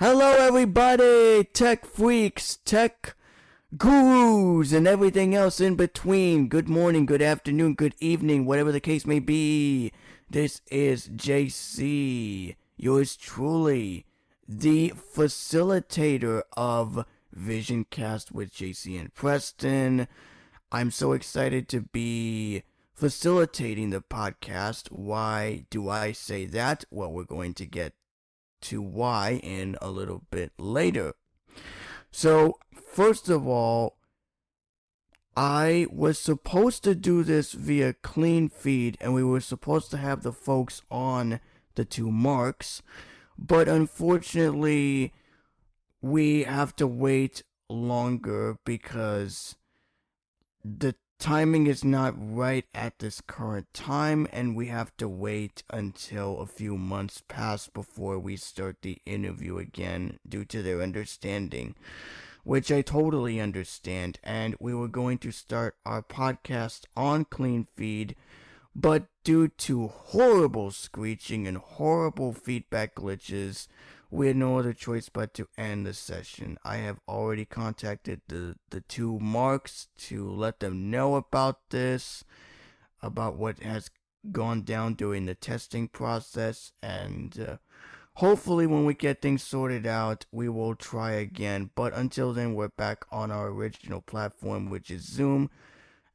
Hello, 0.00 0.30
everybody! 0.30 1.42
Tech 1.42 1.84
freaks, 1.84 2.58
tech 2.64 3.16
gurus, 3.76 4.70
and 4.70 4.86
everything 4.86 5.34
else 5.34 5.60
in 5.60 5.74
between. 5.74 6.46
Good 6.46 6.68
morning, 6.68 7.04
good 7.04 7.20
afternoon, 7.20 7.74
good 7.74 7.96
evening, 7.98 8.46
whatever 8.46 8.70
the 8.70 8.78
case 8.78 9.04
may 9.04 9.18
be. 9.18 9.90
This 10.30 10.60
is 10.70 11.08
JC, 11.08 12.54
yours 12.76 13.16
truly, 13.16 14.06
the 14.46 14.90
facilitator 14.90 16.42
of 16.56 17.04
Visioncast 17.36 18.30
with 18.30 18.54
JC 18.54 19.00
and 19.00 19.12
Preston. 19.12 20.06
I'm 20.70 20.92
so 20.92 21.10
excited 21.10 21.68
to 21.70 21.80
be 21.80 22.62
facilitating 22.94 23.90
the 23.90 24.00
podcast. 24.00 24.92
Why 24.92 25.66
do 25.70 25.88
I 25.88 26.12
say 26.12 26.46
that? 26.46 26.84
Well, 26.88 27.10
we're 27.10 27.24
going 27.24 27.54
to 27.54 27.66
get 27.66 27.94
to 28.62 28.82
why 28.82 29.40
in 29.42 29.76
a 29.80 29.90
little 29.90 30.22
bit 30.30 30.52
later. 30.58 31.14
So, 32.10 32.58
first 32.92 33.28
of 33.28 33.46
all, 33.46 33.96
I 35.36 35.86
was 35.90 36.18
supposed 36.18 36.82
to 36.84 36.94
do 36.94 37.22
this 37.22 37.52
via 37.52 37.92
clean 37.92 38.48
feed 38.48 38.98
and 39.00 39.14
we 39.14 39.22
were 39.22 39.40
supposed 39.40 39.90
to 39.92 39.96
have 39.96 40.22
the 40.22 40.32
folks 40.32 40.82
on 40.90 41.40
the 41.76 41.84
two 41.84 42.10
marks, 42.10 42.82
but 43.38 43.68
unfortunately, 43.68 45.12
we 46.02 46.42
have 46.42 46.74
to 46.76 46.86
wait 46.86 47.44
longer 47.68 48.58
because 48.64 49.54
the 50.64 50.96
timing 51.18 51.66
is 51.66 51.84
not 51.84 52.14
right 52.16 52.64
at 52.74 52.98
this 52.98 53.20
current 53.20 53.66
time, 53.74 54.28
and 54.32 54.54
we 54.54 54.66
have 54.66 54.96
to 54.98 55.08
wait 55.08 55.62
until 55.70 56.40
a 56.40 56.46
few 56.46 56.76
months 56.76 57.22
pass 57.26 57.68
before 57.68 58.18
we 58.18 58.36
start 58.36 58.76
the 58.82 58.98
interview 59.04 59.58
again 59.58 60.18
due 60.28 60.44
to 60.44 60.62
their 60.62 60.80
understanding, 60.80 61.74
which 62.44 62.70
I 62.70 62.82
totally 62.82 63.40
understand. 63.40 64.20
And 64.22 64.54
we 64.60 64.74
were 64.74 64.88
going 64.88 65.18
to 65.18 65.32
start 65.32 65.76
our 65.84 66.02
podcast 66.02 66.84
on 66.96 67.24
Clean 67.24 67.66
Feed, 67.76 68.14
but 68.74 69.06
due 69.24 69.48
to 69.48 69.88
horrible 69.88 70.70
screeching 70.70 71.48
and 71.48 71.58
horrible 71.58 72.32
feedback 72.32 72.94
glitches, 72.94 73.66
we 74.10 74.28
had 74.28 74.36
no 74.36 74.58
other 74.58 74.72
choice 74.72 75.08
but 75.08 75.34
to 75.34 75.48
end 75.58 75.86
the 75.86 75.92
session. 75.92 76.58
I 76.64 76.76
have 76.76 76.98
already 77.06 77.44
contacted 77.44 78.22
the, 78.28 78.56
the 78.70 78.80
two 78.80 79.18
marks 79.20 79.88
to 79.98 80.28
let 80.28 80.60
them 80.60 80.90
know 80.90 81.16
about 81.16 81.70
this, 81.70 82.24
about 83.02 83.36
what 83.36 83.60
has 83.60 83.90
gone 84.32 84.62
down 84.62 84.94
during 84.94 85.26
the 85.26 85.34
testing 85.34 85.88
process, 85.88 86.72
and 86.82 87.38
uh, 87.38 87.56
hopefully, 88.14 88.66
when 88.66 88.84
we 88.84 88.94
get 88.94 89.20
things 89.20 89.42
sorted 89.42 89.86
out, 89.86 90.24
we 90.32 90.48
will 90.48 90.74
try 90.74 91.12
again. 91.12 91.70
But 91.74 91.92
until 91.94 92.32
then, 92.32 92.54
we're 92.54 92.68
back 92.68 93.04
on 93.12 93.30
our 93.30 93.48
original 93.48 94.00
platform, 94.00 94.70
which 94.70 94.90
is 94.90 95.02
Zoom. 95.06 95.50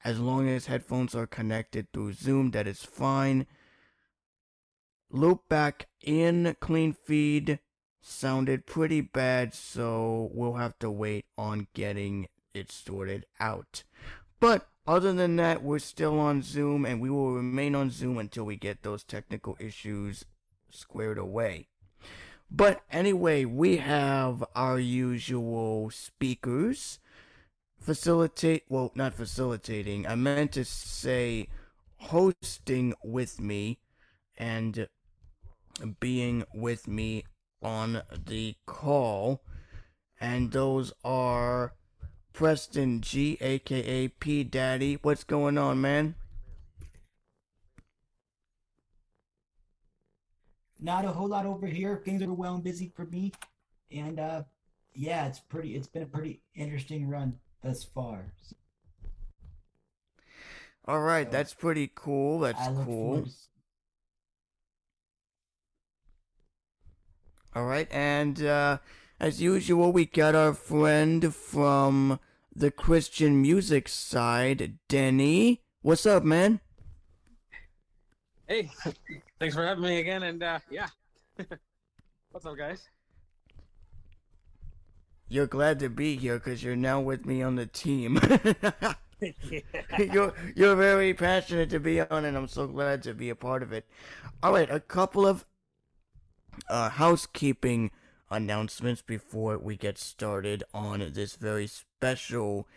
As 0.03 0.19
long 0.19 0.49
as 0.49 0.65
headphones 0.65 1.15
are 1.15 1.27
connected 1.27 1.87
through 1.93 2.13
Zoom, 2.13 2.51
that 2.51 2.67
is 2.67 2.83
fine. 2.83 3.45
Loop 5.09 5.47
back 5.47 5.87
in 6.01 6.55
clean 6.59 6.93
feed 6.93 7.59
sounded 8.03 8.65
pretty 8.65 9.01
bad, 9.01 9.53
so 9.53 10.29
we'll 10.33 10.55
have 10.55 10.77
to 10.79 10.91
wait 10.91 11.25
on 11.37 11.67
getting 11.73 12.27
it 12.53 12.71
sorted 12.71 13.25
out. 13.39 13.83
But 14.39 14.67
other 14.85 15.13
than 15.13 15.37
that, 15.37 15.63
we're 15.63 15.79
still 15.79 16.19
on 16.19 16.41
Zoom 16.41 16.85
and 16.85 17.01
we 17.01 17.09
will 17.09 17.31
remain 17.31 17.73
on 17.75 17.89
Zoom 17.89 18.17
until 18.17 18.43
we 18.43 18.57
get 18.57 18.83
those 18.83 19.03
technical 19.03 19.55
issues 19.59 20.25
squared 20.69 21.17
away. 21.17 21.67
But 22.51 22.81
anyway, 22.91 23.45
we 23.45 23.77
have 23.77 24.43
our 24.53 24.77
usual 24.79 25.89
speakers 25.89 26.99
facilitate, 27.79 28.63
well, 28.69 28.91
not 28.95 29.13
facilitating, 29.13 30.05
I 30.05 30.15
meant 30.15 30.51
to 30.53 30.65
say 30.65 31.47
hosting 31.97 32.93
with 33.03 33.39
me 33.39 33.79
and 34.37 34.87
being 35.99 36.43
with 36.53 36.87
me 36.87 37.23
on 37.63 38.01
the 38.25 38.55
call, 38.65 39.41
and 40.19 40.51
those 40.51 40.93
are 41.03 41.73
Preston 42.33 43.01
G, 43.01 43.37
aka 43.39 44.07
P 44.07 44.43
Daddy. 44.43 44.97
What's 45.01 45.23
going 45.23 45.57
on, 45.57 45.81
man? 45.81 46.15
Not 50.79 51.05
a 51.05 51.09
whole 51.09 51.29
lot 51.29 51.45
over 51.45 51.65
here. 51.65 52.01
Things 52.03 52.21
are 52.21 52.33
well 52.33 52.55
and 52.55 52.63
busy 52.63 52.91
for 52.93 53.05
me, 53.05 53.31
and 53.91 54.19
uh, 54.19 54.43
yeah, 54.93 55.27
it's 55.27 55.39
pretty. 55.39 55.75
It's 55.75 55.87
been 55.87 56.03
a 56.03 56.07
pretty 56.07 56.41
interesting 56.55 57.07
run 57.07 57.39
thus 57.61 57.83
far. 57.83 58.33
All 60.85 60.99
right, 60.99 61.27
so, 61.27 61.31
that's 61.31 61.53
pretty 61.53 61.89
cool. 61.95 62.39
That's 62.39 62.67
cool. 62.83 63.25
All 67.55 67.65
right, 67.65 67.87
and 67.91 68.43
uh, 68.43 68.79
as 69.19 69.39
usual, 69.39 69.91
we 69.91 70.07
got 70.07 70.33
our 70.33 70.55
friend 70.55 71.35
from 71.35 72.19
the 72.55 72.71
Christian 72.71 73.43
music 73.43 73.87
side, 73.87 74.79
Denny. 74.89 75.61
What's 75.83 76.07
up, 76.07 76.23
man? 76.23 76.61
Hey, 78.47 78.71
thanks 79.39 79.53
for 79.53 79.63
having 79.63 79.83
me 79.83 79.99
again, 79.99 80.23
and 80.23 80.41
uh, 80.41 80.59
yeah, 80.71 80.87
what's 82.31 82.43
up, 82.47 82.57
guys? 82.57 82.89
You're 85.27 85.45
glad 85.45 85.77
to 85.79 85.89
be 85.89 86.15
here 86.15 86.39
because 86.39 86.63
you're 86.63 86.75
now 86.75 87.01
with 87.01 87.23
me 87.23 87.43
on 87.43 87.55
the 87.55 87.67
team. 87.67 88.19
you're 89.99 90.33
you're 90.55 90.75
very 90.75 91.13
passionate 91.13 91.69
to 91.69 91.79
be 91.79 92.01
on, 92.01 92.25
and 92.25 92.35
I'm 92.35 92.47
so 92.47 92.65
glad 92.65 93.03
to 93.03 93.13
be 93.13 93.29
a 93.29 93.35
part 93.35 93.61
of 93.61 93.71
it. 93.73 93.85
All 94.41 94.53
right, 94.53 94.69
a 94.71 94.79
couple 94.79 95.27
of 95.27 95.45
uh, 96.69 96.89
housekeeping 96.89 97.91
announcements 98.29 99.01
before 99.01 99.57
we 99.57 99.75
get 99.75 99.97
started 99.97 100.63
on 100.73 101.11
this 101.13 101.35
very 101.35 101.67
special 101.67 102.67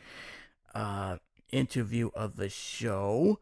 uh, 0.74 1.16
interview 1.50 2.10
of 2.14 2.36
the 2.36 2.48
show. 2.48 3.40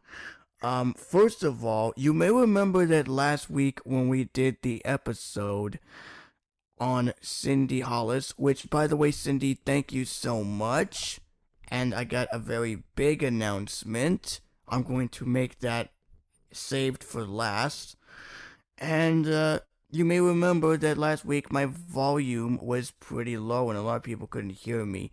Um, 0.61 0.93
first 0.93 1.43
of 1.43 1.63
all, 1.63 1.93
you 1.95 2.13
may 2.13 2.31
remember 2.31 2.85
that 2.85 3.07
last 3.07 3.49
week 3.49 3.79
when 3.83 4.07
we 4.07 4.23
did 4.23 4.57
the 4.61 4.83
episode 4.85 5.79
on 6.79 7.13
Cindy 7.21 7.81
Hollis, 7.81 8.33
which, 8.37 8.69
by 8.69 8.87
the 8.87 8.97
way, 8.97 9.11
Cindy, 9.11 9.53
thank 9.53 9.93
you 9.93 10.05
so 10.05 10.43
much. 10.43 11.19
And 11.69 11.93
I 11.93 12.03
got 12.03 12.27
a 12.31 12.39
very 12.39 12.83
big 12.95 13.23
announcement. 13.23 14.39
I'm 14.67 14.83
going 14.83 15.09
to 15.09 15.25
make 15.25 15.59
that 15.59 15.91
saved 16.51 17.03
for 17.03 17.25
last. 17.25 17.95
And 18.77 19.27
uh, 19.27 19.59
you 19.95 20.03
may 20.03 20.19
remember 20.19 20.75
that 20.75 20.97
last 20.97 21.23
week 21.23 21.51
my 21.51 21.65
volume 21.65 22.59
was 22.61 22.91
pretty 22.91 23.37
low 23.37 23.69
and 23.69 23.79
a 23.79 23.81
lot 23.81 23.95
of 23.95 24.03
people 24.03 24.27
couldn't 24.27 24.49
hear 24.51 24.85
me. 24.85 25.09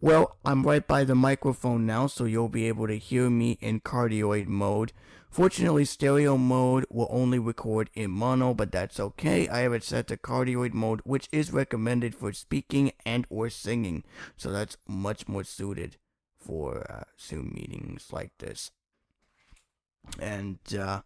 Well, 0.00 0.38
I'm 0.44 0.62
right 0.62 0.86
by 0.86 1.04
the 1.04 1.14
microphone 1.14 1.84
now, 1.84 2.06
so 2.06 2.24
you'll 2.24 2.48
be 2.48 2.66
able 2.68 2.86
to 2.86 2.96
hear 2.96 3.28
me 3.28 3.58
in 3.60 3.80
cardioid 3.80 4.46
mode. 4.46 4.92
Fortunately, 5.30 5.84
stereo 5.84 6.38
mode 6.38 6.86
will 6.90 7.08
only 7.10 7.38
record 7.38 7.90
in 7.94 8.10
mono, 8.10 8.54
but 8.54 8.72
that's 8.72 8.98
okay. 8.98 9.48
I 9.48 9.60
have 9.60 9.72
it 9.72 9.84
set 9.84 10.06
to 10.08 10.16
cardioid 10.16 10.72
mode, 10.72 11.00
which 11.04 11.28
is 11.32 11.52
recommended 11.52 12.14
for 12.14 12.32
speaking 12.32 12.92
and 13.04 13.26
or 13.28 13.50
singing. 13.50 14.04
So 14.36 14.50
that's 14.50 14.76
much 14.88 15.28
more 15.28 15.44
suited 15.44 15.96
for 16.38 16.86
uh, 16.90 17.04
Zoom 17.20 17.52
meetings 17.54 18.08
like 18.12 18.32
this. 18.38 18.70
And, 20.18 20.58
uh, 20.78 21.02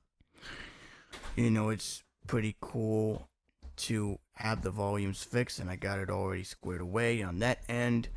you 1.37 1.51
know, 1.51 1.71
it's 1.71 2.03
pretty 2.29 2.55
cool 2.61 3.29
to 3.77 4.19
have 4.35 4.63
the 4.63 4.71
volumes 4.71 5.25
fixed, 5.25 5.59
and 5.59 5.69
I 5.69 5.75
got 5.75 5.99
it 5.99 6.11
already 6.11 6.45
squared 6.45 6.81
away 6.81 7.23
on 7.23 7.41
that 7.41 7.63
end. 7.69 8.09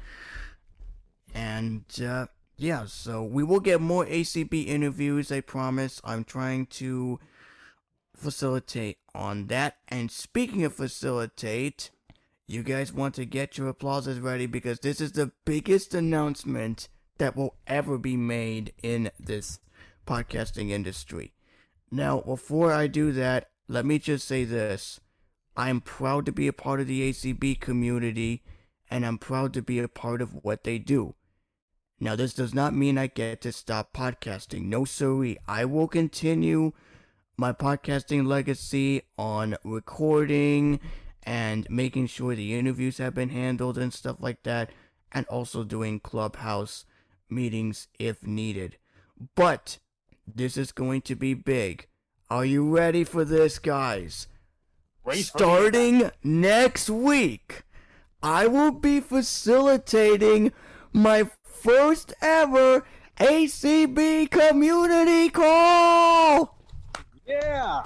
And 1.34 1.86
uh, 2.06 2.28
yeah, 2.58 2.86
so 2.86 3.24
we 3.24 3.44
will 3.44 3.60
get 3.60 3.82
more 3.82 4.06
ACB 4.06 4.68
interviews, 4.68 5.32
I 5.32 5.42
promise. 5.42 6.00
I'm 6.04 6.24
trying 6.24 6.68
to 6.68 7.20
facilitate 8.16 9.00
on 9.16 9.48
that. 9.48 9.78
And 9.88 10.12
speaking 10.12 10.64
of 10.64 10.76
facilitate, 10.76 11.90
you 12.48 12.64
guys 12.64 12.94
want 12.94 13.16
to 13.16 13.26
get 13.26 13.58
your 13.58 13.70
applauses 13.70 14.20
ready 14.20 14.46
because 14.46 14.80
this 14.80 15.02
is 15.02 15.14
the 15.14 15.32
biggest 15.46 15.94
announcement 15.94 16.88
that 17.18 17.36
will 17.36 17.56
ever 17.66 17.98
be 17.98 18.18
made 18.18 18.74
in 18.84 19.10
this 19.20 19.60
podcasting 20.06 20.70
industry. 20.70 21.34
Now, 21.90 22.22
before 22.22 22.72
I 22.72 22.88
do 22.88 23.12
that, 23.14 23.50
let 23.72 23.86
me 23.86 24.00
just 24.00 24.28
say 24.28 24.44
this. 24.44 25.00
I'm 25.56 25.80
proud 25.80 26.26
to 26.26 26.34
be 26.34 26.50
a 26.50 26.54
part 26.54 26.82
of 26.82 26.88
the 26.88 27.10
ACB 27.10 27.62
community, 27.62 28.44
and 28.90 29.06
I'm 29.06 29.18
proud 29.18 29.54
to 29.54 29.62
be 29.62 29.80
a 29.80 29.88
part 29.88 30.22
of 30.22 30.44
what 30.44 30.66
they 30.66 30.78
do. 30.78 31.16
Now, 31.98 32.18
this 32.18 32.34
does 32.34 32.54
not 32.54 32.76
mean 32.76 32.98
I 32.98 33.08
get 33.08 33.40
to 33.42 33.54
stop 33.54 33.94
podcasting. 33.94 34.64
No, 34.64 34.84
sorry. 34.84 35.38
I 35.48 35.64
will 35.64 35.88
continue 35.88 36.74
my 37.38 37.54
podcasting 37.54 38.28
legacy 38.28 39.04
on 39.18 39.56
recording 39.64 40.82
and 41.24 41.66
making 41.70 42.08
sure 42.08 42.36
the 42.36 42.54
interviews 42.54 42.98
have 42.98 43.16
been 43.16 43.30
handled 43.30 43.78
and 43.78 43.94
stuff 43.94 44.18
like 44.20 44.44
that, 44.44 44.72
and 45.14 45.26
also 45.28 45.64
doing 45.64 46.02
clubhouse 46.02 46.84
meetings 47.30 47.88
if 47.98 48.28
needed. 48.28 48.76
But 49.34 49.78
this 50.28 50.58
is 50.58 50.74
going 50.74 51.04
to 51.04 51.16
be 51.16 51.34
big. 51.34 51.88
Are 52.32 52.46
you 52.46 52.74
ready 52.74 53.04
for 53.04 53.26
this, 53.26 53.60
guys? 53.60 54.28
Starting 55.16 56.12
next 56.24 56.90
week, 56.90 57.64
I 58.24 58.48
will 58.48 58.72
be 58.72 59.02
facilitating 59.02 60.54
my 60.94 61.30
first 61.44 62.14
ever 62.22 62.86
ACB 63.20 64.32
community 64.32 65.28
call. 65.28 66.58
Yeah. 67.28 67.84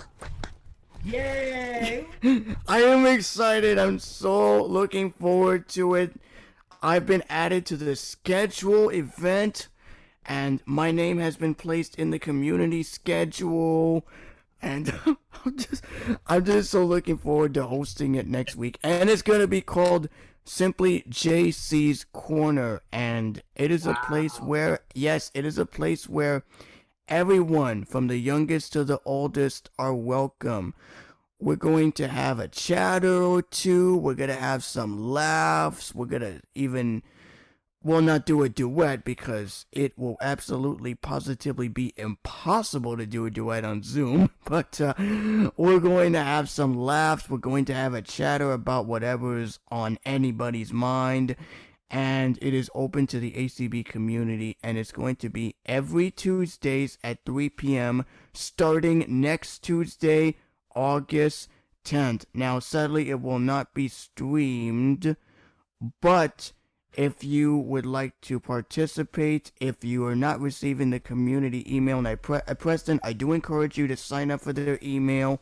Yay! 1.04 2.06
I 2.68 2.82
am 2.82 3.08
excited. 3.08 3.80
I'm 3.80 3.98
so 3.98 4.64
looking 4.64 5.12
forward 5.14 5.68
to 5.70 5.96
it. 5.96 6.22
I've 6.84 7.08
been 7.08 7.24
added 7.30 7.66
to 7.66 7.78
the 7.78 7.96
schedule 7.96 8.90
event, 8.90 9.70
and 10.24 10.62
my 10.68 10.92
name 10.92 11.18
has 11.18 11.36
been 11.36 11.56
placed 11.56 11.96
in 11.96 12.12
the 12.12 12.20
community 12.20 12.84
schedule. 12.84 14.06
And 14.66 14.92
I'm 15.46 15.58
just, 15.58 15.84
I'm 16.26 16.44
just 16.44 16.72
so 16.72 16.84
looking 16.84 17.18
forward 17.18 17.54
to 17.54 17.64
hosting 17.68 18.16
it 18.16 18.28
next 18.28 18.56
week. 18.56 18.80
And 18.84 19.10
it's 19.10 19.22
gonna 19.22 19.48
be 19.48 19.62
called 19.62 20.10
simply 20.44 21.04
JC's 21.10 22.06
Corner, 22.12 22.82
and 22.92 23.42
it 23.56 23.72
is 23.72 23.86
a 23.86 23.98
place 24.08 24.42
where, 24.42 24.80
yes, 24.94 25.32
it 25.34 25.46
is 25.46 25.58
a 25.58 25.66
place 25.66 26.10
where 26.10 26.44
everyone 27.08 27.86
from 27.86 28.08
the 28.08 28.18
youngest 28.18 28.74
to 28.74 28.84
the 28.84 29.00
oldest 29.06 29.70
are 29.78 29.94
welcome. 29.94 30.74
We're 31.40 31.58
going 31.58 31.92
to 31.94 32.08
have 32.08 32.40
a 32.40 32.48
chatter 32.48 33.22
or 33.22 33.42
two. 33.42 33.98
We're 33.98 34.16
going 34.16 34.30
to 34.30 34.36
have 34.36 34.64
some 34.64 35.12
laughs. 35.12 35.94
We're 35.94 36.06
going 36.06 36.22
to 36.22 36.42
even, 36.56 37.04
well, 37.86 38.02
not 38.02 38.26
do 38.26 38.42
a 38.42 38.50
duet 38.50 39.06
because 39.06 39.68
it 39.72 39.96
will 39.96 40.18
absolutely 40.20 40.96
positively 40.96 41.68
be 41.68 41.94
impossible 41.98 42.98
to 42.98 43.06
do 43.06 43.28
a 43.28 43.30
duet 43.30 43.64
on 43.64 43.84
Zoom. 43.84 44.32
But 44.46 44.82
uh, 44.82 44.94
we're 45.58 45.80
going 45.80 46.14
to 46.14 46.22
have 46.22 46.50
some 46.50 46.76
laughs. 46.76 47.30
We're 47.30 47.38
going 47.38 47.66
to 47.66 47.74
have 47.74 47.94
a 47.94 48.02
chatter 48.02 48.52
about 48.52 48.86
whatever's 48.88 49.60
on 49.70 50.00
anybody's 50.06 50.74
mind 50.74 51.36
and 51.92 52.40
it 52.42 52.54
is 52.54 52.72
open 52.74 53.06
to 53.08 53.20
the 53.20 53.32
ACB 53.34 53.86
community 53.86 54.58
and 54.64 54.78
it's 54.78 54.92
going 54.92 55.16
to 55.18 55.30
be 55.30 55.56
every 55.66 56.10
Tuesdays 56.10 56.98
at 57.04 57.24
3 57.26 57.50
p.m. 57.50 58.06
starting 58.34 59.06
next 59.08 59.60
Tuesday, 59.60 60.36
August 60.76 61.50
10th. 61.86 62.26
Now, 62.34 62.60
sadly, 62.60 63.10
it 63.10 63.22
will 63.22 63.40
not 63.40 63.74
be 63.74 63.88
streamed, 63.88 65.16
but 66.02 66.52
if 66.98 67.24
you 67.24 67.58
would 67.58 67.86
like 67.86 68.20
to 68.22 68.40
participate, 68.40 69.52
if 69.60 69.84
you 69.84 70.06
are 70.06 70.16
not 70.16 70.40
receiving 70.40 70.90
the 70.90 71.00
community 71.00 71.64
email, 71.74 71.98
and 71.98 72.08
I, 72.08 72.16
pre- 72.16 72.42
uh, 72.48 72.56
Preston, 72.56 73.00
I 73.04 73.14
do 73.14 73.32
encourage 73.34 73.78
you 73.78 73.88
to 73.88 73.98
sign 73.98 74.32
up 74.32 74.42
for 74.42 74.54
their 74.54 74.80
email 74.82 75.42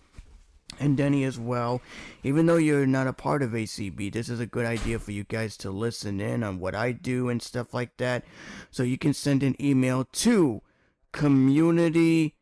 and 0.79 0.97
Denny 0.97 1.23
as 1.23 1.39
well. 1.39 1.81
Even 2.23 2.45
though 2.45 2.57
you're 2.57 2.87
not 2.87 3.07
a 3.07 3.13
part 3.13 3.43
of 3.43 3.51
ACB, 3.51 4.11
this 4.11 4.29
is 4.29 4.39
a 4.39 4.45
good 4.45 4.65
idea 4.65 4.99
for 4.99 5.11
you 5.11 5.23
guys 5.23 5.55
to 5.57 5.71
listen 5.71 6.19
in 6.19 6.43
on 6.43 6.59
what 6.59 6.75
I 6.75 6.91
do 6.91 7.29
and 7.29 7.41
stuff 7.41 7.73
like 7.73 7.97
that. 7.97 8.23
So 8.71 8.83
you 8.83 8.97
can 8.97 9.13
send 9.13 9.43
an 9.43 9.55
email 9.61 10.05
to 10.05 10.61
community 11.11 12.35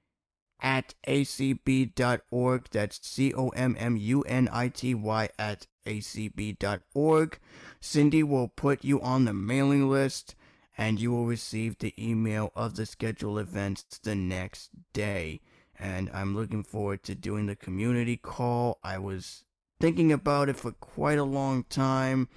at 0.61 0.93
acb.org. 1.07 2.67
That's 2.71 3.07
C 3.07 3.33
O 3.33 3.49
M 3.49 3.75
M 3.79 3.97
U 3.97 4.21
N 4.23 4.49
I 4.51 4.67
T 4.69 4.93
Y 4.93 5.29
at 5.37 5.67
acb.org. 5.85 7.39
Cindy 7.79 8.23
will 8.23 8.47
put 8.47 8.83
you 8.83 9.01
on 9.01 9.25
the 9.25 9.33
mailing 9.33 9.89
list 9.89 10.35
and 10.77 10.99
you 10.99 11.11
will 11.11 11.25
receive 11.25 11.77
the 11.77 11.93
email 11.97 12.51
of 12.55 12.75
the 12.75 12.85
scheduled 12.85 13.39
events 13.39 13.83
the 14.03 14.15
next 14.15 14.69
day 14.93 15.41
and 15.81 16.09
I'm 16.13 16.35
looking 16.35 16.63
forward 16.63 17.03
to 17.03 17.15
doing 17.15 17.47
the 17.47 17.55
community 17.55 18.15
call. 18.15 18.79
I 18.83 18.99
was 18.99 19.43
thinking 19.79 20.11
about 20.11 20.47
it 20.47 20.55
for 20.55 20.71
quite 20.71 21.17
a 21.17 21.23
long 21.23 21.63
time, 21.63 22.29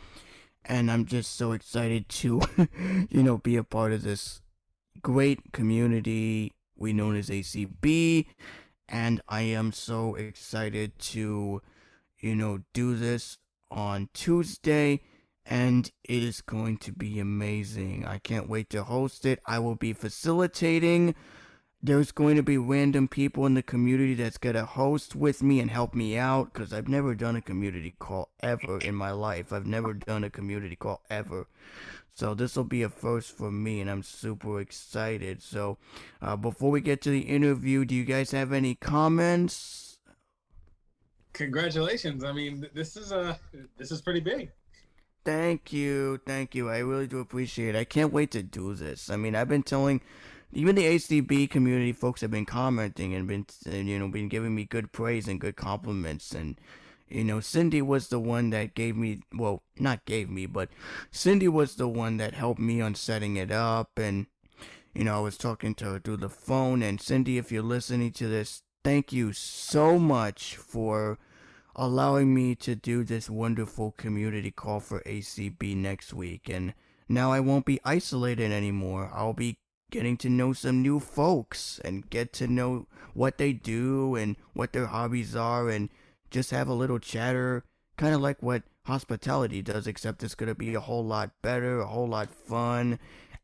and 0.65 0.91
I'm 0.91 1.05
just 1.05 1.37
so 1.37 1.53
excited 1.53 2.09
to, 2.09 2.41
you 3.11 3.23
know, 3.23 3.37
be 3.37 3.57
a 3.57 3.63
part 3.63 3.93
of 3.93 4.03
this 4.03 4.41
great 5.03 5.53
community 5.53 6.54
we 6.77 6.93
known 6.93 7.17
as 7.17 7.29
ACB, 7.29 8.27
and 8.89 9.21
I 9.29 9.43
am 9.43 9.73
so 9.73 10.15
excited 10.15 10.99
to, 10.99 11.63
you 12.19 12.35
know, 12.35 12.61
do 12.73 12.97
this 12.97 13.39
on 13.71 14.09
Tuesday. 14.15 15.01
And 15.47 15.91
it 16.05 16.23
is 16.23 16.41
going 16.41 16.79
to 16.79 16.93
be 16.93 17.21
amazing. 17.21 18.07
I 18.07 18.17
can't 18.17 18.49
wait 18.49 18.71
to 18.71 18.83
host 18.83 19.27
it. 19.27 19.41
I 19.45 19.59
will 19.59 19.75
be 19.75 19.93
facilitating 19.93 21.15
there's 21.85 22.13
going 22.13 22.35
to 22.37 22.43
be 22.43 22.57
random 22.57 23.07
people 23.07 23.45
in 23.45 23.53
the 23.53 23.63
community 23.63 24.15
that's 24.15 24.39
going 24.39 24.55
to 24.55 24.65
host 24.65 25.15
with 25.15 25.43
me 25.43 25.61
and 25.61 25.71
help 25.71 25.95
me 25.95 26.17
out 26.17 26.51
because 26.51 26.73
I've 26.73 26.89
never 26.89 27.15
done 27.15 27.37
a 27.37 27.43
community 27.43 27.95
call 27.99 28.31
ever 28.41 28.79
in 28.79 28.95
my 28.95 29.11
life. 29.11 29.53
I've 29.53 29.67
never 29.67 29.93
done 29.93 30.25
a 30.25 30.31
community 30.31 30.77
call 30.77 31.03
ever. 31.11 31.47
So 32.15 32.33
this 32.33 32.57
will 32.57 32.65
be 32.65 32.83
a 32.83 32.89
first 32.89 33.37
for 33.37 33.51
me 33.51 33.83
and 33.83 33.91
I'm 33.91 34.03
super 34.03 34.61
excited. 34.61 35.43
So 35.43 35.77
uh, 36.23 36.37
before 36.37 36.71
we 36.71 36.81
get 36.81 37.03
to 37.03 37.11
the 37.11 37.21
interview, 37.21 37.85
do 37.85 37.95
you 37.95 38.05
guys 38.05 38.31
have 38.31 38.55
any 38.55 38.77
comments? 38.77 39.99
Congratulations. 41.35 42.25
I 42.25 42.33
mean, 42.33 42.67
this 42.73 42.97
is 42.97 43.13
uh 43.13 43.37
this 43.77 43.91
is 43.91 44.01
pretty 44.01 44.21
big. 44.21 44.53
Thank 45.23 45.71
you. 45.71 46.19
Thank 46.27 46.55
you. 46.55 46.71
I 46.71 46.79
really 46.79 47.09
do 47.09 47.19
appreciate 47.19 47.75
it. 47.75 47.79
I 47.79 47.85
can't 47.85 48.13
wait 48.13 48.31
to 48.31 48.43
do 48.43 48.75
this. 48.75 49.11
I 49.11 49.17
mean, 49.17 49.35
I've 49.35 49.49
been 49.49 49.63
telling 49.63 50.01
even 50.55 50.77
the 50.77 50.85
ACB 50.85 51.51
community 51.51 51.93
folks 51.93 52.21
have 52.21 52.31
been 52.31 52.47
commenting 52.47 53.13
and 53.15 53.27
been 53.27 53.47
you 53.67 53.99
know 53.99 54.09
been 54.09 54.29
giving 54.29 54.55
me 54.55 54.65
good 54.65 54.93
praise 54.93 55.29
and 55.29 55.41
good 55.41 55.57
compliments. 55.57 56.33
And 56.33 56.59
you 57.09 57.25
know 57.25 57.41
Cindy 57.41 57.83
was 57.83 58.09
the 58.09 58.21
one 58.21 58.51
that 58.51 58.75
gave 58.75 58.97
me 58.97 59.21
well 59.35 59.63
not 59.79 60.05
gave 60.05 60.31
me 60.31 60.47
but 60.47 60.71
Cindy 61.11 61.49
was 61.49 61.75
the 61.77 61.89
one 61.89 62.17
that 62.19 62.35
helped 62.35 62.61
me 62.61 62.81
on 62.81 62.95
setting 62.95 63.37
it 63.37 63.51
up. 63.51 63.99
And 63.99 64.27
you 64.95 65.05
know 65.05 65.17
I 65.17 65.21
was 65.21 65.37
talking 65.37 65.75
to 65.77 65.85
her 65.87 65.99
through 65.99 66.19
the 66.19 66.29
phone. 66.29 66.83
And 66.83 67.01
Cindy 67.01 67.37
if 67.39 67.51
you're 67.51 67.63
listening 67.63 68.13
to 68.13 68.29
this 68.29 68.63
thank 68.85 69.13
you 69.13 69.33
so 69.33 69.99
much 69.99 70.57
for 70.57 71.19
allowing 71.77 72.33
me 72.33 72.55
to 72.55 72.77
do 72.77 73.03
this 73.03 73.29
wonderful 73.29 73.93
community 73.97 74.51
call 74.51 74.79
for 74.79 75.01
ACB 75.01 75.77
next 75.77 76.15
week. 76.15 76.49
And 76.49 76.75
now 77.09 77.33
I 77.33 77.41
won't 77.41 77.67
be 77.67 77.81
isolated 77.85 78.53
anymore. 78.53 79.11
I'll 79.13 79.33
be 79.33 79.59
getting 79.95 80.17
to 80.17 80.29
know 80.29 80.53
some 80.53 80.83
new 80.83 80.99
folks 80.99 81.81
and 81.85 82.11
get 82.11 82.33
to 82.33 82.49
know 82.49 82.85
what 83.13 83.39
they 83.39 83.53
do 83.53 84.17
and 84.17 84.35
what 84.53 84.73
their 84.73 84.87
hobbies 84.87 85.37
are 85.37 85.69
and 85.69 85.89
just 86.33 86.51
have 86.51 86.67
a 86.67 86.75
little 86.75 86.99
chatter, 86.99 87.63
kind 87.97 88.13
of 88.13 88.21
like 88.21 88.43
what 88.43 88.65
hospitality 88.87 89.63
does, 89.63 89.87
except 89.87 90.25
it's 90.25 90.35
going 90.35 90.49
to 90.49 90.55
be 90.57 90.75
a 90.75 90.81
whole 90.81 91.05
lot 91.05 91.31
better, 91.43 91.79
a 91.79 91.87
whole 91.87 92.09
lot 92.09 92.29
fun, 92.29 92.99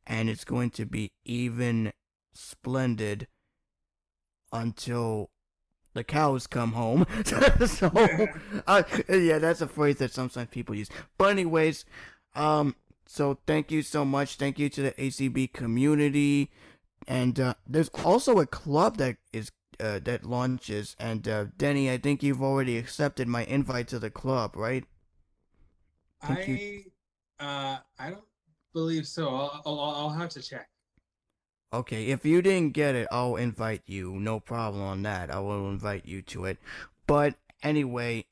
and 0.09 0.29
it's 0.29 0.45
going 0.45 0.71
to 0.71 0.85
be 0.85 1.13
even 1.25 1.93
splendid 2.35 3.29
until 4.53 5.31
the 5.95 6.03
cows 6.03 6.49
come 6.49 6.73
home. 6.73 7.07
so, 7.65 7.93
uh, 8.67 8.83
yeah, 9.09 9.39
that's 9.39 9.61
a 9.61 9.69
phrase 9.69 9.99
that 9.99 10.11
sometimes 10.11 10.49
people 10.51 10.75
use. 10.75 10.91
But 11.17 11.31
anyways, 11.31 11.85
um, 12.35 12.75
so 13.11 13.39
thank 13.45 13.73
you 13.73 13.83
so 13.83 14.05
much. 14.05 14.37
Thank 14.37 14.61
you 14.61 14.69
to 14.69 14.83
the 14.83 14.93
ACB 14.93 15.53
community, 15.53 16.49
and 17.09 17.41
uh, 17.41 17.55
there's 17.67 17.89
also 18.05 18.39
a 18.39 18.47
club 18.47 18.99
that 18.99 19.17
is 19.33 19.51
uh, 19.81 19.99
that 20.05 20.25
launches. 20.25 20.95
And 21.01 21.27
uh, 21.27 21.47
Denny, 21.57 21.91
I 21.91 21.99
think 21.99 22.23
you've 22.23 22.41
already 22.41 22.79
accepted 22.79 23.27
my 23.27 23.45
invite 23.47 23.89
to 23.89 23.99
the 23.99 24.11
club, 24.11 24.55
right? 24.55 24.85
Thank 26.23 26.39
I 26.39 26.53
you. 26.53 26.85
uh 27.41 27.79
I 27.99 28.11
don't 28.11 28.23
believe 28.75 29.09
so. 29.09 29.29
I'll, 29.29 29.63
I'll 29.67 29.81
I'll 29.81 30.11
have 30.11 30.29
to 30.31 30.41
check. 30.41 30.69
Okay, 31.73 32.07
if 32.07 32.25
you 32.25 32.41
didn't 32.43 32.75
get 32.75 32.95
it, 32.95 33.09
I'll 33.11 33.35
invite 33.35 33.83
you. 33.87 34.21
No 34.21 34.39
problem 34.39 34.85
on 34.85 35.03
that. 35.03 35.33
I 35.33 35.41
will 35.41 35.69
invite 35.69 36.07
you 36.07 36.23
to 36.23 36.45
it. 36.45 36.59
But 37.09 37.35
anyway, 37.61 38.27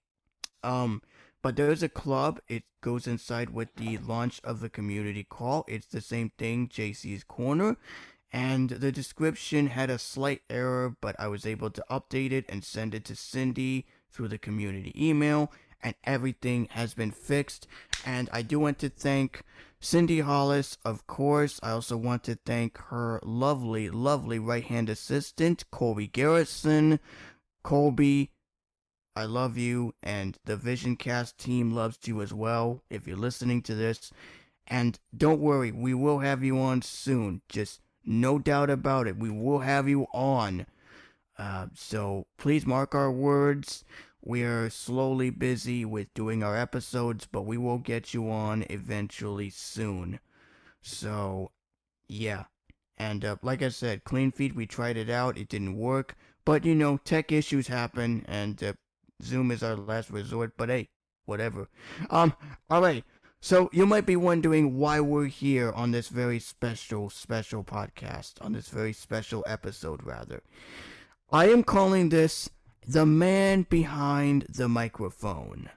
um, 0.62 1.02
but 1.42 1.56
there's 1.56 1.82
a 1.82 1.88
club. 1.88 2.40
It 2.48 2.64
goes 2.80 3.06
inside 3.06 3.50
with 3.50 3.74
the 3.76 3.98
launch 3.98 4.40
of 4.44 4.60
the 4.60 4.68
community 4.68 5.24
call. 5.24 5.64
It's 5.68 5.86
the 5.86 6.00
same 6.00 6.30
thing, 6.38 6.68
JC's 6.68 7.24
Corner. 7.24 7.76
And 8.32 8.70
the 8.70 8.92
description 8.92 9.68
had 9.68 9.88
a 9.88 9.98
slight 9.98 10.42
error, 10.50 10.94
but 11.00 11.16
I 11.18 11.28
was 11.28 11.46
able 11.46 11.70
to 11.70 11.84
update 11.90 12.32
it 12.32 12.44
and 12.48 12.62
send 12.62 12.94
it 12.94 13.04
to 13.06 13.16
Cindy 13.16 13.86
through 14.10 14.28
the 14.28 14.38
community 14.38 14.92
email. 14.96 15.52
And 15.82 15.94
everything 16.04 16.68
has 16.72 16.94
been 16.94 17.12
fixed. 17.12 17.66
And 18.04 18.28
I 18.32 18.42
do 18.42 18.58
want 18.58 18.78
to 18.80 18.88
thank 18.88 19.44
Cindy 19.80 20.20
Hollis, 20.20 20.76
of 20.84 21.06
course. 21.06 21.60
I 21.62 21.70
also 21.70 21.96
want 21.96 22.24
to 22.24 22.34
thank 22.34 22.78
her 22.78 23.20
lovely, 23.22 23.88
lovely 23.88 24.38
right 24.40 24.64
hand 24.64 24.90
assistant, 24.90 25.64
Colby 25.70 26.08
Garrison. 26.08 26.98
Colby, 27.62 28.30
I 29.16 29.24
love 29.24 29.58
you, 29.58 29.94
and 30.02 30.38
the 30.44 30.56
Vision 30.56 30.96
Cast 30.96 31.38
team 31.38 31.72
loves 31.72 31.98
you 32.04 32.22
as 32.22 32.32
well. 32.32 32.82
If 32.88 33.06
you're 33.06 33.16
listening 33.16 33.62
to 33.62 33.74
this, 33.74 34.12
and 34.66 34.98
don't 35.16 35.40
worry, 35.40 35.72
we 35.72 35.94
will 35.94 36.20
have 36.20 36.44
you 36.44 36.58
on 36.60 36.82
soon. 36.82 37.42
Just 37.48 37.80
no 38.04 38.38
doubt 38.38 38.70
about 38.70 39.06
it, 39.06 39.16
we 39.16 39.30
will 39.30 39.60
have 39.60 39.88
you 39.88 40.06
on. 40.12 40.66
Uh, 41.36 41.66
so 41.74 42.26
please 42.36 42.66
mark 42.66 42.94
our 42.94 43.10
words. 43.10 43.84
We 44.20 44.42
are 44.42 44.68
slowly 44.68 45.30
busy 45.30 45.84
with 45.84 46.12
doing 46.12 46.42
our 46.42 46.56
episodes, 46.56 47.26
but 47.30 47.42
we 47.42 47.56
will 47.56 47.78
get 47.78 48.12
you 48.12 48.30
on 48.30 48.64
eventually 48.68 49.48
soon. 49.50 50.20
So, 50.82 51.52
yeah. 52.08 52.44
And 52.96 53.24
uh, 53.24 53.36
like 53.42 53.62
I 53.62 53.68
said, 53.68 54.04
Clean 54.04 54.32
Feed, 54.32 54.54
we 54.54 54.66
tried 54.66 54.96
it 54.96 55.08
out. 55.08 55.38
It 55.38 55.48
didn't 55.48 55.76
work. 55.76 56.16
But, 56.44 56.64
you 56.64 56.74
know, 56.74 56.96
tech 56.96 57.30
issues 57.30 57.68
happen, 57.68 58.24
and 58.26 58.62
uh, 58.62 58.72
Zoom 59.22 59.50
is 59.50 59.62
our 59.62 59.76
last 59.76 60.10
resort. 60.10 60.52
But 60.56 60.68
hey, 60.68 60.88
whatever. 61.26 61.68
Um, 62.10 62.34
alright. 62.70 63.04
So, 63.40 63.70
you 63.72 63.86
might 63.86 64.04
be 64.04 64.16
wondering 64.16 64.78
why 64.78 64.98
we're 64.98 65.26
here 65.26 65.70
on 65.70 65.92
this 65.92 66.08
very 66.08 66.40
special, 66.40 67.08
special 67.08 67.62
podcast, 67.62 68.34
on 68.40 68.52
this 68.52 68.68
very 68.68 68.92
special 68.92 69.44
episode, 69.46 70.02
rather. 70.02 70.42
I 71.30 71.48
am 71.50 71.62
calling 71.62 72.08
this 72.08 72.50
the 72.84 73.06
man 73.06 73.66
behind 73.68 74.46
the 74.48 74.68
microphone. 74.68 75.70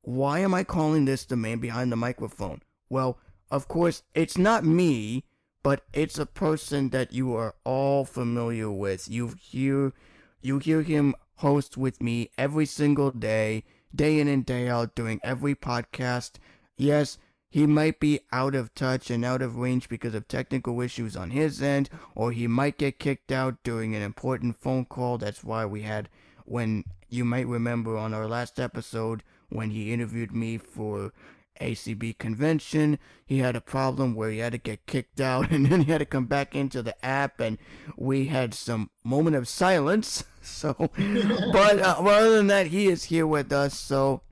Why 0.00 0.38
am 0.38 0.54
I 0.54 0.64
calling 0.64 1.04
this 1.04 1.26
the 1.26 1.36
man 1.36 1.58
behind 1.58 1.92
the 1.92 1.96
microphone? 1.96 2.62
Well, 2.88 3.18
of 3.50 3.68
course, 3.68 4.02
it's 4.14 4.38
not 4.38 4.64
me, 4.64 5.24
but 5.62 5.84
it's 5.92 6.18
a 6.18 6.26
person 6.26 6.88
that 6.90 7.12
you 7.12 7.34
are 7.34 7.54
all 7.64 8.04
familiar 8.04 8.70
with. 8.70 9.08
You 9.10 9.34
hear 9.38 9.92
you 10.40 10.58
hear 10.58 10.82
him 10.82 11.14
host 11.36 11.76
with 11.76 12.02
me 12.02 12.30
every 12.38 12.66
single 12.66 13.10
day, 13.10 13.64
day 13.94 14.20
in 14.20 14.28
and 14.28 14.44
day 14.44 14.68
out 14.68 14.94
doing 14.94 15.20
every 15.22 15.54
podcast. 15.54 16.32
Yes, 16.76 17.18
he 17.50 17.66
might 17.66 18.00
be 18.00 18.20
out 18.32 18.54
of 18.54 18.74
touch 18.74 19.10
and 19.10 19.24
out 19.24 19.42
of 19.42 19.56
range 19.56 19.88
because 19.88 20.14
of 20.14 20.26
technical 20.26 20.80
issues 20.80 21.16
on 21.16 21.30
his 21.30 21.60
end, 21.60 21.90
or 22.14 22.32
he 22.32 22.46
might 22.46 22.78
get 22.78 22.98
kicked 22.98 23.30
out 23.30 23.62
during 23.62 23.94
an 23.94 24.02
important 24.02 24.56
phone 24.56 24.86
call. 24.86 25.18
That's 25.18 25.44
why 25.44 25.66
we 25.66 25.82
had, 25.82 26.08
when 26.44 26.84
you 27.08 27.24
might 27.26 27.46
remember 27.46 27.96
on 27.98 28.14
our 28.14 28.26
last 28.26 28.58
episode, 28.58 29.22
when 29.50 29.70
he 29.70 29.92
interviewed 29.92 30.32
me 30.32 30.56
for 30.56 31.12
ACB 31.60 32.18
convention, 32.18 32.98
he 33.24 33.38
had 33.38 33.56
a 33.56 33.60
problem 33.60 34.14
where 34.14 34.30
he 34.30 34.38
had 34.38 34.52
to 34.52 34.58
get 34.58 34.86
kicked 34.86 35.20
out 35.20 35.50
and 35.52 35.66
then 35.66 35.82
he 35.82 35.92
had 35.92 35.98
to 35.98 36.06
come 36.06 36.26
back 36.26 36.54
into 36.54 36.82
the 36.82 37.04
app, 37.04 37.40
and 37.40 37.58
we 37.96 38.26
had 38.26 38.54
some 38.54 38.90
moment 39.04 39.36
of 39.36 39.48
silence. 39.48 40.24
So, 40.44 40.74
but 40.76 41.78
uh, 41.78 41.94
other 42.00 42.34
than 42.34 42.48
that, 42.48 42.66
he 42.66 42.88
is 42.88 43.04
here 43.04 43.28
with 43.28 43.52
us. 43.52 43.78
So, 43.78 44.22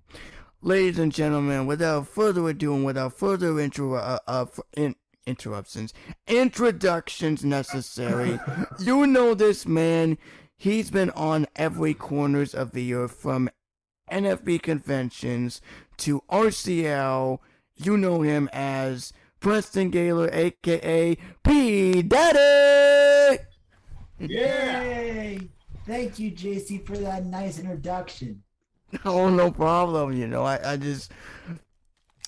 ladies 0.61 0.99
and 0.99 1.13
gentlemen, 1.13 1.67
without 1.67 2.09
further 2.09 2.49
ado 2.49 2.75
and 2.75 2.85
without 2.85 3.17
further 3.17 3.61
intro, 3.61 3.95
uh, 3.95 4.19
uh, 4.27 4.47
in, 4.77 4.97
interruptions, 5.25 5.95
introductions 6.27 7.45
necessary, 7.45 8.41
you 8.81 9.07
know 9.07 9.35
this 9.35 9.67
man. 9.67 10.19
He's 10.57 10.91
been 10.91 11.11
on 11.11 11.47
every 11.55 11.95
corners 11.95 12.57
of 12.57 12.73
the 12.73 12.93
earth 12.93 13.13
from 13.13 13.49
NFB 14.11 14.63
conventions 14.63 15.61
to 16.01 16.23
RCL. 16.31 17.39
You 17.77 17.97
know 17.97 18.23
him 18.23 18.49
as 18.53 19.13
Preston 19.41 19.91
Gaylor, 19.91 20.29
aka 20.33 21.17
P 21.43 22.03
Daddy. 22.03 23.43
Yay! 24.19 25.49
Thank 25.87 26.19
you, 26.19 26.31
JC, 26.31 26.87
for 26.87 26.99
that 26.99 27.25
nice 27.25 27.59
introduction. 27.59 28.43
Oh, 29.05 29.31
no 29.31 29.53
problem. 29.53 30.17
You 30.17 30.27
know, 30.27 30.43
I, 30.43 30.73
I 30.73 30.77
just 30.77 31.13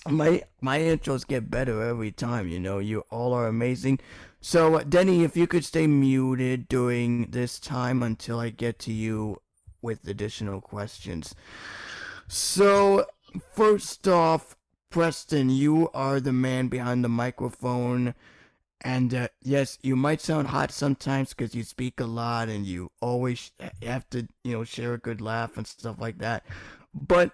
my 0.09 0.43
my 0.61 0.79
intros 0.79 1.27
get 1.27 1.51
better 1.51 1.81
every 1.81 2.11
time. 2.11 2.47
You 2.47 2.59
know, 2.59 2.79
you 2.79 3.03
all 3.09 3.33
are 3.33 3.47
amazing. 3.47 3.99
So, 4.39 4.75
uh, 4.75 4.83
Denny, 4.83 5.23
if 5.23 5.37
you 5.37 5.47
could 5.47 5.63
stay 5.63 5.87
muted 5.87 6.67
during 6.67 7.31
this 7.31 7.59
time 7.59 8.03
until 8.03 8.39
I 8.39 8.49
get 8.49 8.79
to 8.79 8.93
you 8.93 9.41
with 9.81 10.07
additional 10.07 10.61
questions. 10.61 11.35
So, 12.27 13.05
first 13.53 14.07
off, 14.07 14.55
Preston, 14.89 15.49
you 15.49 15.89
are 15.93 16.19
the 16.19 16.33
man 16.33 16.67
behind 16.67 17.03
the 17.03 17.09
microphone. 17.09 18.13
And 18.81 19.13
uh, 19.13 19.27
yes, 19.41 19.79
you 19.81 19.95
might 19.95 20.19
sound 20.21 20.47
hot 20.49 20.71
sometimes 20.71 21.29
because 21.29 21.55
you 21.55 21.63
speak 21.63 21.99
a 21.99 22.05
lot 22.05 22.49
and 22.49 22.65
you 22.65 22.91
always 23.01 23.51
have 23.81 24.09
to, 24.09 24.27
you 24.43 24.51
know, 24.53 24.63
share 24.65 24.93
a 24.93 24.97
good 24.97 25.21
laugh 25.21 25.57
and 25.57 25.65
stuff 25.65 25.95
like 25.99 26.17
that. 26.19 26.45
But 26.93 27.31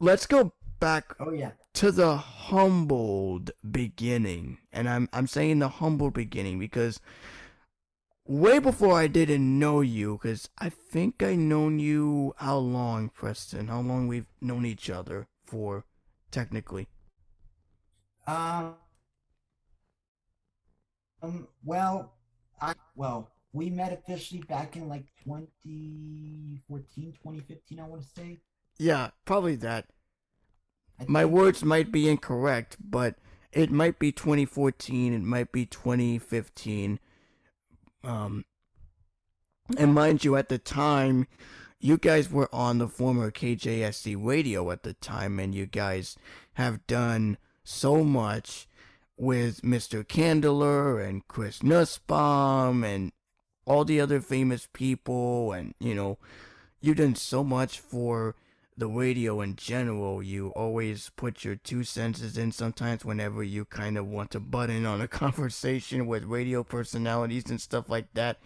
let's 0.00 0.26
go 0.26 0.52
back 0.80 1.14
Oh 1.20 1.32
yeah. 1.32 1.52
to 1.74 1.92
the 1.92 2.16
humbled 2.16 3.52
beginning. 3.68 4.58
And 4.72 4.88
I'm 4.88 5.08
I'm 5.12 5.26
saying 5.28 5.60
the 5.60 5.68
humble 5.68 6.10
beginning 6.10 6.58
because 6.58 7.00
way 8.26 8.58
before 8.58 8.98
I 8.98 9.06
didn't 9.06 9.58
know 9.58 9.80
you, 9.80 10.18
because 10.20 10.48
I 10.58 10.68
think 10.68 11.22
I 11.22 11.34
known 11.34 11.78
you 11.78 12.34
how 12.38 12.58
long, 12.58 13.08
Preston? 13.10 13.68
How 13.68 13.80
long 13.80 14.08
we've 14.08 14.26
known 14.40 14.66
each 14.66 14.90
other 14.90 15.28
for, 15.44 15.84
technically? 16.30 16.88
Um. 18.26 18.74
Um. 21.22 21.48
Well, 21.62 22.14
I 22.60 22.74
well 22.96 23.30
we 23.52 23.70
met 23.70 23.92
officially 23.92 24.42
back 24.42 24.76
in 24.76 24.88
like 24.88 25.04
2014, 25.24 26.60
2015. 27.12 27.80
I 27.80 27.84
want 27.84 28.02
to 28.02 28.08
say. 28.08 28.40
Yeah, 28.78 29.10
probably 29.24 29.56
that. 29.56 29.86
I 31.00 31.04
My 31.06 31.24
words 31.24 31.64
might 31.64 31.92
be 31.92 32.08
incorrect, 32.08 32.76
but 32.80 33.16
it 33.52 33.70
might 33.70 33.98
be 34.00 34.10
2014, 34.10 35.12
it 35.12 35.22
might 35.22 35.52
be 35.52 35.64
2015. 35.66 36.98
Um, 38.04 38.44
and 39.76 39.94
mind 39.94 40.24
you, 40.24 40.36
at 40.36 40.48
the 40.48 40.58
time, 40.58 41.26
you 41.80 41.96
guys 41.96 42.30
were 42.30 42.48
on 42.52 42.78
the 42.78 42.88
former 42.88 43.30
KJSC 43.30 44.16
radio 44.18 44.70
at 44.70 44.82
the 44.82 44.94
time, 44.94 45.38
and 45.38 45.54
you 45.54 45.66
guys 45.66 46.16
have 46.54 46.86
done 46.86 47.38
so 47.62 48.04
much 48.04 48.68
with 49.16 49.62
Mr. 49.62 50.06
Candler 50.06 51.00
and 51.00 51.26
Chris 51.28 51.62
Nussbaum 51.62 52.84
and 52.84 53.12
all 53.66 53.84
the 53.84 54.00
other 54.00 54.20
famous 54.20 54.68
people, 54.72 55.52
and 55.52 55.74
you 55.80 55.94
know, 55.94 56.18
you've 56.80 56.98
done 56.98 57.14
so 57.14 57.42
much 57.42 57.80
for 57.80 58.34
the 58.76 58.88
radio 58.88 59.40
in 59.40 59.56
general, 59.56 60.22
you 60.22 60.48
always 60.48 61.10
put 61.16 61.44
your 61.44 61.56
two 61.56 61.84
senses 61.84 62.36
in 62.36 62.50
sometimes 62.52 63.04
whenever 63.04 63.42
you 63.42 63.64
kind 63.64 63.96
of 63.96 64.06
want 64.06 64.30
to 64.32 64.40
butt 64.40 64.70
in 64.70 64.84
on 64.84 65.00
a 65.00 65.08
conversation 65.22 66.06
with 66.06 66.24
radio 66.24 66.64
personalities 66.64 67.48
and 67.48 67.60
stuff 67.60 67.88
like 67.88 68.12
that. 68.14 68.38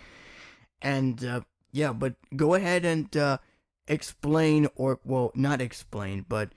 And 0.82 1.24
uh, 1.24 1.40
yeah, 1.72 1.92
but 1.92 2.14
go 2.36 2.54
ahead 2.54 2.84
and 2.84 3.14
uh, 3.16 3.38
explain, 3.86 4.68
or 4.76 5.00
well, 5.04 5.32
not 5.34 5.60
explain, 5.60 6.24
but 6.28 6.50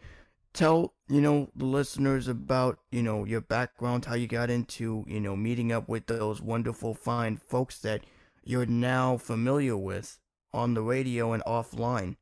tell 0.53 0.93
you 1.07 1.21
know 1.21 1.49
the 1.55 1.65
listeners 1.65 2.27
about 2.27 2.79
you 2.91 3.01
know 3.01 3.23
your 3.23 3.41
background, 3.41 4.05
how 4.05 4.15
you 4.15 4.27
got 4.27 4.49
into 4.49 5.05
you 5.07 5.19
know 5.19 5.35
meeting 5.35 5.71
up 5.71 5.87
with 5.87 6.07
those 6.07 6.41
wonderful, 6.41 6.93
fine 6.93 7.37
folks 7.37 7.79
that 7.79 8.03
you're 8.43 8.65
now 8.65 9.17
familiar 9.17 9.77
with 9.77 10.19
on 10.53 10.73
the 10.73 10.81
radio 10.81 11.33
and 11.33 11.43
offline, 11.45 12.15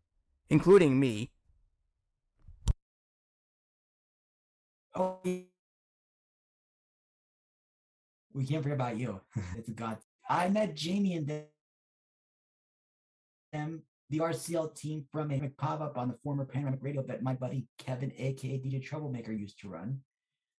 including 0.49 0.99
me. 0.99 1.31
Oh. 4.95 5.19
We 8.33 8.45
can't 8.45 8.63
forget 8.63 8.75
about 8.75 8.97
you. 8.97 9.19
it's 9.57 9.69
a 9.69 9.73
god. 9.73 9.97
I 10.29 10.49
met 10.49 10.75
Jamie 10.75 11.15
and 11.15 11.27
them, 13.51 13.81
the 14.09 14.19
RCL 14.19 14.75
team 14.75 15.05
from 15.11 15.31
a 15.31 15.49
pop 15.57 15.81
up 15.81 15.97
on 15.97 16.07
the 16.07 16.17
former 16.23 16.45
Panoramic 16.45 16.79
Radio 16.83 17.01
that 17.03 17.23
my 17.23 17.33
buddy 17.33 17.67
Kevin, 17.77 18.11
aka 18.17 18.59
DJ 18.59 18.83
Troublemaker, 18.83 19.31
used 19.31 19.59
to 19.61 19.69
run. 19.69 19.99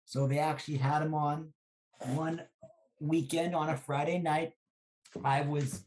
So 0.05 0.27
they 0.27 0.39
actually 0.39 0.77
had 0.77 1.03
him 1.03 1.13
on 1.13 1.53
one 2.07 2.41
weekend 3.00 3.55
on 3.55 3.69
a 3.69 3.77
Friday 3.77 4.17
night. 4.17 4.53
I 5.24 5.41
was 5.41 5.83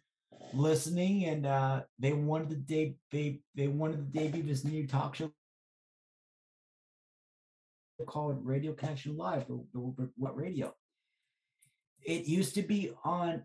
listening, 0.55 1.25
and 1.27 1.47
uh, 1.47 1.83
they 1.99 2.13
wanted 2.13 2.51
to 2.51 2.57
de- 2.57 2.97
they 3.11 3.41
they 3.55 3.69
wanted 3.69 4.13
to 4.13 4.19
debut 4.19 4.43
this 4.43 4.65
new 4.65 4.87
talk 4.87 5.17
show 5.17 5.33
called 8.03 8.45
Radio 8.45 8.73
Connection 8.73 9.17
Live 9.17 9.45
what 10.17 10.37
radio. 10.37 10.75
It 12.05 12.27
used 12.27 12.55
to 12.57 12.63
be 12.63 12.93
on 13.05 13.45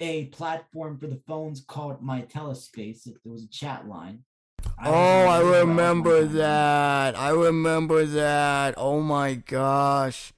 a 0.00 0.26
platform 0.26 0.98
for 0.98 1.06
the 1.06 1.20
phones 1.26 1.62
called 1.62 2.02
My 2.02 2.22
Telespace. 2.22 3.06
It- 3.06 3.16
There 3.24 3.32
was 3.32 3.44
a 3.44 3.48
chat 3.48 3.88
line. 3.88 4.24
Oh, 4.84 4.92
I 4.92 5.40
know 5.40 5.52
if 5.52 5.60
remember 5.60 6.24
that. 6.24 7.16
I 7.18 7.30
remember 7.30 8.04
that. 8.04 8.74
Oh 8.76 9.00
my 9.00 9.34
gosh. 9.34 10.32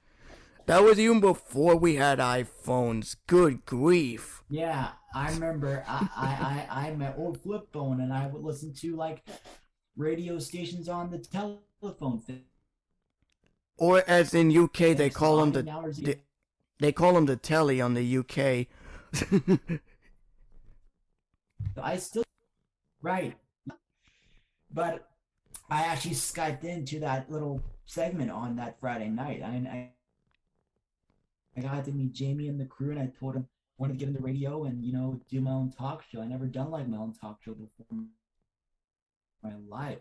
That 0.67 0.83
was 0.83 0.99
even 0.99 1.19
before 1.19 1.75
we 1.75 1.95
had 1.95 2.19
iPhones. 2.19 3.15
Good 3.27 3.65
grief. 3.65 4.43
Yeah, 4.49 4.89
I 5.13 5.31
remember 5.31 5.83
I, 5.87 6.07
I, 6.15 6.27
I, 6.27 6.77
I 6.79 6.81
had 6.85 6.97
my 6.99 7.13
old 7.15 7.41
flip 7.41 7.67
phone 7.73 8.01
and 8.01 8.13
I 8.13 8.27
would 8.27 8.43
listen 8.43 8.73
to 8.75 8.95
like 8.95 9.23
radio 9.97 10.37
stations 10.39 10.87
on 10.87 11.09
the 11.09 11.17
telephone. 11.17 12.19
thing. 12.21 12.43
Or 13.79 14.03
as 14.07 14.33
in 14.33 14.55
UK, 14.55 14.95
they 14.97 15.09
call 15.09 15.37
them 15.37 15.53
the, 15.53 15.59
Austin 15.59 15.69
hours 15.69 15.99
a 15.99 16.01
the 16.01 16.17
they 16.79 16.91
call 16.91 17.13
them 17.13 17.25
the 17.25 17.35
telly 17.35 17.81
on 17.81 17.93
the 17.93 18.17
UK. 18.17 18.67
I 21.81 21.97
still 21.97 22.23
right, 23.01 23.35
but 24.71 25.09
I 25.69 25.83
actually 25.83 26.15
skyped 26.15 26.63
into 26.63 26.99
that 26.99 27.31
little 27.31 27.63
segment 27.85 28.31
on 28.31 28.57
that 28.57 28.79
Friday 28.79 29.09
night. 29.09 29.41
I 29.43 29.47
I, 29.47 29.89
I 31.57 31.61
got 31.61 31.85
to 31.85 31.91
meet 31.91 32.13
Jamie 32.13 32.47
and 32.47 32.59
the 32.59 32.65
crew, 32.65 32.91
and 32.91 32.99
I 32.99 33.11
told 33.19 33.35
him 33.35 33.47
I 33.47 33.81
wanted 33.81 33.93
to 33.93 33.99
get 33.99 34.09
into 34.09 34.21
radio 34.21 34.65
and 34.65 34.83
you 34.83 34.91
know 34.93 35.19
do 35.29 35.39
my 35.41 35.51
own 35.51 35.71
talk 35.71 36.03
show. 36.03 36.21
I 36.21 36.25
never 36.25 36.45
done 36.45 36.69
like 36.71 36.87
my 36.87 36.97
own 36.97 37.13
talk 37.13 37.39
show 37.43 37.53
before 37.53 37.85
in 37.91 38.09
my 39.41 39.53
life. 39.69 39.99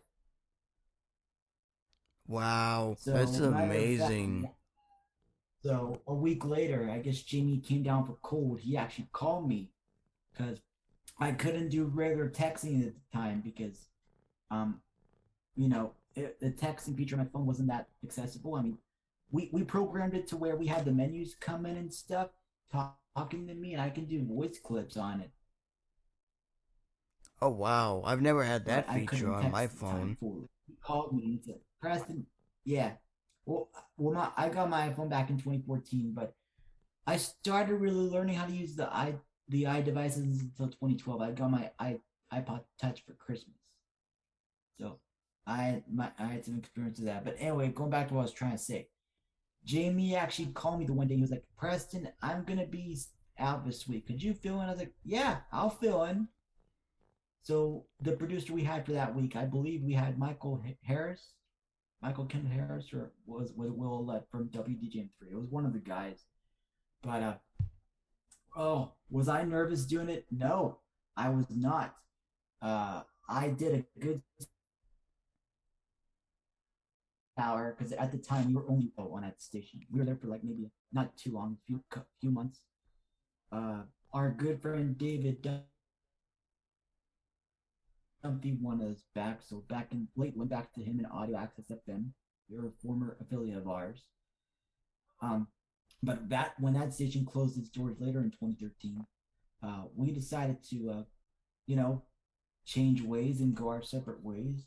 Wow, 2.28 2.96
So 2.96 3.12
that's 3.12 3.36
of 3.36 3.50
fact, 3.50 3.64
amazing. 3.64 4.50
So 5.62 6.02
a 6.06 6.14
week 6.14 6.44
later, 6.44 6.90
I 6.90 6.98
guess 6.98 7.22
Jamie 7.22 7.58
came 7.60 7.82
down 7.82 8.06
for 8.06 8.16
cold. 8.22 8.60
He 8.60 8.76
actually 8.76 9.08
called 9.12 9.48
me 9.48 9.70
because 10.32 10.60
I 11.20 11.32
couldn't 11.32 11.70
do 11.70 11.84
regular 11.84 12.30
texting 12.30 12.86
at 12.86 12.94
the 12.94 13.18
time 13.18 13.40
because, 13.42 13.88
um, 14.50 14.80
you 15.56 15.68
know, 15.68 15.94
it, 16.16 16.40
the 16.40 16.50
texting 16.50 16.96
feature 16.96 17.16
on 17.16 17.24
my 17.24 17.30
phone 17.30 17.46
wasn't 17.46 17.68
that 17.68 17.88
accessible. 18.04 18.54
I 18.56 18.62
mean, 18.62 18.78
we 19.30 19.50
we 19.52 19.64
programmed 19.64 20.14
it 20.14 20.28
to 20.28 20.36
where 20.36 20.56
we 20.56 20.66
had 20.66 20.84
the 20.84 20.92
menus 20.92 21.34
come 21.34 21.66
in 21.66 21.76
and 21.76 21.92
stuff, 21.92 22.30
talk, 22.72 22.98
talking 23.16 23.46
to 23.48 23.54
me, 23.54 23.74
and 23.74 23.82
I 23.82 23.90
can 23.90 24.06
do 24.06 24.24
voice 24.24 24.58
clips 24.60 24.96
on 24.96 25.20
it. 25.20 25.30
Oh 27.42 27.50
wow, 27.50 28.02
I've 28.04 28.22
never 28.22 28.44
had 28.44 28.64
that 28.66 28.86
but 28.86 28.94
feature 28.94 29.32
on 29.32 29.50
my 29.50 29.66
at 29.66 29.70
the 29.70 29.78
time 29.90 30.16
phone. 30.16 30.48
He 30.66 30.74
called 30.82 31.14
me 31.14 31.24
and 31.24 31.44
said, 31.44 31.60
Preston, 31.80 32.26
yeah. 32.64 32.92
Well, 33.46 33.68
well, 33.96 34.14
my, 34.14 34.30
I 34.36 34.48
got 34.48 34.68
my 34.68 34.88
iPhone 34.88 35.08
back 35.08 35.30
in 35.30 35.36
2014, 35.38 36.12
but 36.14 36.34
I 37.06 37.16
started 37.16 37.76
really 37.76 37.94
learning 37.94 38.34
how 38.34 38.46
to 38.46 38.52
use 38.52 38.76
the 38.76 38.92
i 38.94 39.14
the 39.48 39.66
i 39.66 39.80
devices 39.80 40.42
until 40.42 40.66
2012. 40.68 41.22
I 41.22 41.30
got 41.30 41.50
my 41.50 41.70
i 41.78 41.98
iPod 42.32 42.60
Touch 42.78 43.02
for 43.06 43.14
Christmas, 43.14 43.56
so 44.78 44.98
I 45.46 45.82
my 45.90 46.10
I 46.18 46.26
had 46.26 46.44
some 46.44 46.58
experience 46.58 46.98
with 46.98 47.08
that. 47.08 47.24
But 47.24 47.36
anyway, 47.38 47.68
going 47.68 47.90
back 47.90 48.08
to 48.08 48.14
what 48.14 48.20
I 48.20 48.24
was 48.24 48.32
trying 48.32 48.52
to 48.52 48.58
say, 48.58 48.88
Jamie 49.64 50.14
actually 50.14 50.48
called 50.48 50.80
me 50.80 50.84
the 50.84 50.92
one 50.92 51.08
day. 51.08 51.14
He 51.14 51.22
was 51.22 51.30
like, 51.30 51.44
Preston, 51.56 52.08
I'm 52.20 52.44
gonna 52.44 52.66
be 52.66 52.98
out 53.38 53.64
this 53.64 53.88
week. 53.88 54.06
Could 54.06 54.22
you 54.22 54.34
fill 54.34 54.60
in? 54.60 54.68
I 54.68 54.72
was 54.72 54.78
like, 54.80 54.92
Yeah, 55.04 55.38
I'll 55.50 55.70
fill 55.70 56.04
in. 56.04 56.28
So 57.42 57.86
the 58.02 58.12
producer 58.12 58.52
we 58.52 58.64
had 58.64 58.84
for 58.84 58.92
that 58.92 59.14
week, 59.14 59.34
I 59.34 59.46
believe 59.46 59.82
we 59.82 59.94
had 59.94 60.18
Michael 60.18 60.62
Harris, 60.82 61.32
Michael 62.02 62.26
Kim 62.26 62.46
Harris, 62.46 62.92
or 62.92 63.12
was 63.26 63.52
was 63.52 63.70
Will 63.70 64.04
Lett 64.04 64.30
from 64.30 64.48
WDJM3. 64.48 65.32
It 65.32 65.36
was 65.36 65.50
one 65.50 65.66
of 65.66 65.72
the 65.72 65.78
guys. 65.78 66.24
But 67.02 67.22
uh, 67.22 67.34
oh, 68.56 68.92
was 69.10 69.28
I 69.28 69.44
nervous 69.44 69.84
doing 69.84 70.08
it? 70.08 70.26
No, 70.30 70.78
I 71.16 71.28
was 71.30 71.46
not. 71.50 71.94
Uh, 72.62 73.02
I 73.28 73.48
did 73.48 73.74
a 73.74 74.00
good 74.00 74.22
hour 77.38 77.74
because 77.76 77.92
at 77.92 78.10
the 78.12 78.18
time 78.18 78.48
we 78.48 78.54
were 78.54 78.68
only 78.68 78.92
on 78.96 79.22
that 79.22 79.40
station. 79.40 79.80
We 79.92 79.98
were 79.98 80.04
there 80.04 80.16
for 80.16 80.28
like 80.28 80.44
maybe 80.44 80.70
not 80.92 81.16
too 81.16 81.32
long, 81.32 81.56
a 81.62 81.66
few 81.66 81.82
few 82.20 82.30
months. 82.30 82.60
Uh, 83.50 83.82
our 84.12 84.30
good 84.30 84.60
friend 84.62 84.96
David 84.96 85.46
One 88.22 88.80
is 88.80 89.04
back. 89.14 89.40
So 89.42 89.64
back 89.68 89.92
in 89.92 90.08
late 90.16 90.36
went 90.36 90.50
back 90.50 90.72
to 90.74 90.82
him 90.82 90.98
in 90.98 91.06
Audio 91.06 91.36
Access 91.38 91.66
FM. 91.70 92.10
You're 92.48 92.66
a 92.66 92.72
former 92.82 93.16
affiliate 93.20 93.58
of 93.58 93.68
ours. 93.68 94.02
Um, 95.20 95.48
but 96.02 96.28
that 96.28 96.54
when 96.58 96.74
that 96.74 96.94
station 96.94 97.24
closed 97.24 97.58
its 97.58 97.70
doors 97.70 97.96
later 98.00 98.20
in 98.20 98.30
2013, 98.30 99.04
uh, 99.62 99.84
we 99.94 100.12
decided 100.12 100.62
to, 100.70 100.90
uh, 100.90 101.02
you 101.66 101.76
know, 101.76 102.02
change 102.64 103.02
ways 103.02 103.40
and 103.40 103.54
go 103.54 103.68
our 103.68 103.82
separate 103.82 104.22
ways. 104.22 104.66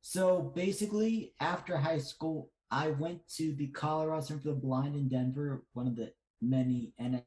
So 0.00 0.52
basically, 0.54 1.34
after 1.40 1.76
high 1.76 1.98
school, 1.98 2.50
I 2.70 2.88
went 2.90 3.26
to 3.36 3.54
the 3.54 3.68
Colorado 3.68 4.20
Center 4.20 4.40
for 4.42 4.48
the 4.48 4.54
Blind 4.54 4.94
in 4.94 5.08
Denver, 5.08 5.64
one 5.72 5.86
of 5.86 5.96
the 5.96 6.12
many 6.40 6.92
NFB 7.00 7.24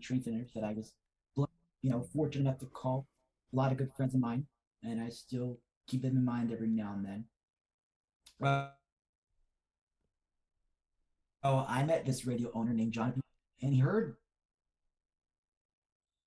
training 0.00 0.24
centers 0.24 0.52
that 0.54 0.64
I 0.64 0.72
was, 0.72 0.92
you 1.82 1.90
know, 1.90 2.02
fortunate 2.14 2.42
enough 2.42 2.58
to 2.58 2.66
call. 2.66 3.06
A 3.52 3.56
lot 3.56 3.72
of 3.72 3.78
good 3.78 3.92
friends 3.96 4.14
of 4.14 4.20
mine, 4.20 4.46
and 4.82 5.00
I 5.00 5.08
still 5.08 5.58
keep 5.86 6.02
them 6.02 6.16
in 6.16 6.24
mind 6.24 6.52
every 6.52 6.68
now 6.68 6.94
and 6.94 7.04
then. 7.04 7.24
Uh, 8.42 8.68
oh, 11.42 11.64
I 11.68 11.84
met 11.84 12.04
this 12.04 12.26
radio 12.26 12.50
owner 12.54 12.72
named 12.72 12.92
John, 12.92 13.20
and 13.62 13.72
he 13.72 13.80
heard 13.80 14.16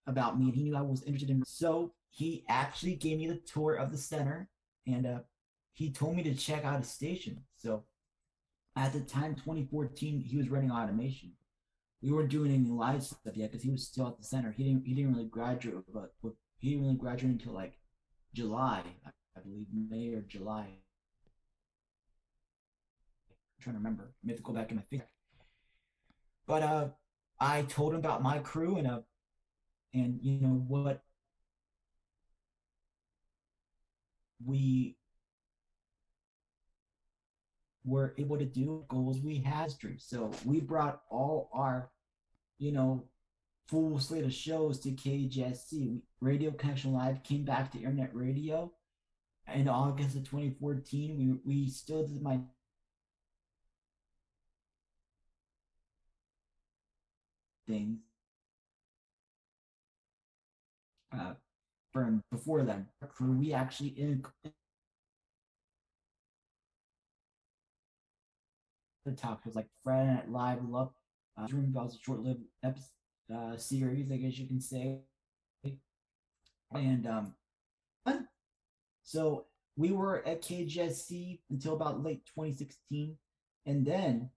about 0.08 0.40
me, 0.40 0.46
and 0.46 0.56
he 0.56 0.64
knew 0.64 0.76
I 0.76 0.82
was 0.82 1.04
interested 1.04 1.30
in. 1.30 1.44
So 1.46 1.94
he 2.10 2.44
actually 2.50 2.96
gave 2.96 3.18
me 3.18 3.28
the 3.28 3.36
tour 3.36 3.76
of 3.76 3.92
the 3.92 3.98
center, 3.98 4.50
and 4.88 5.06
uh, 5.06 5.20
he 5.74 5.92
told 5.92 6.16
me 6.16 6.24
to 6.24 6.34
check 6.34 6.66
out 6.66 6.80
his 6.80 6.90
station. 6.90 7.44
So 7.56 7.84
at 8.76 8.94
the 8.94 9.02
time, 9.02 9.36
2014, 9.36 10.22
he 10.22 10.38
was 10.38 10.50
running 10.50 10.72
automation. 10.72 11.34
We 12.02 12.12
weren't 12.12 12.30
doing 12.30 12.52
any 12.52 12.70
live 12.70 13.04
stuff 13.04 13.36
yet 13.36 13.52
because 13.52 13.64
he 13.64 13.70
was 13.70 13.86
still 13.86 14.08
at 14.08 14.18
the 14.18 14.24
center. 14.24 14.52
He 14.52 14.64
didn't. 14.64 14.88
He 14.88 14.96
didn't 14.96 15.14
really 15.14 15.26
graduate, 15.26 15.84
but 15.94 16.12
he 16.58 16.72
didn't 16.72 16.86
really 16.86 16.98
graduate 16.98 17.34
until 17.34 17.54
like 17.54 17.74
July, 18.34 18.84
I, 19.06 19.40
believe, 19.42 19.68
May 19.72 20.14
or 20.14 20.22
July. 20.22 20.66
I'm 23.30 23.62
trying 23.62 23.76
to 23.76 23.80
remember. 23.80 24.14
I 24.26 24.30
have 24.30 24.38
to 24.38 24.44
go 24.44 24.54
back 24.54 24.72
in 24.72 24.78
my. 24.78 25.02
But 26.48 26.64
uh, 26.64 26.88
I 27.40 27.64
told 27.64 27.94
him 27.94 28.00
about 28.00 28.24
my 28.24 28.40
crew 28.40 28.78
and 28.78 28.88
uh, 28.88 29.02
and 29.94 30.20
you 30.22 30.40
know 30.40 30.64
what 30.68 31.04
we 34.44 34.96
were 37.84 38.14
able 38.18 38.38
to 38.38 38.46
do 38.46 38.86
goals 38.88 39.20
we 39.20 39.40
had 39.40 39.72
stream. 39.72 39.98
So 40.00 40.32
we 40.46 40.60
brought 40.60 41.02
all 41.10 41.50
our, 41.54 41.90
you 42.60 42.72
know, 42.72 43.06
full 43.68 44.00
slate 44.00 44.26
of 44.26 44.34
shows 44.34 44.80
to 44.82 44.92
KJSC. 44.92 46.02
Radio 46.20 46.52
Connection 46.52 46.94
Live 46.94 47.24
came 47.24 47.44
back 47.44 47.72
to 47.72 47.80
internet 47.80 48.14
radio 48.14 48.72
in 49.54 49.68
August 49.68 50.16
of 50.16 50.24
2014. 50.24 51.40
We 51.46 51.64
we 51.64 51.70
still 51.70 52.06
did 52.06 52.22
my 52.22 52.40
things. 57.68 58.00
Uh, 61.14 61.34
from 61.92 62.24
before 62.32 62.64
crew, 63.08 63.34
we 63.34 63.54
actually 63.54 63.90
in, 63.90 64.24
the 69.06 69.12
talk 69.12 69.46
was 69.46 69.56
like 69.56 69.68
Friday 69.84 70.14
Night 70.14 70.32
Live 70.32 70.64
Love. 70.64 70.92
Uh, 71.38 71.48
Dream 71.48 71.74
was 71.74 71.96
a 71.96 72.00
short-lived 72.00 72.44
episode, 72.64 72.90
uh, 73.34 73.58
series, 73.58 74.12
I 74.12 74.18
guess 74.18 74.38
you 74.38 74.48
can 74.48 74.62
say. 74.62 75.00
And 76.74 77.08
um, 77.08 77.34
so 79.04 79.46
we 79.76 79.92
were 79.92 80.26
at 80.26 80.42
KJSC 80.42 81.40
until 81.50 81.74
about 81.74 82.04
late 82.04 82.26
2016, 82.28 83.18
and 83.66 83.86
then 83.86 84.30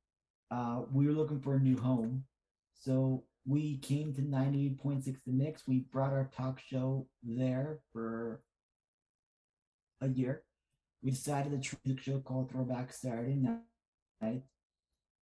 uh, 0.51 0.83
we 0.93 1.07
were 1.07 1.13
looking 1.13 1.41
for 1.41 1.57
a 1.57 1.61
new 1.61 1.77
home. 1.77 2.25
So 2.75 3.25
we 3.47 3.79
came 3.79 4.15
to 4.15 4.23
98.6 4.23 5.05
The 5.05 5.33
Mix. 5.33 5.67
We 5.67 5.81
brought 5.93 6.13
our 6.13 6.31
talk 6.37 6.61
show 6.61 7.07
there 7.23 7.81
for 7.93 8.43
a 10.01 10.09
year. 10.09 10.43
We 11.03 11.11
decided 11.11 11.53
to 11.53 11.59
try 11.59 11.79
a 11.87 12.01
show 12.01 12.19
called 12.21 12.51
Throwback 12.51 12.93
Saturday 12.93 13.37
Night. 13.37 14.43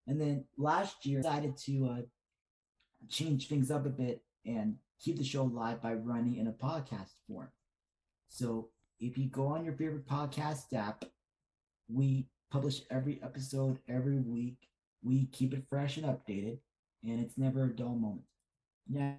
And 0.07 0.19
then 0.19 0.45
last 0.57 1.05
year, 1.05 1.21
decided 1.21 1.57
to 1.65 1.85
uh, 1.87 2.01
change 3.09 3.47
things 3.47 3.71
up 3.71 3.85
a 3.85 3.89
bit 3.89 4.21
and 4.45 4.75
keep 5.01 5.17
the 5.17 5.23
show 5.23 5.45
live 5.45 5.81
by 5.81 5.93
running 5.93 6.37
in 6.37 6.47
a 6.47 6.51
podcast 6.51 7.11
form. 7.27 7.49
So 8.29 8.69
if 8.99 9.17
you 9.17 9.27
go 9.27 9.47
on 9.47 9.63
your 9.63 9.73
favorite 9.73 10.07
podcast 10.07 10.73
app, 10.73 11.05
we 11.87 12.27
publish 12.51 12.81
every 12.89 13.19
episode 13.23 13.79
every 13.87 14.19
week. 14.19 14.57
We 15.03 15.25
keep 15.27 15.53
it 15.53 15.63
fresh 15.69 15.97
and 15.97 16.05
updated, 16.05 16.59
and 17.03 17.19
it's 17.19 17.37
never 17.37 17.65
a 17.65 17.75
dull 17.75 17.95
moment. 17.95 18.23
Now, 18.87 19.17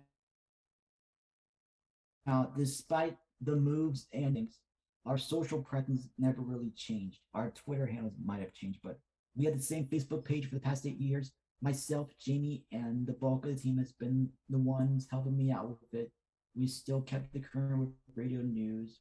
now 2.27 2.53
despite 2.57 3.17
the 3.41 3.57
moves 3.57 4.07
and 4.13 4.35
things, 4.35 4.59
our 5.07 5.19
social 5.19 5.63
presence 5.63 6.09
never 6.19 6.41
really 6.41 6.73
changed. 6.75 7.19
Our 7.35 7.51
Twitter 7.51 7.87
handles 7.87 8.15
might 8.25 8.41
have 8.41 8.55
changed, 8.55 8.79
but 8.83 8.99
we 9.37 9.45
had 9.45 9.57
the 9.59 9.63
same 9.63 9.87
Facebook 9.87 10.25
page 10.25 10.49
for 10.49 10.55
the 10.55 10.61
past 10.61 10.87
eight 10.87 11.01
years. 11.01 11.33
myself, 11.61 12.11
Jamie, 12.21 12.65
and 12.73 13.07
the 13.07 13.13
bulk 13.13 13.47
of 13.47 13.57
the 13.57 13.61
team 13.61 13.79
has 13.79 13.93
been 13.93 14.29
the 14.51 14.59
ones 14.59 15.09
helping 15.11 15.37
me 15.37 15.51
out 15.51 15.69
with 15.69 15.95
it. 15.95 16.13
We 16.55 16.67
still 16.67 17.01
kept 17.01 17.33
the 17.33 17.41
current 17.41 17.79
with 17.79 17.89
radio 18.15 18.41
news. 18.41 19.01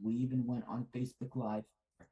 We 0.00 0.14
even 0.14 0.46
went 0.46 0.64
on 0.68 0.86
Facebook 0.94 1.34
Live, 1.34 1.64
for 1.98 2.06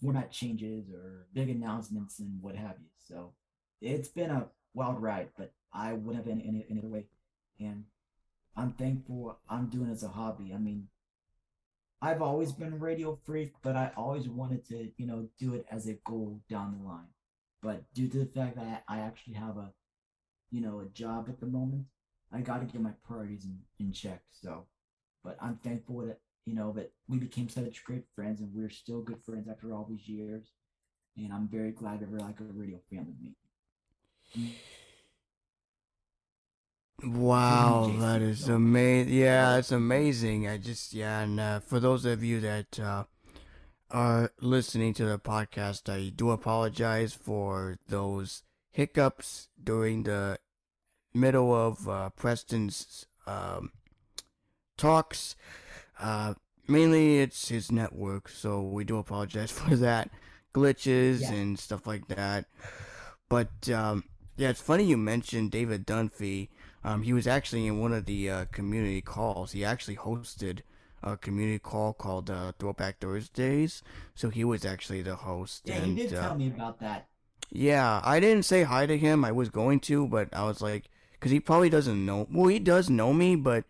format 0.00 0.32
changes 0.32 0.90
or 0.90 1.26
big 1.32 1.50
announcements 1.50 2.18
and 2.18 2.42
what 2.42 2.56
have 2.56 2.76
you. 2.80 2.88
So 3.06 3.34
it's 3.80 4.08
been 4.08 4.30
a 4.30 4.46
wild 4.74 5.00
ride, 5.00 5.28
but 5.36 5.52
I 5.72 5.92
wouldn't 5.92 6.16
have 6.16 6.24
been 6.24 6.40
in 6.40 6.56
it 6.56 6.66
any 6.70 6.80
other 6.80 6.88
way. 6.88 7.04
And 7.60 7.84
I'm 8.56 8.72
thankful 8.72 9.38
I'm 9.48 9.66
doing 9.68 9.88
it 9.90 9.92
as 9.92 10.02
a 10.02 10.08
hobby. 10.08 10.52
I 10.54 10.58
mean, 10.58 10.88
I've 12.06 12.22
always 12.22 12.52
been 12.52 12.72
a 12.72 12.76
radio 12.76 13.18
freak, 13.24 13.54
but 13.62 13.74
I 13.74 13.90
always 13.96 14.28
wanted 14.28 14.64
to, 14.68 14.92
you 14.96 15.08
know, 15.08 15.28
do 15.40 15.54
it 15.54 15.66
as 15.72 15.88
a 15.88 15.94
goal 16.04 16.40
down 16.48 16.78
the 16.78 16.86
line. 16.86 17.08
But 17.60 17.82
due 17.94 18.06
to 18.06 18.18
the 18.18 18.26
fact 18.26 18.54
that 18.54 18.84
I 18.86 19.00
actually 19.00 19.34
have 19.34 19.56
a, 19.56 19.72
you 20.52 20.60
know, 20.60 20.78
a 20.78 20.84
job 20.84 21.26
at 21.28 21.40
the 21.40 21.46
moment, 21.46 21.86
I 22.32 22.42
got 22.42 22.60
to 22.60 22.64
get 22.64 22.80
my 22.80 22.92
priorities 23.04 23.44
in, 23.44 23.58
in 23.80 23.92
check. 23.92 24.22
So, 24.30 24.66
but 25.24 25.36
I'm 25.40 25.56
thankful 25.56 26.06
that, 26.06 26.20
you 26.44 26.54
know, 26.54 26.70
that 26.74 26.92
we 27.08 27.18
became 27.18 27.48
such 27.48 27.82
great 27.82 28.04
friends 28.14 28.40
and 28.40 28.54
we're 28.54 28.70
still 28.70 29.00
good 29.00 29.24
friends 29.26 29.48
after 29.48 29.74
all 29.74 29.88
these 29.90 30.08
years. 30.08 30.52
And 31.16 31.32
I'm 31.32 31.48
very 31.48 31.72
glad 31.72 31.98
that 32.00 32.08
we're 32.08 32.20
like 32.20 32.38
a 32.38 32.44
radio 32.44 32.78
family 32.88 33.14
to 34.32 34.38
me. 34.38 34.54
Wow, 37.04 37.84
Jason, 37.88 38.00
that 38.00 38.22
is 38.22 38.48
amazing. 38.48 39.12
Yeah, 39.14 39.56
it's 39.58 39.70
amazing. 39.72 40.48
I 40.48 40.56
just 40.56 40.94
yeah, 40.94 41.20
and 41.20 41.38
uh, 41.38 41.60
for 41.60 41.78
those 41.78 42.04
of 42.06 42.24
you 42.24 42.40
that 42.40 42.80
uh, 42.80 43.04
are 43.90 44.32
listening 44.40 44.94
to 44.94 45.04
the 45.04 45.18
podcast, 45.18 45.92
I 45.92 46.08
do 46.08 46.30
apologize 46.30 47.12
for 47.12 47.78
those 47.88 48.42
hiccups 48.72 49.48
during 49.62 50.04
the 50.04 50.38
middle 51.12 51.54
of 51.54 51.86
uh, 51.88 52.10
Preston's 52.10 53.06
um, 53.26 53.72
talks. 54.78 55.36
Uh, 56.00 56.34
mainly, 56.66 57.18
it's 57.20 57.48
his 57.48 57.70
network, 57.70 58.28
so 58.28 58.62
we 58.62 58.84
do 58.84 58.96
apologize 58.98 59.50
for 59.52 59.76
that 59.76 60.10
glitches 60.54 61.20
Yeah. 61.20 61.32
and 61.32 61.58
stuff 61.58 61.86
like 61.86 62.08
that. 62.08 62.46
But 63.28 63.68
um, 63.68 64.04
yeah, 64.36 64.48
it's 64.50 64.60
funny 64.62 64.84
you 64.84 64.96
mentioned 64.96 65.50
David 65.50 65.86
Dunphy. 65.86 66.48
Um, 66.86 67.02
he 67.02 67.12
was 67.12 67.26
actually 67.26 67.66
in 67.66 67.80
one 67.80 67.92
of 67.92 68.06
the 68.06 68.30
uh, 68.30 68.44
community 68.52 69.00
calls. 69.00 69.50
He 69.50 69.64
actually 69.64 69.96
hosted 69.96 70.60
a 71.02 71.16
community 71.16 71.58
call 71.58 71.92
called 71.92 72.30
uh, 72.30 72.52
Throwback 72.60 73.00
Thursdays. 73.00 73.82
So 74.14 74.30
he 74.30 74.44
was 74.44 74.64
actually 74.64 75.02
the 75.02 75.16
host. 75.16 75.62
Yeah, 75.64 75.78
and, 75.78 75.98
you 75.98 76.08
did 76.08 76.14
uh, 76.14 76.20
tell 76.22 76.36
me 76.36 76.46
about 76.46 76.78
that. 76.78 77.08
yeah, 77.50 78.00
I 78.04 78.20
didn't 78.20 78.44
say 78.44 78.62
hi 78.62 78.86
to 78.86 78.96
him. 78.96 79.24
I 79.24 79.32
was 79.32 79.48
going 79.48 79.80
to, 79.80 80.06
but 80.06 80.28
I 80.32 80.44
was 80.44 80.62
like, 80.62 80.84
because 81.12 81.32
he 81.32 81.40
probably 81.40 81.68
doesn't 81.68 82.06
know. 82.06 82.28
Well, 82.32 82.46
he 82.46 82.60
does 82.60 82.88
know 82.88 83.12
me, 83.12 83.34
but 83.34 83.64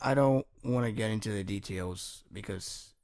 I 0.00 0.14
don't 0.14 0.46
want 0.62 0.86
to 0.86 0.92
get 0.92 1.10
into 1.10 1.32
the 1.32 1.42
details 1.42 2.22
because 2.32 2.94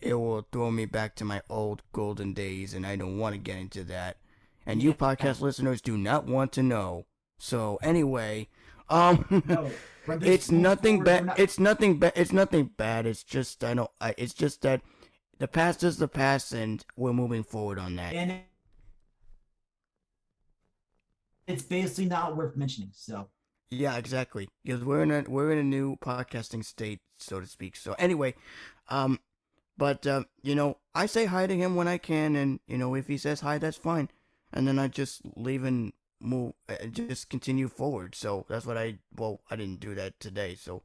it 0.00 0.14
will 0.14 0.48
throw 0.50 0.72
me 0.72 0.84
back 0.84 1.14
to 1.16 1.24
my 1.24 1.42
old 1.48 1.82
golden 1.92 2.32
days, 2.32 2.74
and 2.74 2.84
I 2.84 2.96
don't 2.96 3.18
want 3.18 3.34
to 3.34 3.40
get 3.40 3.56
into 3.56 3.84
that. 3.84 4.16
And 4.66 4.82
you 4.82 4.94
podcast 4.94 5.40
listeners 5.40 5.80
do 5.80 5.96
not 5.96 6.26
want 6.26 6.50
to 6.52 6.62
know. 6.64 7.06
So 7.38 7.78
anyway, 7.82 8.48
um, 8.90 9.42
No, 9.46 9.70
it's 10.22 10.50
nothing 10.50 11.02
bad. 11.02 11.26
not- 11.26 11.38
It's 11.38 11.58
nothing 11.58 11.98
bad. 11.98 12.12
It's 12.16 12.32
nothing 12.32 12.70
bad. 12.76 13.06
It's 13.06 13.22
just 13.22 13.62
I 13.64 13.74
don't. 13.74 13.90
I, 14.00 14.14
it's 14.18 14.34
just 14.34 14.62
that 14.62 14.82
the 15.38 15.48
past 15.48 15.82
is 15.82 15.96
the 15.98 16.08
past, 16.08 16.52
and 16.52 16.84
we're 16.96 17.12
moving 17.14 17.42
forward 17.44 17.78
on 17.78 17.96
that. 17.96 18.12
and 18.14 18.42
it's 21.46 21.62
basically 21.62 22.06
not 22.06 22.36
worth 22.36 22.56
mentioning. 22.56 22.90
So 22.94 23.28
Yeah, 23.70 23.96
exactly. 23.96 24.48
Because 24.64 24.84
we're 24.84 25.02
in 25.02 25.10
a 25.10 25.24
we're 25.28 25.52
in 25.52 25.58
a 25.58 25.62
new 25.64 25.96
podcasting 25.96 26.64
state, 26.64 27.00
so 27.18 27.40
to 27.40 27.46
speak. 27.46 27.76
So 27.76 27.94
anyway, 27.98 28.34
um, 28.88 29.18
but 29.76 30.06
uh, 30.06 30.24
you 30.42 30.54
know, 30.54 30.76
I 30.94 31.06
say 31.06 31.24
hi 31.26 31.46
to 31.46 31.56
him 31.56 31.74
when 31.76 31.88
I 31.88 31.98
can, 31.98 32.36
and 32.36 32.60
you 32.66 32.78
know, 32.78 32.94
if 32.94 33.06
he 33.08 33.18
says 33.18 33.40
hi, 33.40 33.58
that's 33.58 33.76
fine, 33.78 34.10
and 34.52 34.66
then 34.68 34.78
I 34.78 34.88
just 34.88 35.22
leave 35.36 35.64
and 35.64 35.92
move, 36.20 36.52
uh, 36.68 36.86
just 36.86 37.30
continue 37.30 37.68
forward. 37.68 38.14
So 38.14 38.46
that's 38.48 38.66
what 38.66 38.78
I. 38.78 38.98
Well, 39.16 39.40
I 39.50 39.56
didn't 39.56 39.80
do 39.80 39.94
that 39.94 40.20
today, 40.20 40.54
so 40.54 40.82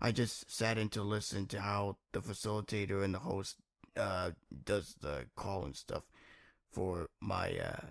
I 0.00 0.12
just 0.12 0.50
sat 0.50 0.78
in 0.78 0.88
to 0.90 1.02
listen 1.02 1.46
to 1.48 1.60
how 1.60 1.96
the 2.12 2.20
facilitator 2.20 3.04
and 3.04 3.14
the 3.14 3.20
host 3.20 3.56
uh 3.96 4.30
does 4.64 4.94
the 5.00 5.26
call 5.34 5.64
and 5.64 5.74
stuff 5.76 6.04
for 6.70 7.08
my 7.20 7.56
uh 7.58 7.86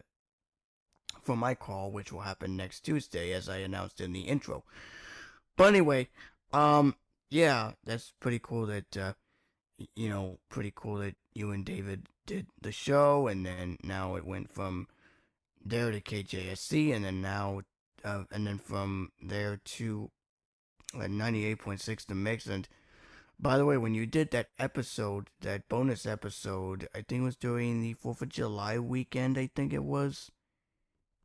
for 1.21 1.35
my 1.35 1.53
call, 1.53 1.91
which 1.91 2.11
will 2.11 2.21
happen 2.21 2.55
next 2.55 2.81
Tuesday, 2.81 3.33
as 3.33 3.49
I 3.49 3.57
announced 3.57 3.99
in 3.99 4.13
the 4.13 4.21
intro. 4.21 4.63
But 5.57 5.67
anyway, 5.67 6.07
um, 6.53 6.95
yeah, 7.29 7.73
that's 7.83 8.13
pretty 8.21 8.39
cool 8.39 8.65
that, 8.67 8.95
uh, 8.95 9.13
you 9.95 10.07
know, 10.07 10.39
pretty 10.49 10.71
cool 10.73 10.97
that 10.99 11.15
you 11.33 11.51
and 11.51 11.65
David 11.65 12.07
did 12.25 12.47
the 12.61 12.71
show, 12.71 13.27
and 13.27 13.45
then 13.45 13.77
now 13.83 14.15
it 14.15 14.25
went 14.25 14.53
from 14.53 14.87
there 15.69 15.91
to 15.91 16.01
KJSC, 16.01 16.93
and 16.95 17.05
then 17.05 17.21
now, 17.21 17.61
uh, 18.03 18.23
and 18.31 18.47
then 18.47 18.57
from 18.59 19.11
there 19.21 19.59
to 19.63 20.11
uh, 20.95 20.99
98.6 20.99 22.05
The 22.05 22.15
Mix. 22.15 22.45
And 22.47 22.67
by 23.39 23.57
the 23.57 23.65
way, 23.65 23.77
when 23.77 23.93
you 23.93 24.05
did 24.05 24.31
that 24.31 24.49
episode, 24.59 25.29
that 25.41 25.67
bonus 25.69 26.05
episode, 26.05 26.87
I 26.93 27.01
think 27.01 27.21
it 27.21 27.25
was 27.25 27.35
during 27.35 27.81
the 27.81 27.95
4th 27.95 28.21
of 28.21 28.29
July 28.29 28.79
weekend, 28.79 29.37
I 29.37 29.49
think 29.55 29.73
it 29.73 29.83
was. 29.83 30.31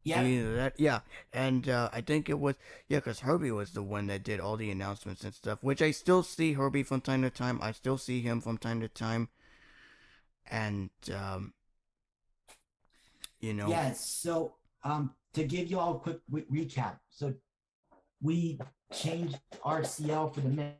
yeah, 0.05 0.23
that, 0.57 0.75
yeah, 0.79 1.01
and 1.33 1.69
uh, 1.69 1.89
I 1.93 2.01
think 2.01 2.29
it 2.29 2.41
was 2.41 2.57
yeah, 2.89 2.99
because 2.99 3.21
Herbie 3.21 3.53
was 3.53 3.71
the 3.73 3.83
one 3.85 4.09
that 4.09 4.25
did 4.25 4.41
all 4.41 4.57
the 4.57 4.71
announcements 4.71 5.23
and 5.23 5.33
stuff, 5.33 5.63
which 5.63 5.81
I 5.81 5.93
still 5.93 6.25
see 6.25 6.55
Herbie 6.55 6.83
from 6.83 7.01
time 7.01 7.23
to 7.23 7.31
time. 7.31 7.61
I 7.63 7.71
still 7.73 7.99
see 7.99 8.21
him 8.21 8.41
from 8.41 8.59
time 8.59 8.81
to 8.81 8.89
time, 8.89 9.29
and 10.51 10.91
um, 11.15 11.55
you 13.43 13.53
know, 13.53 13.69
yeah. 13.69 13.93
So 13.93 14.55
um, 14.85 15.11
to 15.35 15.45
give 15.45 15.69
you 15.69 15.79
all 15.79 15.97
a 15.97 15.99
quick 15.99 16.19
re- 16.31 16.47
recap, 16.51 16.99
so 17.11 17.35
we 18.23 18.59
changed 18.93 19.39
RCL 19.65 20.33
for 20.33 20.41
the 20.41 20.75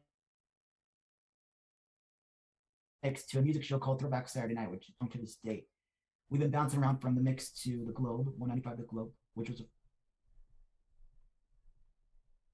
mix 3.03 3.27
to 3.27 3.39
a 3.41 3.43
music 3.43 3.65
show 3.65 3.79
called 3.79 3.99
Throwback 4.01 4.29
Saturday 4.29 4.55
Night, 4.55 4.71
which 4.71 4.91
on 5.01 5.09
to 5.09 5.19
this 5.19 5.39
date. 5.45 5.67
We've 6.31 6.41
been 6.41 6.51
bouncing 6.51 6.81
around 6.81 7.01
from 7.01 7.17
the 7.17 7.21
mix 7.21 7.51
to 7.65 7.85
the 7.85 7.93
Globe, 7.93 8.29
195 8.39 8.79
The 8.79 8.85
Globe, 8.85 9.11
which 9.35 9.51
was 9.51 9.61
a 9.61 9.65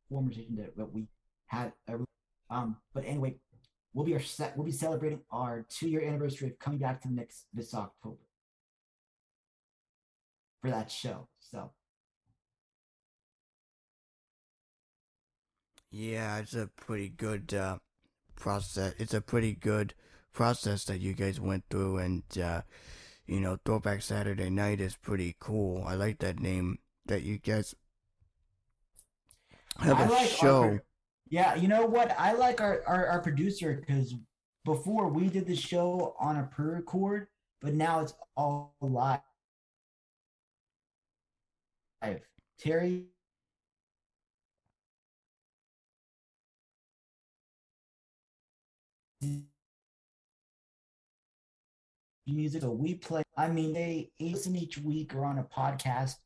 former 0.08 0.32
station 0.32 0.56
that, 0.76 0.92
we 0.92 1.06
had. 1.46 1.72
A, 1.86 1.98
um, 2.50 2.78
but 2.94 3.04
anyway, 3.04 3.36
we'll 3.92 4.06
be 4.06 4.14
our 4.14 4.20
set. 4.20 4.56
We'll 4.56 4.64
be 4.64 4.72
celebrating 4.72 5.20
our 5.30 5.66
two-year 5.68 6.02
anniversary 6.02 6.48
of 6.48 6.58
coming 6.58 6.78
back 6.78 7.02
to 7.02 7.08
the 7.08 7.14
mix 7.14 7.44
this 7.52 7.74
October 7.74 8.16
for 10.60 10.70
that 10.70 10.90
show. 10.90 11.28
So 11.40 11.72
yeah, 15.90 16.38
it's 16.38 16.54
a 16.54 16.68
pretty 16.76 17.08
good 17.08 17.54
uh, 17.54 17.78
process. 18.36 18.94
It's 18.98 19.14
a 19.14 19.20
pretty 19.20 19.54
good 19.54 19.94
process 20.32 20.84
that 20.84 21.00
you 21.00 21.14
guys 21.14 21.40
went 21.40 21.64
through, 21.70 21.98
and 21.98 22.22
uh, 22.42 22.62
you 23.26 23.40
know, 23.40 23.58
Throwback 23.64 24.02
Saturday 24.02 24.50
Night 24.50 24.80
is 24.80 24.96
pretty 24.96 25.36
cool. 25.40 25.84
I 25.86 25.94
like 25.94 26.18
that 26.20 26.40
name 26.40 26.78
that 27.06 27.22
you 27.22 27.38
guys 27.38 27.74
have 29.78 29.98
I 29.98 30.04
a 30.04 30.10
like 30.10 30.28
show. 30.28 30.62
pro- 30.62 30.78
yeah, 31.30 31.54
you 31.54 31.68
know 31.68 31.86
what? 31.86 32.14
I 32.18 32.32
like 32.32 32.60
our 32.60 32.82
our, 32.86 33.06
our 33.06 33.20
producer 33.20 33.74
because 33.74 34.14
before 34.64 35.08
we 35.08 35.28
did 35.28 35.46
the 35.46 35.56
show 35.56 36.14
on 36.20 36.36
a 36.36 36.42
pre-record, 36.44 37.28
but 37.60 37.74
now 37.74 38.00
it's 38.00 38.14
all 38.36 38.74
live. 38.80 39.20
Terry 42.58 43.06
music 52.26 52.62
so 52.62 52.70
we 52.70 52.94
play 52.94 53.22
i 53.36 53.48
mean 53.48 53.72
they 53.72 54.10
listen 54.20 54.54
each 54.54 54.78
week 54.78 55.14
or 55.14 55.24
on 55.24 55.38
a 55.38 55.44
podcast. 55.44 56.16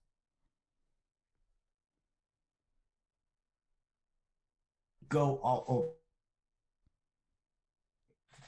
Go 5.08 5.38
all 5.42 5.64
over. 5.68 5.88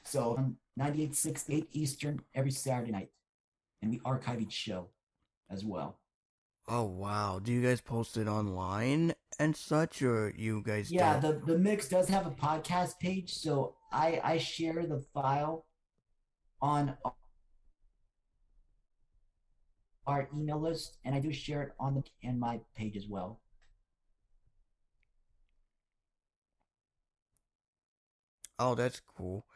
So 0.02 0.36
um, 0.38 0.56
98.6 0.80 1.44
8 1.50 1.68
eastern 1.72 2.20
every 2.34 2.50
saturday 2.50 2.90
night 2.90 3.10
and 3.82 3.90
we 3.90 4.00
archive 4.04 4.40
each 4.40 4.52
show 4.52 4.88
as 5.50 5.64
well 5.64 5.98
Oh 6.66 6.84
wow! 6.84 7.40
Do 7.42 7.52
you 7.52 7.62
guys 7.62 7.80
post 7.80 8.16
it 8.16 8.26
online 8.26 9.14
and 9.38 9.56
such, 9.56 10.02
or 10.02 10.32
you 10.36 10.62
guys? 10.62 10.90
yeah 10.90 11.18
don't? 11.20 11.46
the, 11.46 11.52
the 11.52 11.58
mix 11.58 11.88
does 11.88 12.08
have 12.08 12.26
a 12.26 12.30
podcast 12.30 12.98
page 12.98 13.34
so 13.34 13.74
i 13.92 14.20
i 14.24 14.38
share 14.38 14.86
the 14.86 15.04
file 15.12 15.66
on 16.62 16.96
our 20.06 20.28
email 20.34 20.60
list, 20.60 20.98
and 21.04 21.14
I 21.14 21.20
do 21.20 21.32
share 21.32 21.62
it 21.62 21.72
on 21.78 21.94
the 21.94 22.04
and 22.22 22.38
my 22.38 22.60
page 22.76 22.96
as 22.96 23.06
well. 23.08 23.40
Oh, 28.58 28.74
that's 28.74 29.00
cool. 29.16 29.46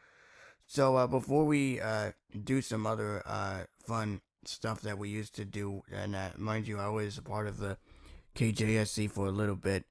So 0.65 0.97
uh, 0.97 1.07
before 1.07 1.45
we 1.45 1.79
uh, 1.79 2.11
do 2.43 2.61
some 2.61 2.85
other 2.85 3.23
uh, 3.25 3.61
fun 3.85 4.21
stuff 4.45 4.81
that 4.81 4.97
we 4.97 5.09
used 5.09 5.35
to 5.35 5.45
do, 5.45 5.83
and 5.91 6.15
uh, 6.15 6.29
mind 6.37 6.67
you, 6.67 6.79
I 6.79 6.87
was 6.87 7.17
a 7.17 7.21
part 7.21 7.47
of 7.47 7.57
the 7.57 7.77
KJSC 8.35 9.11
for 9.11 9.27
a 9.27 9.31
little 9.31 9.55
bit. 9.55 9.85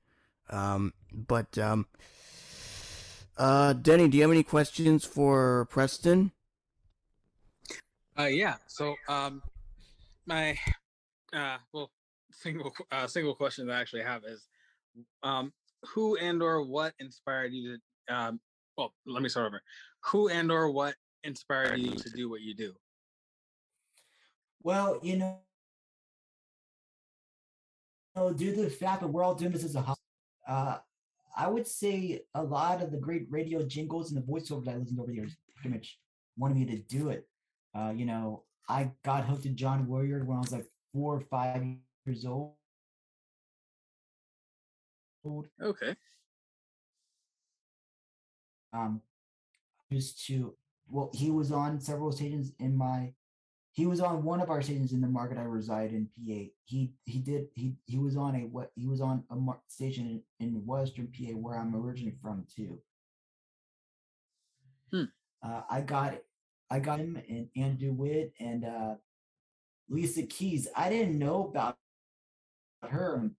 Um, 0.50 0.94
but 1.12 1.58
um, 1.58 1.86
uh, 3.36 3.72
Denny, 3.74 4.08
do 4.08 4.16
you 4.16 4.22
have 4.22 4.32
any 4.32 4.42
questions 4.42 5.04
for 5.04 5.66
Preston? 5.66 6.32
Uh, 8.18 8.24
yeah. 8.24 8.56
So, 8.66 8.96
um, 9.08 9.42
my 10.26 10.58
uh, 11.32 11.58
well, 11.72 11.90
single 12.32 12.72
uh, 12.90 13.06
single 13.06 13.34
question 13.34 13.66
that 13.66 13.76
I 13.76 13.80
actually 13.80 14.02
have 14.02 14.24
is, 14.24 14.48
um, 15.22 15.52
who 15.94 16.16
and 16.16 16.42
or 16.42 16.62
what 16.62 16.94
inspired 16.98 17.52
you 17.52 17.76
to 17.76 18.14
um, 18.14 18.40
well, 18.76 18.94
let 19.06 19.22
me 19.22 19.28
start 19.28 19.46
over. 19.46 19.60
Who 20.06 20.28
and 20.28 20.50
or 20.50 20.70
what 20.70 20.94
inspired 21.24 21.78
you 21.78 21.92
to 21.92 22.10
do 22.10 22.30
what 22.30 22.40
you 22.40 22.54
do? 22.54 22.72
Well, 24.62 24.98
you 25.02 25.16
know, 25.16 25.38
due 28.36 28.54
to 28.54 28.62
the 28.62 28.70
fact 28.70 29.00
that 29.00 29.08
we're 29.08 29.22
all 29.22 29.34
doing 29.34 29.52
this 29.52 29.64
as 29.64 29.76
a 29.76 29.80
hobby, 29.80 30.00
uh, 30.48 30.78
I 31.36 31.46
would 31.46 31.66
say 31.66 32.22
a 32.34 32.42
lot 32.42 32.82
of 32.82 32.90
the 32.90 32.98
great 32.98 33.26
radio 33.30 33.62
jingles 33.62 34.10
and 34.10 34.20
the 34.20 34.26
voiceover 34.26 34.64
that 34.64 34.74
I 34.74 34.78
listened 34.78 34.98
over 34.98 35.08
the 35.08 35.14
years 35.14 35.36
pretty 35.56 35.74
much 35.76 35.98
wanted 36.36 36.56
me 36.56 36.64
to 36.66 36.78
do 36.78 37.10
it. 37.10 37.28
Uh, 37.74 37.92
you 37.94 38.06
know, 38.06 38.44
I 38.68 38.90
got 39.04 39.24
hooked 39.24 39.44
to 39.44 39.50
John 39.50 39.86
Warrior 39.86 40.24
when 40.24 40.36
I 40.36 40.40
was 40.40 40.52
like 40.52 40.66
four 40.92 41.14
or 41.14 41.20
five 41.20 41.62
years 42.06 42.24
old. 42.24 42.54
Okay. 45.62 45.94
Um, 48.72 49.02
used 49.90 50.26
to 50.26 50.54
well, 50.90 51.10
he 51.12 51.30
was 51.30 51.52
on 51.52 51.80
several 51.80 52.12
stations 52.12 52.52
in 52.58 52.76
my 52.76 53.12
he 53.78 53.86
was 53.86 54.00
on 54.00 54.24
one 54.24 54.40
of 54.40 54.50
our 54.50 54.60
stations 54.60 54.92
in 54.92 55.00
the 55.00 55.06
market 55.06 55.38
I 55.38 55.42
reside 55.42 55.92
in 55.92 56.06
PA. 56.06 56.50
He 56.64 56.90
he 57.04 57.20
did 57.20 57.46
he 57.54 57.76
he 57.86 57.96
was 57.96 58.16
on 58.16 58.34
a 58.34 58.40
what 58.40 58.72
he 58.74 58.88
was 58.88 59.00
on 59.00 59.22
a 59.30 59.36
station 59.68 60.20
in, 60.40 60.48
in 60.48 60.66
Western 60.66 61.06
PA 61.06 61.30
where 61.34 61.56
I'm 61.56 61.76
originally 61.76 62.16
from 62.20 62.44
too. 62.52 62.80
Hmm. 64.90 65.04
Uh, 65.44 65.60
I 65.70 65.82
got 65.82 66.14
I 66.68 66.80
got 66.80 66.98
him 66.98 67.22
and 67.28 67.46
Andrew 67.56 67.92
Witt 67.92 68.32
and 68.40 68.64
uh, 68.64 68.94
Lisa 69.88 70.24
Keys. 70.24 70.66
I 70.74 70.88
didn't 70.88 71.16
know 71.16 71.44
about 71.44 71.76
her. 72.82 73.30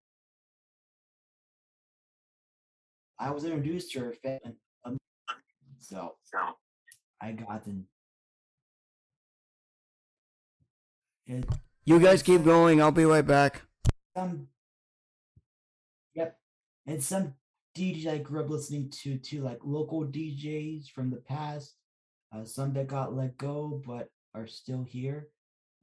I 3.20 3.32
was 3.32 3.44
introduced 3.44 3.92
to 3.92 4.00
her, 4.00 4.16
um, 4.86 4.98
so 5.80 6.16
I 7.22 7.34
got 7.34 7.66
them. 7.66 7.88
It, 11.30 11.46
You 11.86 12.00
guys 12.00 12.24
keep 12.24 12.44
going. 12.44 12.82
I'll 12.82 12.92
be 12.92 13.06
right 13.06 13.26
back. 13.26 13.62
some, 14.18 14.48
yep, 16.16 16.40
and 16.88 17.04
some 17.04 17.36
DJs 17.78 18.08
I 18.08 18.18
grew 18.18 18.42
up 18.42 18.50
listening 18.50 18.92
to 19.04 19.20
too, 19.20 19.44
like 19.44 19.60
local 19.64 20.06
DJs 20.06 20.90
from 20.90 21.12
the 21.12 21.18
past. 21.18 21.76
Uh, 22.36 22.44
some 22.46 22.74
that 22.74 22.88
got 22.88 23.16
let 23.16 23.38
go 23.38 23.80
but 23.86 24.10
are 24.34 24.48
still 24.48 24.84
here. 24.84 25.28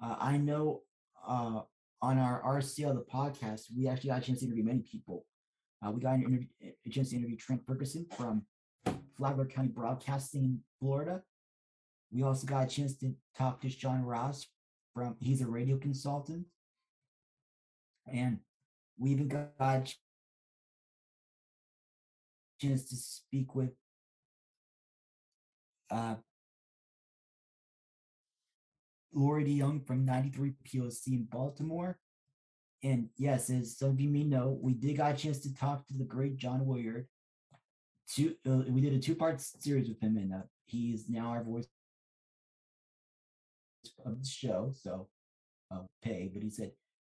Uh, 0.02 0.16
I 0.18 0.36
know 0.36 0.82
uh, 1.26 1.60
on 2.02 2.18
our 2.18 2.42
RCL 2.42 2.94
the 2.94 3.04
podcast, 3.04 3.66
we 3.76 3.86
actually 3.86 4.10
got 4.10 4.22
a 4.22 4.26
chance 4.26 4.40
to 4.40 4.46
interview 4.46 4.64
many 4.64 4.80
people. 4.80 5.26
Uh, 5.80 5.92
we 5.92 6.00
got 6.00 6.14
an 6.14 6.22
interview, 6.24 6.48
a 6.84 6.90
chance 6.90 7.10
to 7.10 7.16
interview 7.16 7.36
Trent 7.36 7.64
Ferguson 7.64 8.04
from 8.16 8.42
Flagler 9.16 9.46
County 9.46 9.68
Broadcasting, 9.68 10.60
Florida. 10.80 11.22
We 12.10 12.24
also 12.24 12.48
got 12.48 12.64
a 12.64 12.68
chance 12.68 12.96
to 12.98 13.14
talk 13.36 13.60
to 13.60 13.70
Sean 13.70 14.02
Ross 14.02 14.46
from 14.96 15.14
he's 15.20 15.42
a 15.42 15.46
radio 15.46 15.76
consultant. 15.76 16.46
And 18.10 18.38
we 18.98 19.10
even 19.10 19.28
got 19.28 19.50
a 19.60 19.84
chance 22.58 22.88
to 22.88 22.96
speak 22.96 23.54
with 23.54 23.72
uh, 25.90 26.14
Laurie 29.12 29.44
DeYoung 29.44 29.86
from 29.86 30.06
93 30.06 30.54
POC 30.66 31.06
in 31.08 31.24
Baltimore. 31.24 31.98
And 32.82 33.10
yes, 33.18 33.50
as 33.50 33.76
some 33.76 33.90
of 33.90 34.00
you 34.00 34.08
may 34.08 34.24
know, 34.24 34.58
we 34.62 34.72
did 34.72 34.96
got 34.96 35.14
a 35.14 35.16
chance 35.16 35.40
to 35.40 35.54
talk 35.54 35.86
to 35.88 35.94
the 35.98 36.04
great 36.04 36.38
John 36.38 36.64
Willard. 36.64 37.06
Two, 38.08 38.34
uh, 38.48 38.62
we 38.68 38.80
did 38.80 38.94
a 38.94 38.98
two-part 38.98 39.40
series 39.40 39.88
with 39.88 40.00
him, 40.00 40.16
and 40.16 40.32
uh, 40.32 40.42
he 40.66 40.92
is 40.92 41.08
now 41.08 41.26
our 41.26 41.42
voice 41.42 41.66
of 44.06 44.18
the 44.22 44.26
show. 44.26 44.72
So, 44.80 45.08
uh, 45.70 45.80
pay. 46.02 46.30
But 46.32 46.42
he 46.42 46.50
said, 46.50 46.72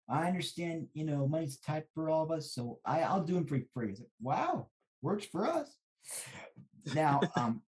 "I 0.08 0.28
understand, 0.28 0.88
you 0.94 1.04
know, 1.04 1.26
money's 1.26 1.58
tight 1.58 1.84
for 1.94 2.10
all 2.10 2.22
of 2.22 2.30
us, 2.30 2.52
so 2.52 2.78
I, 2.84 3.00
I'll 3.00 3.24
do 3.24 3.36
him 3.36 3.46
for 3.46 3.58
free." 3.74 3.86
I 3.86 3.90
like, 3.90 4.08
"Wow, 4.20 4.68
works 5.00 5.24
for 5.24 5.46
us." 5.46 5.76
Now, 6.94 7.20
um, 7.36 7.62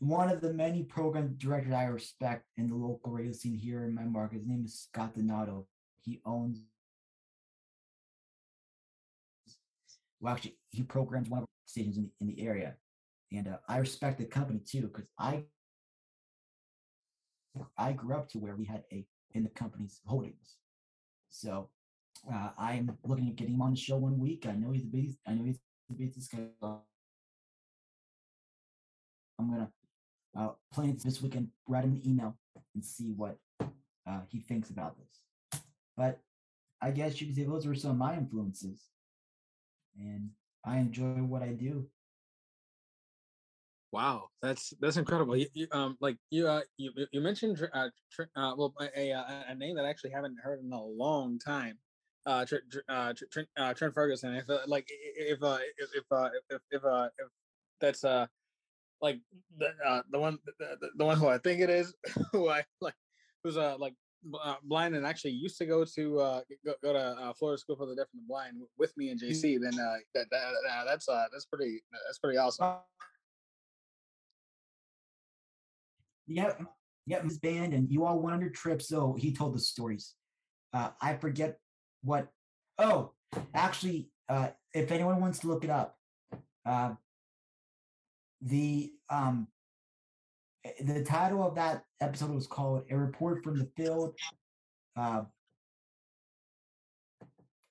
one 0.00 0.30
of 0.30 0.40
the 0.40 0.52
many 0.52 0.82
program 0.82 1.34
directors 1.36 1.74
I 1.74 1.84
respect 1.84 2.46
in 2.56 2.66
the 2.66 2.74
local 2.74 3.12
radio 3.12 3.32
scene 3.32 3.54
here 3.54 3.84
in 3.84 3.94
my 3.94 4.04
market. 4.04 4.38
His 4.38 4.46
name 4.46 4.64
is 4.64 4.88
Scott 4.88 5.14
Donato. 5.14 5.66
He 6.02 6.20
owns, 6.24 6.62
well, 10.20 10.34
actually, 10.34 10.56
he 10.70 10.82
programs 10.82 11.28
one 11.28 11.42
of 11.42 11.46
the 11.46 11.70
stations 11.70 11.98
in 11.98 12.04
the, 12.04 12.10
in 12.20 12.26
the 12.34 12.42
area, 12.42 12.76
and 13.30 13.48
uh, 13.48 13.58
I 13.68 13.78
respect 13.78 14.18
the 14.18 14.24
company 14.24 14.60
too 14.66 14.82
because 14.82 15.08
I 15.18 15.44
I 17.76 17.92
grew 17.92 18.14
up 18.14 18.28
to 18.30 18.38
where 18.38 18.56
we 18.56 18.64
had 18.64 18.84
a 18.92 19.06
in 19.32 19.42
the 19.42 19.48
company's 19.50 20.00
holdings. 20.06 20.56
So 21.28 21.68
uh, 22.32 22.50
I'm 22.58 22.96
looking 23.04 23.28
at 23.28 23.36
getting 23.36 23.54
him 23.54 23.62
on 23.62 23.72
the 23.72 23.76
show 23.76 23.96
one 23.96 24.18
week. 24.18 24.46
I 24.48 24.52
know 24.52 24.72
he's 24.72 24.84
a 24.84 24.88
busy. 24.88 25.18
I 25.26 25.34
know 25.34 25.44
he's 25.44 25.60
a 25.90 25.94
busy 25.94 26.20
schedule. 26.20 26.84
I'm 29.38 29.50
gonna 29.50 29.70
uh, 30.36 30.50
plan 30.72 30.98
this 31.02 31.22
weekend, 31.22 31.48
write 31.66 31.84
him 31.84 31.92
an 31.92 32.02
email 32.04 32.36
and 32.74 32.84
see 32.84 33.12
what 33.16 33.38
uh, 34.06 34.20
he 34.28 34.40
thinks 34.40 34.70
about 34.70 34.96
this. 34.98 35.62
But 35.96 36.20
I 36.82 36.90
guess 36.90 37.20
you 37.20 37.26
could 37.26 37.36
say 37.36 37.44
those 37.44 37.66
were 37.66 37.74
some 37.74 37.92
of 37.92 37.96
my 37.96 38.16
influences, 38.16 38.82
and 39.98 40.30
I 40.64 40.78
enjoy 40.78 41.22
what 41.22 41.42
I 41.42 41.48
do. 41.48 41.86
Wow, 43.92 44.28
that's 44.40 44.72
that's 44.80 44.96
incredible. 44.96 45.36
You, 45.36 45.48
you, 45.52 45.66
um, 45.72 45.96
like 46.00 46.16
you, 46.30 46.46
uh, 46.46 46.60
you 46.76 46.92
you 47.12 47.20
mentioned 47.20 47.60
uh, 47.74 47.88
Tr- 48.12 48.22
uh, 48.36 48.54
well 48.56 48.72
a, 48.80 49.10
a 49.10 49.44
a 49.48 49.54
name 49.54 49.74
that 49.76 49.84
I 49.84 49.90
actually 49.90 50.10
haven't 50.10 50.36
heard 50.42 50.60
in 50.60 50.72
a 50.72 50.82
long 50.82 51.38
time. 51.40 51.78
Uh, 52.24 52.44
Tr- 52.44 52.56
Tr- 52.70 52.78
uh, 52.88 53.12
Trent, 53.32 53.48
uh, 53.56 53.74
Trent 53.74 53.92
Ferguson. 53.92 54.34
If 54.34 54.48
uh, 54.48 54.60
like 54.68 54.86
if 54.88 55.42
uh 55.42 55.58
if 55.78 55.90
if 55.96 56.04
uh, 56.12 56.28
if 56.50 56.62
if, 56.70 56.84
uh, 56.84 57.08
if 57.18 57.28
that's 57.80 58.04
uh 58.04 58.26
like 59.02 59.18
the 59.58 59.70
uh, 59.84 60.02
the 60.12 60.20
one 60.20 60.38
the, 60.44 60.76
the- 60.80 60.90
the 60.96 61.04
one 61.04 61.16
who 61.18 61.26
I 61.26 61.38
think 61.38 61.60
it 61.60 61.70
is 61.70 61.92
who 62.32 62.48
I 62.48 62.62
like 62.80 62.94
who's 63.42 63.56
uh 63.56 63.76
like 63.78 63.94
uh, 64.40 64.56
blind 64.62 64.94
and 64.94 65.04
actually 65.04 65.32
used 65.32 65.56
to 65.58 65.66
go 65.66 65.84
to 65.84 66.20
uh 66.20 66.40
go, 66.64 66.74
go 66.80 66.92
to 66.92 66.98
uh, 67.00 67.32
Florida 67.32 67.58
School 67.58 67.74
for 67.74 67.86
the 67.86 67.96
Deaf 67.96 68.06
and 68.12 68.22
the 68.22 68.26
Blind 68.28 68.60
with 68.78 68.96
me 68.96 69.08
and 69.08 69.18
JC. 69.20 69.58
Then 69.60 69.74
uh 69.80 69.96
that, 70.14 70.26
that 70.30 70.52
uh, 70.70 70.84
that's 70.84 71.08
uh 71.08 71.24
that's 71.32 71.46
pretty 71.46 71.82
that's 72.06 72.18
pretty 72.20 72.38
awesome. 72.38 72.76
Yep, 76.30 76.62
yep, 77.06 77.24
his 77.24 77.38
band, 77.38 77.74
and 77.74 77.90
you 77.90 78.04
all 78.04 78.20
went 78.20 78.34
on 78.34 78.40
your 78.40 78.50
trip. 78.50 78.80
So 78.80 79.16
he 79.18 79.32
told 79.32 79.52
the 79.52 79.58
stories. 79.58 80.14
Uh, 80.72 80.90
I 81.00 81.14
forget 81.14 81.58
what. 82.02 82.28
Oh, 82.78 83.12
actually, 83.52 84.10
uh, 84.28 84.50
if 84.72 84.92
anyone 84.92 85.20
wants 85.20 85.40
to 85.40 85.48
look 85.48 85.64
it 85.64 85.70
up, 85.70 85.96
uh, 86.64 86.92
the 88.40 88.92
um, 89.10 89.48
eh, 90.64 90.70
the 90.82 91.04
title 91.04 91.42
of 91.42 91.56
that 91.56 91.82
episode 92.00 92.30
was 92.30 92.46
called 92.46 92.84
"A 92.90 92.96
Report 92.96 93.42
from 93.42 93.58
the 93.58 93.68
Field." 93.76 94.14
Uh, 94.96 95.22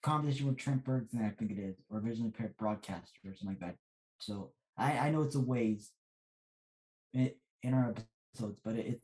conversation 0.04 0.48
with 0.48 0.58
Trent 0.58 0.84
Ferguson, 0.86 1.24
I 1.26 1.30
think 1.30 1.52
it 1.52 1.60
is, 1.60 1.76
or 1.90 2.02
visually 2.02 2.28
impaired 2.28 2.58
broadcaster 2.58 3.20
or 3.26 3.34
something 3.36 3.58
like 3.60 3.60
that. 3.60 3.76
So 4.20 4.52
I, 4.78 4.98
I 4.98 5.10
know 5.12 5.22
it's 5.24 5.36
a 5.36 5.40
ways 5.40 5.92
in, 7.14 7.32
in 7.64 7.74
our 7.74 7.94
episodes, 8.34 8.60
but 8.64 8.76
it, 8.76 8.86
it 8.88 9.02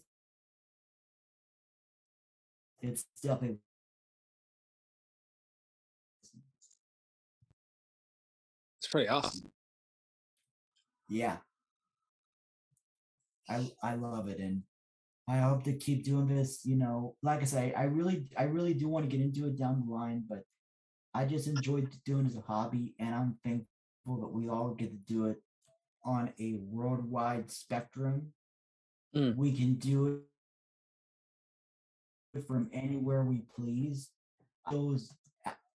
it's 2.82 3.06
definitely 3.22 3.60
It's 8.80 8.88
pretty 8.88 9.10
awesome. 9.10 9.52
yeah. 11.08 11.38
I 13.50 13.70
I 13.82 13.96
love 13.96 14.28
it, 14.28 14.40
and 14.40 14.64
I 15.28 15.40
hope 15.40 15.64
to 15.66 15.74
keep 15.74 16.04
doing 16.06 16.28
this. 16.28 16.66
You 16.66 16.76
know, 16.78 17.16
like 17.24 17.42
I 17.42 17.46
say, 17.46 17.74
I 17.74 17.84
really, 17.86 18.28
I 18.38 18.44
really 18.44 18.74
do 18.74 18.88
want 18.90 19.10
to 19.10 19.16
get 19.16 19.24
into 19.26 19.48
it 19.48 19.58
down 19.58 19.84
the 19.86 19.94
line, 19.94 20.26
but 20.28 20.44
I 21.14 21.26
just 21.26 21.48
enjoyed 21.48 21.90
doing 22.06 22.26
it 22.26 22.30
as 22.30 22.38
a 22.38 22.42
hobby, 22.42 22.96
and 23.00 23.14
I'm 23.16 23.38
thankful 23.44 24.22
that 24.22 24.32
we 24.34 24.50
all 24.50 24.74
get 24.76 24.92
to 24.92 25.14
do 25.14 25.26
it 25.28 25.38
on 26.06 26.34
a 26.40 26.56
worldwide 26.62 27.52
spectrum. 27.52 28.34
Mm. 29.16 29.36
We 29.36 29.54
can 29.54 29.76
do 29.76 30.22
it 32.34 32.46
from 32.46 32.70
anywhere 32.74 33.24
we 33.24 33.44
please. 33.56 34.10
Those 34.72 35.14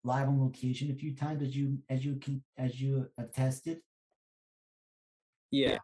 live 0.03 0.27
on 0.27 0.41
location 0.41 0.91
a 0.91 0.95
few 0.95 1.15
times, 1.15 1.41
as 1.43 1.55
you 1.55 1.77
as 1.89 2.03
you 2.03 2.15
can 2.15 2.43
as 2.57 2.81
you 2.81 3.07
attested. 3.17 3.79
Yeah. 5.51 5.77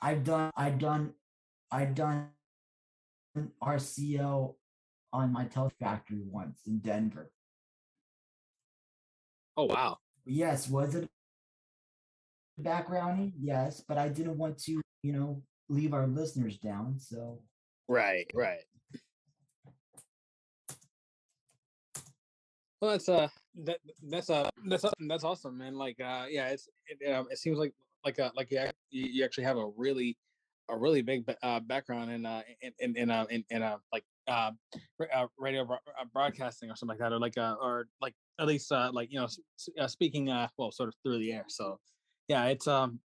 I've 0.00 0.24
done 0.24 0.50
I've 0.56 0.78
done 0.78 1.14
I've 1.70 1.94
done 1.94 2.28
RCL 3.62 4.54
on 5.12 5.32
my 5.32 5.44
tele 5.44 5.70
factory 5.80 6.22
once 6.30 6.60
in 6.66 6.78
Denver. 6.78 7.30
Oh 9.56 9.64
wow. 9.64 9.98
Yes, 10.24 10.68
was 10.68 10.94
it 10.94 11.08
backgrounding? 12.60 13.32
Yes, 13.38 13.82
but 13.86 13.96
I 13.96 14.08
didn't 14.08 14.36
want 14.36 14.58
to, 14.64 14.80
you 15.02 15.12
know, 15.12 15.42
leave 15.68 15.92
our 15.94 16.06
listeners 16.06 16.58
down. 16.58 16.98
So 16.98 17.40
Right, 17.88 18.26
right. 18.34 18.60
Well, 22.80 22.90
that's 22.90 23.08
uh, 23.08 23.28
that 23.64 23.78
that's 24.02 24.28
uh, 24.28 24.50
that's 24.66 24.84
uh, 24.84 24.90
that's 25.08 25.24
awesome, 25.24 25.56
man. 25.56 25.76
Like, 25.76 25.98
uh, 26.00 26.26
yeah, 26.28 26.48
it's 26.48 26.68
it, 26.86 27.10
um, 27.10 27.26
it 27.30 27.38
seems 27.38 27.58
like 27.58 27.72
like 28.04 28.18
uh, 28.20 28.30
like 28.36 28.50
you, 28.50 28.58
ac- 28.60 28.72
you 28.90 29.06
you 29.06 29.24
actually 29.24 29.44
have 29.44 29.56
a 29.56 29.68
really 29.76 30.16
a 30.68 30.76
really 30.76 31.00
big 31.00 31.24
uh, 31.42 31.60
background 31.60 32.10
in 32.10 32.26
uh 32.26 32.42
in 32.60 32.72
in 32.80 32.96
in 32.96 33.10
uh, 33.10 33.24
in, 33.30 33.44
in 33.50 33.62
uh 33.62 33.78
like 33.92 34.04
uh, 34.28 34.50
uh 35.14 35.26
radio 35.38 35.64
bro- 35.64 35.76
uh, 35.98 36.04
broadcasting 36.12 36.70
or 36.70 36.76
something 36.76 36.98
like 36.98 36.98
that, 36.98 37.14
or 37.14 37.18
like 37.20 37.38
uh 37.38 37.54
or 37.62 37.86
like 38.02 38.14
at 38.40 38.46
least 38.46 38.70
uh 38.72 38.90
like 38.92 39.10
you 39.10 39.18
know 39.18 39.24
s- 39.24 39.40
s- 39.58 39.68
uh, 39.80 39.86
speaking 39.86 40.28
uh 40.28 40.48
well 40.58 40.70
sort 40.70 40.88
of 40.88 40.94
through 41.02 41.18
the 41.18 41.32
air. 41.32 41.44
So 41.48 41.78
yeah, 42.28 42.44
it's 42.46 42.66
um 42.66 43.00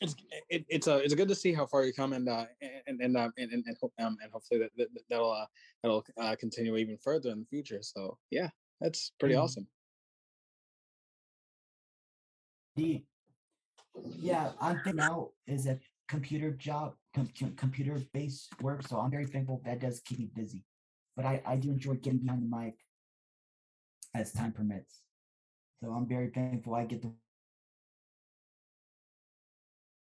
it's 0.00 0.14
it, 0.48 0.64
it's 0.68 0.86
uh 0.86 1.00
it's 1.02 1.14
good 1.14 1.28
to 1.28 1.34
see 1.34 1.52
how 1.52 1.66
far 1.66 1.84
you 1.84 1.92
come 1.92 2.12
and 2.12 2.28
uh 2.28 2.46
and 2.86 3.00
and 3.00 3.16
uh, 3.16 3.30
and 3.36 3.52
and, 3.52 3.64
and, 3.66 3.76
hope, 3.80 3.92
um, 3.98 4.16
and 4.22 4.30
hopefully 4.32 4.60
that, 4.60 4.70
that 4.76 4.88
that'll 5.10 5.32
uh 5.32 5.46
that'll 5.82 6.04
uh, 6.20 6.36
continue 6.38 6.76
even 6.76 6.96
further 6.98 7.30
in 7.30 7.40
the 7.40 7.46
future. 7.46 7.80
So 7.82 8.16
yeah, 8.30 8.48
that's 8.80 9.12
pretty 9.18 9.34
Mm. 9.34 9.42
awesome. 9.42 9.66
yeah, 14.20 14.52
I'm 14.60 14.76
thinking 14.76 14.96
now 14.96 15.30
is 15.46 15.66
a 15.66 15.78
computer 16.08 16.52
job, 16.52 16.94
com- 17.14 17.28
computer 17.56 18.00
based 18.12 18.48
work. 18.60 18.86
So 18.86 18.98
I'm 18.98 19.10
very 19.10 19.26
thankful 19.26 19.60
that 19.64 19.80
does 19.80 20.00
keep 20.00 20.20
me 20.20 20.30
busy. 20.34 20.64
But 21.16 21.26
I, 21.26 21.42
I 21.44 21.56
do 21.56 21.70
enjoy 21.70 21.94
getting 21.94 22.20
behind 22.20 22.42
the 22.42 22.56
mic 22.56 22.74
as 24.14 24.32
time 24.32 24.52
permits. 24.52 25.00
So 25.82 25.90
I'm 25.90 26.06
very 26.06 26.28
thankful 26.30 26.74
I 26.74 26.84
get 26.84 27.02
to 27.02 27.12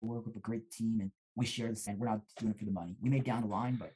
work 0.07 0.27
with 0.27 0.37
a 0.37 0.41
great 0.41 0.71
team 0.71 1.01
and 1.01 1.11
we 1.35 1.47
share 1.47 1.69
the 1.69 1.77
same. 1.77 1.99
We're 1.99 2.09
not 2.09 2.21
doing 2.39 2.53
it 2.53 2.59
for 2.59 2.65
the 2.65 2.71
money. 2.71 2.97
We 3.03 3.11
may 3.11 3.21
down 3.21 3.43
the 3.43 3.49
line, 3.49 3.77
but 3.77 3.93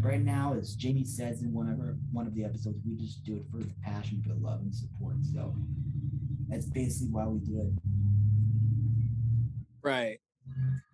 right 0.00 0.20
now, 0.20 0.54
as 0.58 0.74
Jamie 0.74 1.04
says 1.04 1.42
in 1.42 1.52
one 1.52 1.68
of 1.68 1.80
our, 1.80 1.96
one 2.12 2.26
of 2.26 2.34
the 2.34 2.44
episodes, 2.44 2.78
we 2.86 2.96
just 2.96 3.24
do 3.24 3.36
it 3.36 3.44
for 3.50 3.58
the 3.58 3.70
passion, 3.82 4.22
for 4.22 4.30
the 4.34 4.40
love 4.40 4.60
and 4.60 4.74
support. 4.74 5.16
So 5.32 5.54
that's 6.48 6.66
basically 6.66 7.08
why 7.08 7.26
we 7.26 7.40
do 7.40 7.60
it. 7.60 7.72
Right. 9.82 10.18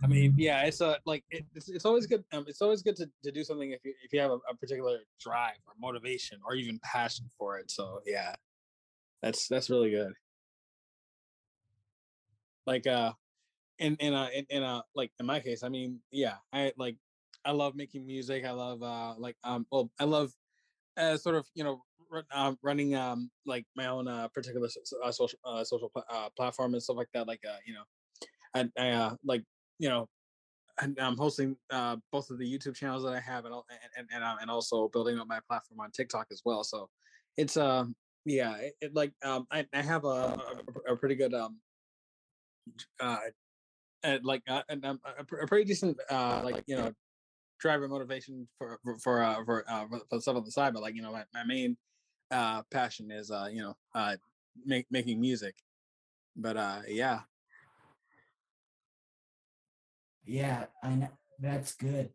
I 0.02 0.06
mean, 0.06 0.34
yeah, 0.36 0.62
it's 0.62 0.80
a 0.80 0.98
like 1.04 1.24
it, 1.30 1.44
it's, 1.54 1.68
it's 1.68 1.84
always 1.84 2.06
good. 2.06 2.24
Um, 2.32 2.44
it's 2.48 2.62
always 2.62 2.82
good 2.82 2.96
to, 2.96 3.08
to 3.24 3.30
do 3.30 3.44
something 3.44 3.70
if 3.70 3.84
you 3.84 3.94
if 4.02 4.12
you 4.12 4.20
have 4.20 4.30
a, 4.30 4.38
a 4.50 4.56
particular 4.58 4.98
drive 5.20 5.56
or 5.66 5.74
motivation 5.80 6.38
or 6.44 6.54
even 6.54 6.80
passion 6.82 7.26
for 7.38 7.58
it. 7.58 7.70
So 7.70 8.00
yeah, 8.06 8.34
that's 9.22 9.46
that's 9.48 9.70
really 9.70 9.90
good. 9.90 10.12
Like 12.66 12.86
uh, 12.86 13.12
in 13.78 13.96
in 13.96 14.14
a 14.14 14.28
in, 14.35 14.46
in 14.50 14.62
a 14.62 14.85
like 14.94 15.12
in 15.20 15.26
my 15.26 15.40
case, 15.40 15.62
I 15.62 15.68
mean, 15.68 16.00
yeah, 16.11 16.37
I 16.52 16.72
like 16.76 16.96
I 17.44 17.52
love 17.52 17.74
making 17.74 18.06
music. 18.06 18.44
I 18.44 18.52
love 18.52 18.82
uh 18.82 19.14
like 19.18 19.37
um 19.44 19.66
well 19.70 19.90
I 19.98 20.04
love 20.04 20.32
uh, 20.96 21.16
sort 21.16 21.37
of 21.37 21.46
you 21.54 21.64
know 21.64 21.82
uh, 22.32 22.54
running 22.62 22.94
um 22.94 23.30
like 23.46 23.66
my 23.76 23.87
own 23.87 24.08
uh 24.08 24.28
particular 24.28 24.68
so- 24.68 25.02
uh, 25.04 25.12
social 25.12 25.38
uh, 25.44 25.64
social 25.64 25.90
pla- 25.90 26.04
uh, 26.11 26.30
platform 26.37 26.74
and 26.74 26.82
stuff 26.82 26.96
like 26.96 27.11
that. 27.14 27.26
Like 27.26 27.42
uh 27.48 27.58
you 27.66 27.74
know 27.74 27.85
and 28.54 28.72
I 28.78 28.90
uh, 28.90 29.16
like 29.24 29.44
you 29.78 29.88
know, 29.88 30.08
and 30.80 30.98
I'm 31.00 31.16
hosting 31.16 31.56
uh, 31.70 31.96
both 32.12 32.30
of 32.30 32.38
the 32.38 32.46
YouTube 32.46 32.76
channels 32.76 33.04
that 33.04 33.14
I 33.14 33.20
have, 33.20 33.44
and 33.44 33.54
and 33.54 33.64
and 33.96 34.08
and, 34.12 34.24
uh, 34.24 34.37
and 34.40 34.50
also 34.50 34.88
building 34.88 35.18
up 35.18 35.28
my 35.28 35.40
platform 35.48 35.80
on 35.80 35.90
TikTok 35.92 36.28
as 36.32 36.42
well. 36.44 36.64
So 36.64 36.90
it's 37.37 37.56
um 37.56 37.94
yeah, 38.24 38.56
it, 38.58 38.74
it 38.80 38.94
like 38.94 39.12
um 39.24 39.46
I, 39.50 39.66
I 39.72 39.82
have 39.82 40.04
a, 40.04 40.08
a, 40.88 40.92
a 40.92 40.96
pretty 40.96 41.14
good 41.16 41.35
um 41.35 41.61
uh 43.00 43.18
and 44.02 44.24
like 44.24 44.42
uh, 44.48 44.62
um, 44.82 45.00
a, 45.04 45.36
a 45.42 45.46
pretty 45.46 45.64
decent 45.64 45.98
uh 46.10 46.40
like 46.44 46.62
you 46.66 46.76
know 46.76 46.92
driver 47.60 47.88
motivation 47.88 48.48
for 48.58 48.78
for 48.82 48.98
for 48.98 49.22
uh, 49.22 49.44
for, 49.44 49.64
uh, 49.68 49.86
for 50.10 50.20
stuff 50.20 50.36
on 50.36 50.44
the 50.44 50.50
side, 50.50 50.74
but 50.74 50.82
like 50.82 50.94
you 50.94 51.02
know 51.02 51.12
my, 51.12 51.24
my 51.32 51.44
main 51.44 51.76
uh 52.30 52.62
passion 52.70 53.10
is 53.10 53.30
uh 53.30 53.48
you 53.50 53.62
know 53.62 53.74
uh 53.94 54.16
make, 54.64 54.86
making 54.90 55.20
music. 55.20 55.54
But 56.36 56.56
uh 56.56 56.80
yeah, 56.88 57.20
Yeah, 60.24 60.66
and 60.82 61.08
that's 61.40 61.74
good. 61.74 62.10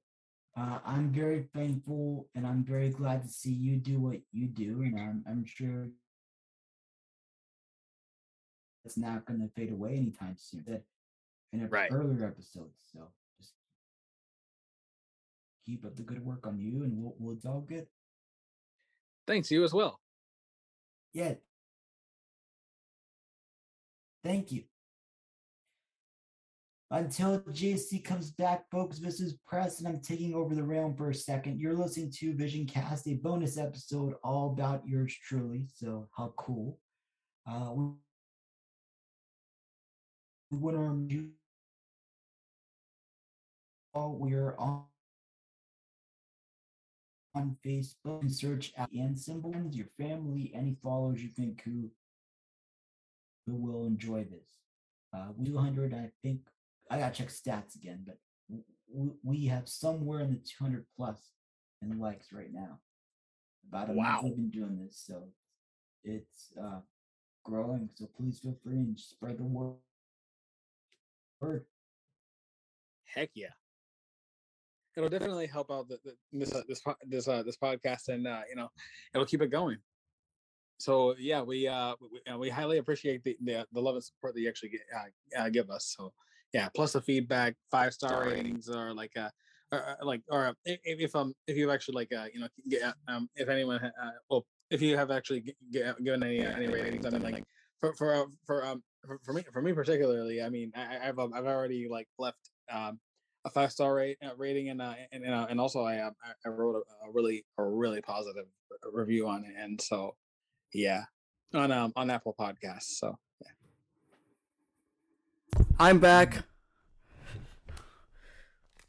Uh, 0.56 0.80
I'm 0.86 1.12
very 1.12 1.48
thankful 1.54 2.28
and 2.34 2.48
I'm 2.48 2.64
very 2.64 2.90
glad 2.90 3.22
to 3.24 3.28
see 3.28 3.52
you 3.52 3.78
do 3.78 4.00
what 4.00 4.18
you 4.32 4.48
do. 4.48 4.82
And 4.82 5.00
I'm, 5.00 5.24
I'm 5.30 5.46
sure 5.46 5.90
it's 8.86 8.98
not 8.98 9.26
going 9.26 9.42
to 9.42 9.50
fade 9.54 9.72
away 9.72 9.98
anytime 9.98 10.36
soon. 10.38 10.82
In 11.54 11.62
a 11.64 11.68
Right. 11.68 11.92
earlier 11.92 12.26
episodes. 12.26 12.78
So 12.94 13.12
just 13.40 13.54
keep 15.66 15.86
up 15.86 15.96
the 15.96 16.04
good 16.04 16.24
work 16.24 16.46
on 16.48 16.60
you 16.60 16.84
and 16.84 16.98
we'll, 16.98 17.16
we'll 17.20 17.36
it's 17.36 17.46
all 17.46 17.62
good. 17.62 17.88
thanks 19.26 19.52
you 19.52 19.64
as 19.64 19.74
well. 19.74 20.00
Yeah. 21.14 21.36
Thank 24.24 24.52
you. 24.52 24.64
Until 26.90 27.42
JC 27.42 28.02
comes 28.04 28.32
back, 28.32 28.70
folks, 28.72 28.98
this 29.00 29.20
is 29.20 29.34
Press, 29.46 29.80
and 29.80 29.88
I'm 29.90 30.00
taking 30.00 30.34
over 30.34 30.56
the 30.56 30.64
realm 30.64 30.96
for 30.96 31.10
a 31.10 31.14
second. 31.16 31.60
You're 31.60 31.74
listening 31.74 32.12
to 32.20 32.34
Vision 32.34 32.66
Cast, 32.66 33.08
a 33.10 33.16
bonus 33.16 33.58
episode 33.58 34.14
all 34.24 34.52
about 34.52 34.88
yours 34.88 35.14
truly. 35.22 35.68
So, 35.74 36.08
how 36.16 36.34
cool. 36.38 36.80
Uh, 37.46 37.72
we, 37.74 37.86
we 40.52 40.58
want 40.58 40.76
to 40.76 40.80
remind 40.80 41.12
you 41.12 41.30
all 43.94 44.16
we're 44.18 44.56
on, 44.58 44.84
on 47.36 47.58
Facebook 47.66 48.22
and 48.22 48.32
search 48.32 48.74
out 48.78 48.90
and 48.92 49.18
symbol 49.18 49.54
your 49.72 49.88
family, 49.98 50.52
any 50.54 50.76
followers 50.82 51.22
you 51.22 51.30
think 51.30 51.62
who 51.64 51.90
who 53.46 53.56
will 53.56 53.86
enjoy 53.86 54.26
this. 54.26 54.58
Uh, 55.14 55.28
we 55.38 55.46
200, 55.46 55.94
I 55.94 56.12
think, 56.22 56.42
I 56.92 57.00
gotta 57.00 57.16
check 57.16 57.30
stats 57.30 57.76
again, 57.76 58.04
but 58.06 58.18
w- 58.94 59.16
we 59.24 59.46
have 59.46 59.70
somewhere 59.70 60.20
in 60.20 60.32
the 60.32 60.36
200 60.40 60.86
plus 60.98 61.32
in 61.82 61.98
likes 61.98 62.34
right 62.34 62.52
now. 62.52 62.80
About 63.70 63.90
a 63.90 63.94
Wow. 63.94 64.22
month 64.22 64.24
we've 64.24 64.36
been 64.36 64.50
doing 64.50 64.78
this, 64.78 64.98
so 64.98 65.24
it's 66.04 66.52
uh, 66.62 66.82
growing. 67.46 67.90
So 67.96 68.08
please 68.18 68.40
feel 68.40 68.58
free 68.64 68.76
and 68.78 69.00
spread 69.00 69.38
the 69.38 69.44
word. 69.44 69.76
Word. 71.40 71.66
Heck 73.06 73.32
yeah. 73.34 73.48
It'll 74.96 75.10
definitely 75.10 75.48
help 75.48 75.70
out 75.72 75.88
the, 75.88 76.00
the, 76.04 76.16
this 76.32 76.54
uh, 76.54 76.64
this 76.68 76.82
this 77.04 77.28
uh, 77.28 77.44
this 77.44 77.58
podcast, 77.58 78.08
and 78.08 78.26
uh, 78.28 78.42
you 78.50 78.56
know, 78.56 78.70
it'll 79.14 79.28
keep 79.28 79.42
it 79.44 79.52
going. 79.52 79.78
So 80.80 81.16
yeah, 81.18 81.42
we 81.42 81.68
uh 81.68 81.96
we, 82.02 82.34
we 82.36 82.50
highly 82.50 82.78
appreciate 82.78 83.24
the, 83.24 83.38
the 83.42 83.68
the 83.72 83.82
love 83.82 83.96
and 83.96 84.04
support 84.04 84.34
that 84.34 84.42
you 84.42 84.50
actually 84.50 84.70
get, 84.70 84.82
uh, 84.96 85.40
uh, 85.42 85.50
give 85.50 85.70
us. 85.70 85.96
So 85.98 86.14
yeah, 86.54 86.70
plus 86.70 86.94
the 86.94 87.02
feedback, 87.02 87.56
five 87.70 87.94
star 87.94 88.26
ratings, 88.26 88.70
or 88.70 88.94
like 88.94 89.16
uh 89.18 89.30
or, 89.72 89.90
uh, 89.90 89.96
like 90.06 90.22
or 90.30 90.56
if, 90.66 90.80
if 90.84 91.16
um 91.16 91.34
if 91.48 91.58
you 91.58 91.72
actually 91.72 91.96
like 91.96 92.14
uh 92.14 92.28
you 92.34 92.40
know 92.40 92.48
get, 92.70 92.94
um 93.08 93.30
if 93.36 93.50
anyone 93.50 93.84
uh, 93.84 94.12
well 94.30 94.46
if 94.70 94.82
you 94.82 94.98
have 94.98 95.12
actually 95.12 95.42
g- 95.42 95.56
g- 95.72 95.84
given 96.04 96.24
any 96.24 96.44
uh, 96.44 96.56
any 96.56 96.68
ratings, 96.68 97.06
I 97.06 97.10
mean 97.10 97.22
like 97.22 97.46
for 97.80 97.94
for 97.96 98.14
uh, 98.14 98.26
for 98.46 98.66
um 98.66 98.84
for, 99.08 99.20
for 99.24 99.34
me 99.34 99.44
for 99.52 99.62
me 99.62 99.74
particularly, 99.74 100.42
I 100.44 100.50
mean 100.50 100.72
I, 100.76 100.98
I- 100.98 101.08
I've 101.10 101.18
um, 101.20 101.34
I've 101.34 101.46
already 101.46 101.88
like 101.90 102.08
left 102.20 102.38
um 102.72 103.00
a 103.46 103.50
five 103.50 103.72
star 103.72 103.96
rate 103.96 104.18
uh, 104.24 104.36
rating 104.38 104.70
and 104.70 104.82
uh, 104.82 104.94
and 105.12 105.24
and, 105.24 105.34
uh, 105.34 105.48
and 105.50 105.60
also 105.60 105.82
I 105.84 106.00
um, 106.02 106.14
I- 106.24 106.34
I 106.48 106.50
wrote 106.52 106.76
a, 106.76 107.08
a 107.08 107.12
really 107.12 107.46
a 107.58 107.64
really 107.64 108.02
positive 108.02 108.46
review 108.92 109.28
on 109.28 109.46
it 109.46 109.54
and 109.58 109.82
so 109.82 110.16
yeah 110.74 111.06
on 111.54 111.72
um 111.72 111.94
on 111.96 112.10
Apple 112.10 112.36
Podcasts 112.38 112.98
so 113.00 113.18
yeah, 113.42 113.52
I'm 115.80 116.00
back. 116.00 116.44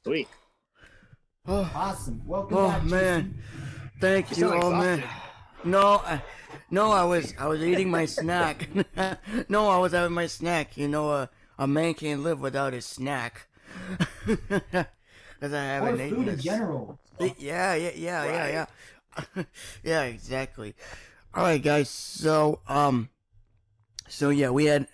sweet 0.04 0.28
Oh, 1.50 1.70
Awesome. 1.74 2.20
Welcome 2.26 2.58
oh 2.58 2.68
back, 2.68 2.84
man, 2.84 3.22
Jason. 3.22 3.42
thank 4.00 4.30
You 4.30 4.36
you. 4.36 4.48
sound 4.50 4.62
Oh 4.64 4.70
man, 4.72 4.98
exhausted. 4.98 5.22
No, 5.64 6.02
I, 6.04 6.22
no, 6.70 6.90
I 6.90 7.04
was 7.04 7.34
I 7.38 7.46
was 7.46 7.62
eating 7.62 7.90
my 7.90 8.06
snack. 8.06 8.68
no, 9.48 9.68
I 9.68 9.78
was 9.78 9.92
having 9.92 10.14
my 10.14 10.26
snack. 10.26 10.76
You 10.76 10.88
know, 10.88 11.10
uh, 11.10 11.26
a 11.58 11.66
man 11.66 11.94
can't 11.94 12.22
live 12.22 12.40
without 12.40 12.72
his 12.72 12.86
snack. 12.86 13.48
Because 15.38 15.54
I 15.54 15.64
haven't 15.64 16.00
eaten 16.00 16.16
food 16.16 16.28
in 16.28 16.40
general. 16.40 16.98
Yeah, 17.20 17.74
yeah, 17.74 17.90
yeah, 17.94 18.24
yeah, 18.24 18.66
yeah. 19.36 19.44
yeah, 19.84 20.02
exactly. 20.02 20.74
All 21.32 21.44
right, 21.44 21.62
guys. 21.62 21.88
So, 21.88 22.60
um, 22.66 23.10
so 24.08 24.30
yeah, 24.30 24.50
we 24.50 24.64
had 24.64 24.88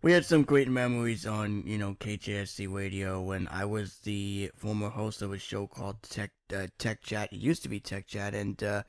we 0.00 0.12
had 0.12 0.24
some 0.24 0.44
great 0.44 0.68
memories 0.68 1.26
on 1.26 1.64
you 1.66 1.76
know 1.76 1.96
KJSC 2.00 2.72
Radio 2.72 3.20
when 3.20 3.46
I 3.48 3.66
was 3.66 3.98
the 4.04 4.50
former 4.56 4.88
host 4.88 5.20
of 5.20 5.34
a 5.34 5.38
show 5.38 5.66
called 5.66 6.02
Tech 6.02 6.30
uh, 6.54 6.68
Tech 6.78 7.02
Chat. 7.02 7.32
It 7.32 7.40
used 7.40 7.62
to 7.64 7.68
be 7.68 7.78
Tech 7.78 8.06
Chat, 8.06 8.34
and 8.34 8.62
uh, 8.62 8.84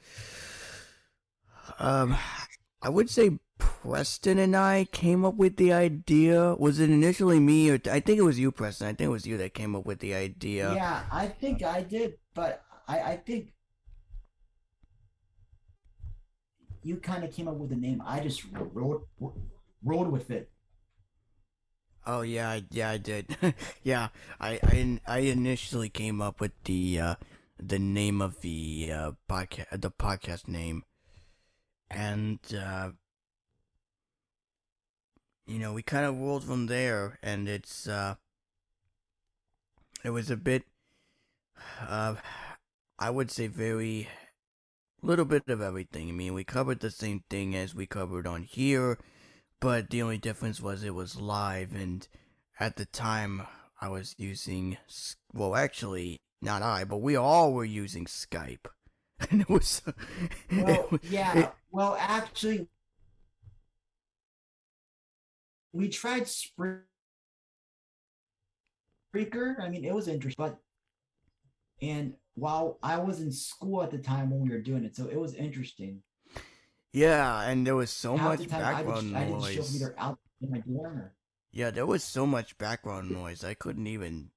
um, 1.79 2.17
I 2.81 2.89
would 2.89 3.09
say 3.09 3.39
Preston 3.57 4.39
and 4.39 4.55
I 4.55 4.85
came 4.91 5.25
up 5.25 5.35
with 5.35 5.57
the 5.57 5.73
idea. 5.73 6.55
Was 6.55 6.79
it 6.79 6.89
initially 6.89 7.39
me, 7.39 7.69
or 7.69 7.79
I 7.91 7.99
think 7.99 8.17
it 8.17 8.23
was 8.23 8.39
you, 8.39 8.51
Preston? 8.51 8.87
I 8.87 8.93
think 8.93 9.07
it 9.07 9.11
was 9.11 9.25
you 9.25 9.37
that 9.37 9.53
came 9.53 9.75
up 9.75 9.85
with 9.85 9.99
the 9.99 10.13
idea. 10.13 10.73
Yeah, 10.73 11.03
I 11.11 11.27
think 11.27 11.63
I 11.63 11.81
did, 11.81 12.17
but 12.33 12.63
I, 12.87 12.99
I 12.99 13.17
think 13.17 13.53
you 16.83 16.97
kind 16.97 17.23
of 17.23 17.31
came 17.31 17.47
up 17.47 17.55
with 17.55 17.69
the 17.69 17.75
name. 17.75 18.01
I 18.05 18.19
just 18.21 18.43
rode 18.73 19.01
rode 19.83 20.11
with 20.11 20.31
it. 20.31 20.49
Oh 22.05 22.21
yeah, 22.21 22.49
I, 22.49 22.63
yeah, 22.71 22.89
I 22.89 22.97
did. 22.97 23.37
yeah, 23.83 24.09
I, 24.39 24.59
I 24.63 24.99
I 25.05 25.19
initially 25.19 25.89
came 25.89 26.21
up 26.21 26.39
with 26.39 26.51
the 26.63 26.99
uh, 26.99 27.15
the 27.61 27.79
name 27.79 28.21
of 28.21 28.41
the 28.41 28.89
uh, 28.91 29.11
podcast, 29.29 29.81
the 29.81 29.91
podcast 29.91 30.47
name, 30.47 30.83
and 31.89 32.39
uh, 32.55 32.91
you 35.45 35.59
know 35.59 35.73
we 35.73 35.81
kind 35.81 36.05
of 36.05 36.19
rolled 36.19 36.43
from 36.43 36.67
there, 36.67 37.19
and 37.21 37.47
it's 37.47 37.87
uh, 37.87 38.15
it 40.03 40.11
was 40.11 40.29
a 40.29 40.37
bit, 40.37 40.63
uh, 41.81 42.15
I 42.97 43.09
would 43.09 43.31
say 43.31 43.47
very 43.47 44.07
little 45.01 45.25
bit 45.25 45.43
of 45.47 45.61
everything. 45.61 46.09
I 46.09 46.11
mean, 46.11 46.33
we 46.33 46.43
covered 46.43 46.79
the 46.79 46.91
same 46.91 47.23
thing 47.29 47.55
as 47.55 47.73
we 47.73 47.85
covered 47.85 48.27
on 48.27 48.43
here 48.43 48.97
but 49.59 49.89
the 49.89 50.01
only 50.01 50.17
difference 50.17 50.61
was 50.61 50.83
it 50.83 50.95
was 50.95 51.19
live 51.19 51.73
and 51.73 52.07
at 52.59 52.75
the 52.75 52.85
time 52.85 53.45
i 53.81 53.87
was 53.87 54.15
using 54.17 54.77
well 55.33 55.55
actually 55.55 56.21
not 56.41 56.61
i 56.61 56.83
but 56.83 56.97
we 56.97 57.15
all 57.15 57.53
were 57.53 57.65
using 57.65 58.05
skype 58.05 58.67
and 59.31 59.41
it 59.41 59.49
was 59.49 59.81
Well, 60.51 60.87
was- 60.91 61.01
yeah. 61.03 61.37
it- 61.37 61.51
well, 61.71 61.95
actually, 61.99 62.67
we 65.73 65.89
tried 65.89 66.27
Spre- 66.27 66.85
Spreaker. 69.13 69.59
I 69.61 69.69
mean, 69.69 69.85
it 69.85 69.93
was 69.93 70.07
interesting, 70.07 70.43
but 70.43 70.59
and 71.81 72.13
while 72.35 72.77
I 72.83 72.97
was 72.97 73.21
in 73.21 73.31
school 73.31 73.83
at 73.83 73.91
the 73.91 73.97
time 73.97 74.29
when 74.31 74.41
we 74.41 74.49
were 74.49 74.61
doing 74.61 74.83
it, 74.83 74.95
so 74.95 75.07
it 75.07 75.19
was 75.19 75.33
interesting. 75.33 76.01
yeah 76.91 77.41
and 77.47 77.67
there 77.67 77.75
was 77.75 77.91
so 77.91 78.17
Half 78.17 78.39
much 78.39 78.51
I, 78.53 78.59
background 78.59 79.15
I 79.15 79.25
didn't 79.25 79.41
show 79.41 79.47
up 79.47 79.55
noise 79.57 79.75
either 79.75 79.95
out 79.99 80.17
in 80.41 80.49
my 80.49 80.59
dorm 80.59 81.11
yeah 81.51 81.69
there 81.69 81.85
was 81.85 82.03
so 82.03 82.25
much 82.25 82.57
background 82.57 83.11
noise 83.11 83.43
i 83.43 83.53
couldn't 83.53 83.85
even 83.85 84.31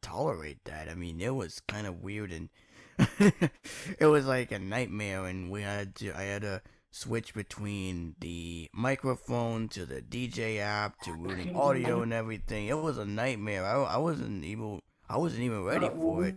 tolerate 0.00 0.62
that 0.64 0.88
i 0.88 0.94
mean 0.94 1.20
it 1.20 1.34
was 1.34 1.60
kind 1.66 1.88
of 1.88 2.00
weird 2.02 2.30
and 2.30 2.50
it 3.98 4.06
was 4.06 4.26
like 4.26 4.52
a 4.52 4.58
nightmare 4.58 5.26
and 5.26 5.50
we 5.50 5.62
had 5.62 5.94
to 5.96 6.12
i 6.18 6.22
had 6.22 6.42
to 6.42 6.60
switch 6.90 7.32
between 7.34 8.14
the 8.20 8.68
microphone 8.72 9.68
to 9.68 9.86
the 9.86 10.02
dj 10.02 10.58
app 10.58 10.98
to 11.00 11.12
routing 11.12 11.56
audio 11.56 12.02
and 12.02 12.12
everything 12.12 12.66
it 12.66 12.76
was 12.78 12.98
a 12.98 13.04
nightmare 13.04 13.64
i, 13.64 13.74
I 13.94 13.96
wasn't 13.96 14.44
even 14.44 14.80
i 15.08 15.16
wasn't 15.16 15.42
even 15.42 15.62
ready 15.64 15.86
Uh, 15.86 15.90
for 15.90 16.24
it 16.26 16.36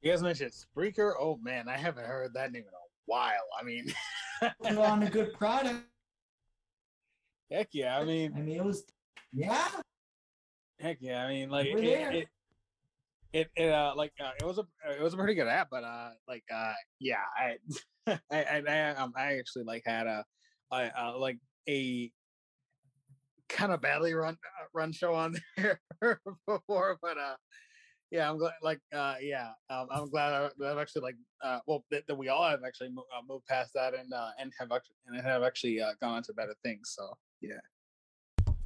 You 0.00 0.10
guys 0.12 0.22
mentioned 0.22 0.52
Spreaker. 0.52 1.12
Oh 1.18 1.36
man, 1.42 1.68
I 1.68 1.76
haven't 1.76 2.06
heard 2.06 2.32
that 2.34 2.52
name 2.52 2.62
in 2.62 2.68
a 2.68 2.86
while. 3.06 3.46
I 3.60 3.64
mean, 3.64 3.92
put 4.62 4.78
on 4.78 5.02
a 5.02 5.10
good 5.10 5.34
product. 5.34 5.80
heck 7.50 7.68
yeah. 7.72 7.98
I 7.98 8.04
mean, 8.04 8.32
I 8.36 8.40
mean, 8.40 8.56
it 8.60 8.64
was, 8.64 8.84
yeah. 9.32 9.66
Heck 10.78 10.98
yeah! 11.00 11.24
I 11.24 11.28
mean, 11.28 11.50
like 11.50 11.66
it, 11.66 11.80
it, 12.14 12.28
it, 13.32 13.48
it, 13.56 13.70
uh, 13.70 13.92
like 13.96 14.12
uh, 14.20 14.30
it 14.40 14.44
was 14.44 14.58
a, 14.58 14.64
it 14.90 15.02
was 15.02 15.14
a 15.14 15.16
pretty 15.16 15.34
good 15.34 15.48
app, 15.48 15.68
but 15.70 15.84
uh, 15.84 16.10
like 16.26 16.44
uh, 16.54 16.72
yeah, 16.98 17.24
I, 17.36 17.56
I, 18.30 18.42
I, 18.44 18.62
I, 18.68 18.90
um, 18.96 19.12
I 19.16 19.38
actually 19.38 19.64
like 19.64 19.82
had 19.84 20.06
a, 20.06 20.24
I, 20.70 20.86
uh, 20.86 21.18
like 21.18 21.38
a 21.68 22.10
kind 23.48 23.72
of 23.72 23.80
badly 23.80 24.14
run 24.14 24.34
uh, 24.34 24.66
run 24.74 24.92
show 24.92 25.14
on 25.14 25.36
there 25.56 25.80
before, 26.46 26.98
but 27.02 27.18
uh, 27.18 27.34
yeah, 28.10 28.30
I'm 28.30 28.38
glad, 28.38 28.54
like, 28.62 28.80
uh, 28.94 29.16
yeah, 29.20 29.50
um, 29.68 29.88
I'm 29.90 30.08
glad 30.08 30.32
I, 30.32 30.64
I've 30.64 30.78
actually 30.78 31.02
like, 31.02 31.16
uh, 31.44 31.58
well, 31.66 31.84
that, 31.90 32.06
that 32.06 32.16
we 32.16 32.28
all 32.28 32.48
have 32.48 32.60
actually 32.66 32.88
mo- 32.90 33.04
uh, 33.14 33.20
moved 33.28 33.44
past 33.46 33.72
that 33.74 33.94
and 33.94 34.12
uh, 34.12 34.30
and 34.38 34.52
have 34.58 34.72
actually 34.72 34.96
and 35.06 35.20
have 35.20 35.42
actually 35.42 35.80
uh, 35.80 35.92
gone 36.00 36.16
on 36.16 36.22
to 36.24 36.32
better 36.32 36.54
things. 36.64 36.94
So 36.96 37.12
yeah. 37.42 37.60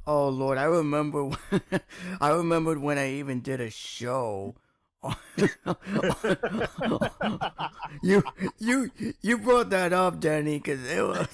Oh 0.05 0.29
Lord, 0.29 0.57
I 0.57 0.63
remember. 0.65 1.31
I 2.21 2.29
remembered 2.31 2.79
when 2.79 2.97
I 2.97 3.11
even 3.13 3.41
did 3.41 3.61
a 3.61 3.69
show. 3.69 4.55
you 8.01 8.23
you 8.57 8.91
you 9.21 9.37
brought 9.37 9.69
that 9.69 9.91
up, 9.93 10.19
Danny, 10.19 10.57
because 10.57 10.83
it 10.89 11.01
was. 11.03 11.27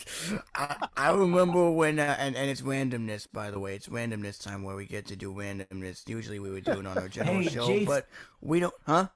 I, 0.55 0.87
I 0.97 1.11
remember 1.11 1.69
when 1.71 1.99
uh, 1.99 2.15
and 2.19 2.35
and 2.35 2.49
it's 2.49 2.61
randomness, 2.61 3.27
by 3.31 3.51
the 3.51 3.59
way. 3.59 3.75
It's 3.75 3.87
randomness 3.87 4.41
time 4.41 4.63
where 4.63 4.75
we 4.75 4.85
get 4.85 5.05
to 5.07 5.15
do 5.15 5.33
randomness. 5.33 6.07
Usually 6.07 6.39
we 6.39 6.49
would 6.51 6.63
do 6.63 6.79
it 6.79 6.85
on 6.87 6.97
our 6.97 7.07
general 7.09 7.41
Hey, 7.41 7.47
show, 7.49 7.67
Jason. 7.67 7.85
but 7.85 8.07
we 8.41 8.59
don't. 8.59 8.73
Huh? 8.85 9.09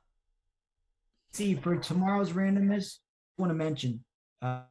See, 1.33 1.55
for 1.55 1.75
tomorrow's 1.77 2.31
randomness, 2.31 2.99
I 3.37 3.41
want 3.41 3.49
to 3.49 3.55
mention, 3.55 4.03
uh, 4.41 4.61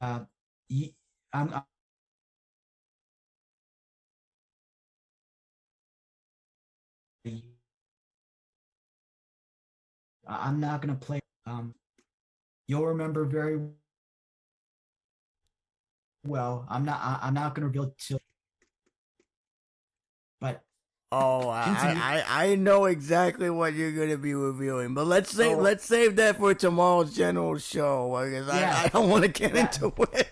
uh, 0.00 0.20
I'm, 1.32 1.62
I'm 10.26 10.60
not 10.60 10.82
gonna 10.82 10.94
play. 10.94 11.20
Um, 11.46 11.74
you'll 12.66 12.86
remember 12.86 13.24
very 13.24 13.60
well. 16.26 16.66
I'm 16.68 16.84
not. 16.84 17.00
I, 17.00 17.18
I'm 17.22 17.34
not 17.34 17.54
gonna 17.54 17.66
reveal 17.68 17.94
till. 17.98 18.18
But 20.40 20.62
Oh, 21.10 21.48
I, 21.48 22.22
I 22.28 22.44
I 22.50 22.54
know 22.56 22.84
exactly 22.84 23.48
what 23.48 23.72
you're 23.72 23.92
gonna 23.92 24.18
be 24.18 24.34
reviewing, 24.34 24.92
but 24.92 25.06
let's 25.06 25.30
save 25.30 25.56
Oh. 25.56 25.60
let's 25.62 25.84
save 25.84 26.16
that 26.16 26.36
for 26.36 26.52
tomorrow's 26.52 27.14
general 27.16 27.56
show 27.58 28.20
because 28.22 28.46
Yeah. 28.48 28.74
I, 28.76 28.84
I 28.84 28.88
don't 28.88 29.08
want 29.08 29.24
to 29.24 29.28
get 29.30 29.54
Yeah. 29.54 29.62
into 29.72 29.92
it. 30.12 30.28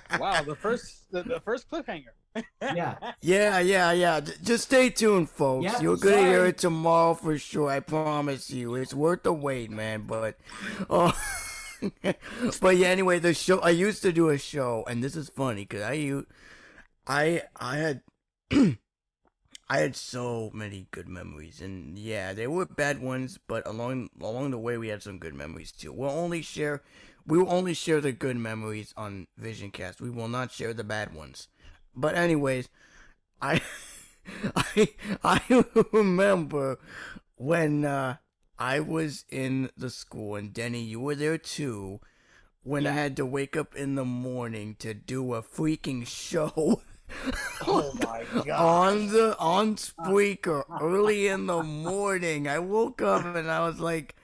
Wow, 0.32 0.42
the 0.42 0.56
first 0.56 1.10
the, 1.10 1.22
the 1.22 1.40
first 1.40 1.68
cliffhanger. 1.70 2.14
yeah, 2.62 2.96
Yeah, 3.20 3.58
yeah, 3.60 3.92
yeah. 3.92 4.20
Just 4.42 4.64
stay 4.64 4.88
tuned, 4.88 5.28
folks. 5.28 5.64
Yep, 5.64 5.82
You're 5.82 5.96
gonna 5.98 6.22
hear 6.22 6.46
it 6.46 6.58
tomorrow 6.58 7.14
for 7.14 7.36
sure. 7.38 7.68
I 7.70 7.80
promise 7.80 8.50
you. 8.50 8.74
It's 8.74 8.94
worth 8.94 9.24
the 9.24 9.32
wait, 9.32 9.70
man. 9.70 10.04
But, 10.06 10.38
oh, 10.88 11.12
but 12.60 12.76
yeah. 12.76 12.88
Anyway, 12.88 13.18
the 13.18 13.34
show. 13.34 13.58
I 13.60 13.70
used 13.70 14.02
to 14.02 14.12
do 14.12 14.30
a 14.30 14.38
show, 14.38 14.84
and 14.88 15.04
this 15.04 15.16
is 15.16 15.28
funny 15.28 15.62
because 15.64 15.82
i 15.82 16.22
i 17.06 17.76
had, 17.76 18.02
I 18.50 19.78
had 19.78 19.96
so 19.96 20.50
many 20.54 20.86
good 20.90 21.08
memories, 21.08 21.60
and 21.60 21.98
yeah, 21.98 22.32
they 22.32 22.46
were 22.46 22.66
bad 22.66 23.00
ones, 23.02 23.38
but 23.46 23.66
along 23.66 24.10
along 24.20 24.50
the 24.52 24.58
way, 24.58 24.78
we 24.78 24.88
had 24.88 25.02
some 25.02 25.18
good 25.18 25.34
memories 25.34 25.72
too. 25.72 25.92
We'll 25.92 26.10
only 26.10 26.42
share, 26.42 26.82
we 27.26 27.38
will 27.38 27.50
only 27.52 27.74
share 27.74 28.00
the 28.00 28.12
good 28.12 28.36
memories 28.36 28.92
on 28.96 29.26
VisionCast. 29.40 30.00
We 30.00 30.10
will 30.10 30.28
not 30.28 30.52
share 30.52 30.74
the 30.74 30.84
bad 30.84 31.14
ones. 31.14 31.48
But 31.94 32.14
anyways, 32.14 32.68
I 33.40 33.60
I 34.56 34.88
I 35.24 35.64
remember 35.92 36.78
when 37.36 37.84
uh, 37.84 38.16
I 38.58 38.80
was 38.80 39.24
in 39.30 39.70
the 39.76 39.90
school 39.90 40.36
and 40.36 40.52
Denny, 40.52 40.82
you 40.82 41.00
were 41.00 41.14
there 41.14 41.38
too. 41.38 42.00
When 42.64 42.86
I 42.86 42.92
had 42.92 43.16
to 43.16 43.26
wake 43.26 43.56
up 43.56 43.74
in 43.74 43.96
the 43.96 44.04
morning 44.04 44.76
to 44.78 44.94
do 44.94 45.34
a 45.34 45.42
freaking 45.42 46.06
show 46.06 46.82
Oh 47.66 47.92
my 47.94 48.24
god. 48.44 48.48
on 48.48 49.08
the 49.08 49.36
on 49.38 49.74
Spreaker 49.76 50.62
early 50.80 51.26
in 51.26 51.46
the 51.46 51.62
morning. 51.62 52.46
I 52.48 52.58
woke 52.60 53.02
up 53.02 53.24
and 53.24 53.50
I 53.50 53.66
was 53.66 53.80
like, 53.80 54.14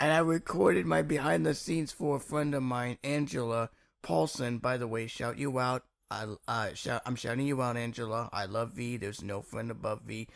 and 0.00 0.12
I 0.12 0.18
recorded 0.18 0.86
my 0.86 1.02
behind 1.02 1.44
the 1.44 1.54
scenes 1.54 1.92
for 1.92 2.16
a 2.16 2.20
friend 2.20 2.54
of 2.54 2.62
mine, 2.62 2.98
Angela 3.02 3.70
Paulson. 4.02 4.58
By 4.58 4.76
the 4.76 4.86
way, 4.86 5.06
shout 5.06 5.38
you 5.38 5.58
out. 5.58 5.84
I 6.10 6.26
uh 6.46 6.72
shout, 6.74 7.02
I'm 7.04 7.16
shouting 7.16 7.46
you 7.46 7.60
out, 7.60 7.76
Angela. 7.76 8.30
I 8.32 8.46
love 8.46 8.72
V. 8.72 8.96
There's 8.96 9.22
no 9.22 9.42
friend 9.42 9.70
above 9.70 10.02
V. 10.02 10.28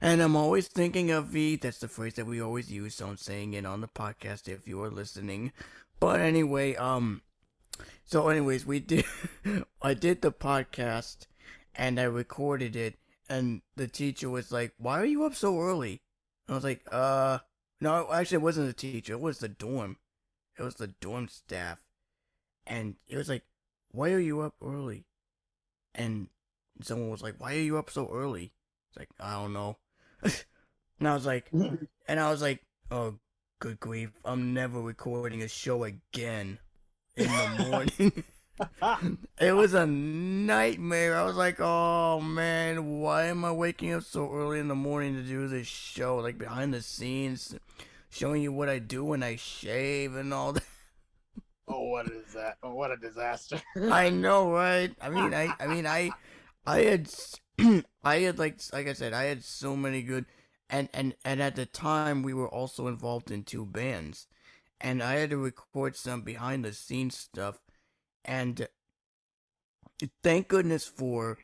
And 0.00 0.20
I'm 0.20 0.36
always 0.36 0.68
thinking 0.68 1.10
of 1.10 1.26
V. 1.26 1.56
That's 1.56 1.78
the 1.78 1.88
phrase 1.88 2.14
that 2.14 2.26
we 2.26 2.40
always 2.40 2.70
use, 2.70 2.96
so 2.96 3.08
I'm 3.08 3.16
saying 3.16 3.54
it 3.54 3.66
on 3.66 3.80
the 3.80 3.88
podcast 3.88 4.48
if 4.48 4.68
you 4.68 4.82
are 4.82 4.90
listening. 4.90 5.52
But 5.98 6.20
anyway, 6.20 6.74
um, 6.76 7.22
so 8.04 8.28
anyways, 8.28 8.66
we 8.66 8.80
did, 8.80 9.04
I 9.82 9.94
did 9.94 10.22
the 10.22 10.32
podcast 10.32 11.26
and 11.74 11.98
I 11.98 12.04
recorded 12.04 12.76
it, 12.76 12.96
and 13.28 13.62
the 13.76 13.88
teacher 13.88 14.28
was 14.30 14.52
like, 14.52 14.72
"Why 14.78 15.00
are 15.00 15.06
you 15.06 15.24
up 15.24 15.34
so 15.34 15.58
early?" 15.58 16.02
And 16.46 16.54
I 16.54 16.56
was 16.56 16.64
like, 16.64 16.82
"Uh, 16.90 17.38
no, 17.80 18.12
actually, 18.12 18.36
it 18.36 18.42
wasn't 18.42 18.68
the 18.68 18.72
teacher. 18.72 19.14
It 19.14 19.20
was 19.20 19.38
the 19.38 19.48
dorm. 19.48 19.98
It 20.58 20.62
was 20.62 20.76
the 20.76 20.88
dorm 20.88 21.28
staff." 21.28 21.78
And 22.66 22.96
it 23.08 23.16
was 23.16 23.28
like, 23.28 23.44
"Why 23.90 24.12
are 24.12 24.18
you 24.18 24.40
up 24.40 24.54
early?" 24.62 25.06
And 25.94 26.28
someone 26.82 27.10
was 27.10 27.22
like, 27.22 27.36
"Why 27.38 27.54
are 27.54 27.60
you 27.60 27.78
up 27.78 27.90
so 27.90 28.10
early?" 28.12 28.52
It's 28.88 28.98
like, 28.98 29.10
"I 29.20 29.32
don't 29.34 29.52
know." 29.52 29.78
and 30.22 31.08
I 31.08 31.14
was 31.14 31.26
like, 31.26 31.50
and 32.08 32.20
I 32.20 32.30
was 32.30 32.42
like, 32.42 32.64
"Oh, 32.90 33.18
good 33.58 33.80
grief! 33.80 34.10
I'm 34.24 34.54
never 34.54 34.80
recording 34.80 35.42
a 35.42 35.48
show 35.48 35.84
again 35.84 36.58
in 37.16 37.26
the 37.26 37.66
morning." 37.70 38.24
it 39.40 39.52
was 39.52 39.74
a 39.74 39.86
nightmare. 39.86 41.16
I 41.16 41.24
was 41.24 41.36
like, 41.36 41.58
oh 41.60 42.20
man, 42.20 43.00
why 43.00 43.24
am 43.24 43.44
I 43.44 43.52
waking 43.52 43.92
up 43.92 44.04
so 44.04 44.30
early 44.32 44.60
in 44.60 44.68
the 44.68 44.74
morning 44.74 45.14
to 45.14 45.22
do 45.22 45.48
this 45.48 45.66
show? 45.66 46.18
Like 46.18 46.38
behind 46.38 46.72
the 46.72 46.82
scenes, 46.82 47.56
showing 48.14 48.42
you 48.42 48.52
what 48.52 48.68
I 48.68 48.78
do 48.78 49.04
when 49.04 49.22
I 49.22 49.36
shave 49.36 50.14
and 50.14 50.32
all 50.32 50.52
that. 50.52 50.64
Oh, 51.66 51.88
what 51.88 52.06
is 52.08 52.34
that? 52.34 52.58
Oh, 52.62 52.74
what 52.74 52.90
a 52.90 52.96
disaster! 52.96 53.60
I 53.90 54.10
know, 54.10 54.52
right? 54.52 54.94
I 55.00 55.08
mean, 55.08 55.32
I, 55.32 55.54
I 55.58 55.66
mean, 55.66 55.86
I, 55.86 56.10
I 56.66 56.82
had, 56.82 57.10
I 58.04 58.16
had 58.16 58.38
like, 58.38 58.60
like 58.72 58.86
I 58.86 58.92
said, 58.92 59.14
I 59.14 59.24
had 59.24 59.42
so 59.42 59.74
many 59.74 60.02
good, 60.02 60.26
and 60.68 60.88
and 60.92 61.14
and 61.24 61.40
at 61.40 61.56
the 61.56 61.64
time 61.66 62.22
we 62.22 62.34
were 62.34 62.48
also 62.48 62.86
involved 62.86 63.30
in 63.30 63.44
two 63.44 63.64
bands, 63.64 64.26
and 64.80 65.02
I 65.02 65.14
had 65.14 65.30
to 65.30 65.38
record 65.38 65.96
some 65.96 66.20
behind 66.20 66.64
the 66.64 66.74
scenes 66.74 67.16
stuff 67.16 67.58
and 68.24 68.66
thank 70.22 70.48
goodness 70.48 70.86
for 70.86 71.38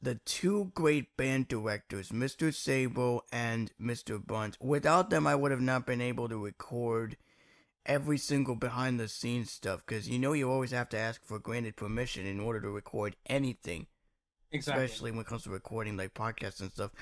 the 0.00 0.16
two 0.16 0.72
great 0.74 1.16
band 1.16 1.48
directors, 1.48 2.10
Mr. 2.10 2.52
Sabo 2.52 3.22
and 3.32 3.72
Mr. 3.80 4.24
Bunt. 4.24 4.56
Without 4.60 5.10
them, 5.10 5.26
I 5.26 5.34
would 5.34 5.50
have 5.50 5.60
not 5.60 5.86
been 5.86 6.00
able 6.00 6.28
to 6.28 6.42
record 6.42 7.16
every 7.84 8.18
single 8.18 8.56
behind 8.56 8.98
the 8.98 9.08
scenes 9.08 9.50
stuff 9.50 9.80
because 9.86 10.08
you 10.08 10.18
know 10.18 10.32
you 10.32 10.50
always 10.50 10.72
have 10.72 10.88
to 10.88 10.98
ask 10.98 11.24
for 11.24 11.38
granted 11.38 11.76
permission 11.76 12.26
in 12.26 12.40
order 12.40 12.60
to 12.60 12.70
record 12.70 13.16
anything. 13.26 13.86
Exactly. 14.52 14.84
Especially 14.84 15.10
when 15.10 15.20
it 15.20 15.26
comes 15.26 15.42
to 15.44 15.50
recording 15.50 15.96
like 15.96 16.14
podcasts 16.14 16.60
and 16.60 16.70
stuff. 16.70 16.92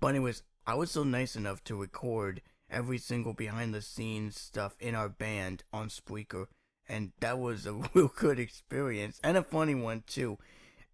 But 0.00 0.08
anyways, 0.08 0.42
I 0.66 0.74
was 0.74 0.90
so 0.90 1.04
nice 1.04 1.36
enough 1.36 1.62
to 1.64 1.76
record 1.76 2.40
every 2.70 2.98
single 2.98 3.34
behind 3.34 3.74
the 3.74 3.82
scenes 3.82 4.40
stuff 4.40 4.74
in 4.80 4.94
our 4.94 5.08
band 5.08 5.64
on 5.72 5.88
Spreaker 5.88 6.46
and 6.88 7.12
that 7.20 7.38
was 7.38 7.66
a 7.66 7.72
real 7.94 8.12
good 8.14 8.38
experience 8.38 9.20
and 9.22 9.36
a 9.36 9.42
funny 9.42 9.74
one 9.74 10.02
too. 10.06 10.38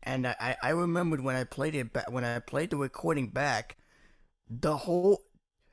And 0.02 0.26
I, 0.26 0.56
I 0.62 0.70
remembered 0.70 1.20
when 1.20 1.36
I 1.36 1.44
played 1.44 1.74
it 1.74 1.92
back 1.92 2.10
when 2.10 2.24
I 2.24 2.38
played 2.38 2.70
the 2.70 2.76
recording 2.76 3.28
back, 3.28 3.76
the 4.48 4.78
whole 4.78 5.22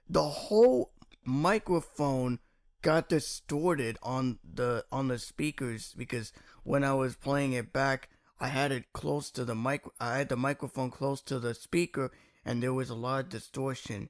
the 0.09 0.23
whole 0.23 0.91
microphone 1.23 2.39
got 2.81 3.09
distorted 3.09 3.97
on 4.03 4.39
the 4.43 4.85
on 4.91 5.07
the 5.07 5.19
speakers 5.19 5.93
because 5.97 6.33
when 6.63 6.83
I 6.83 6.93
was 6.93 7.15
playing 7.15 7.53
it 7.53 7.71
back, 7.71 8.09
I 8.39 8.47
had 8.49 8.71
it 8.71 8.91
close 8.93 9.31
to 9.31 9.45
the 9.45 9.55
mic. 9.55 9.83
I 9.99 10.17
had 10.17 10.29
the 10.29 10.37
microphone 10.37 10.91
close 10.91 11.21
to 11.23 11.39
the 11.39 11.53
speaker, 11.53 12.11
and 12.45 12.61
there 12.61 12.73
was 12.73 12.89
a 12.89 12.95
lot 12.95 13.25
of 13.25 13.29
distortion, 13.29 14.09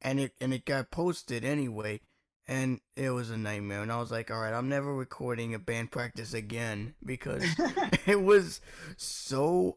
and 0.00 0.18
it 0.18 0.32
and 0.40 0.54
it 0.54 0.64
got 0.64 0.90
posted 0.90 1.44
anyway 1.44 2.00
and 2.48 2.80
it 2.96 3.10
was 3.10 3.30
a 3.30 3.36
nightmare. 3.36 3.82
And 3.82 3.92
I 3.92 4.00
was 4.00 4.10
like, 4.10 4.30
all 4.30 4.40
right, 4.40 4.54
I'm 4.54 4.70
never 4.70 4.94
recording 4.94 5.54
a 5.54 5.58
band 5.58 5.90
practice 5.90 6.32
again 6.32 6.94
because 7.04 7.44
it 8.06 8.22
was 8.22 8.60
so 8.96 9.76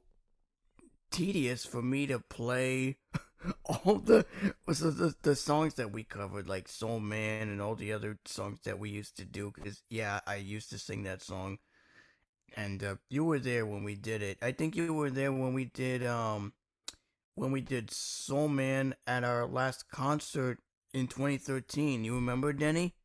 tedious 1.12 1.66
for 1.66 1.82
me 1.82 2.08
to 2.08 2.20
play 2.20 2.98
all 3.66 3.96
the, 3.96 4.26
the 4.66 5.16
the 5.22 5.36
songs 5.36 5.74
that 5.76 5.92
we 5.92 6.04
covered, 6.04 6.48
like 6.48 6.70
Soul 6.70 7.02
Man 7.02 7.50
and 7.50 7.62
all 7.62 7.76
the 7.76 7.92
other 7.92 8.18
songs 8.26 8.60
that 8.64 8.80
we 8.80 8.90
used 8.90 9.18
to 9.18 9.26
do. 9.26 9.52
Because 9.54 9.84
yeah, 9.90 10.22
I 10.26 10.38
used 10.38 10.70
to 10.70 10.80
sing 10.80 11.04
that 11.04 11.22
song, 11.22 11.58
and 12.56 12.82
uh, 12.84 12.96
you 13.10 13.26
were 13.26 13.40
there 13.40 13.66
when 13.66 13.84
we 13.84 13.96
did 13.96 14.22
it. 14.22 14.38
I 14.42 14.54
think 14.54 14.78
you 14.78 14.94
were 14.94 15.10
there 15.10 15.34
when 15.34 15.54
we 15.54 15.66
did 15.66 16.06
um 16.06 16.54
when 17.36 17.52
we 17.52 17.62
did 17.62 17.92
Soul 17.92 18.48
Man 18.48 18.96
at 19.06 19.24
our 19.24 19.46
last 19.46 19.90
concert 19.90 20.60
in 20.94 21.08
2013. 21.08 22.04
You 22.04 22.16
remember, 22.16 22.54
Denny? 22.54 22.96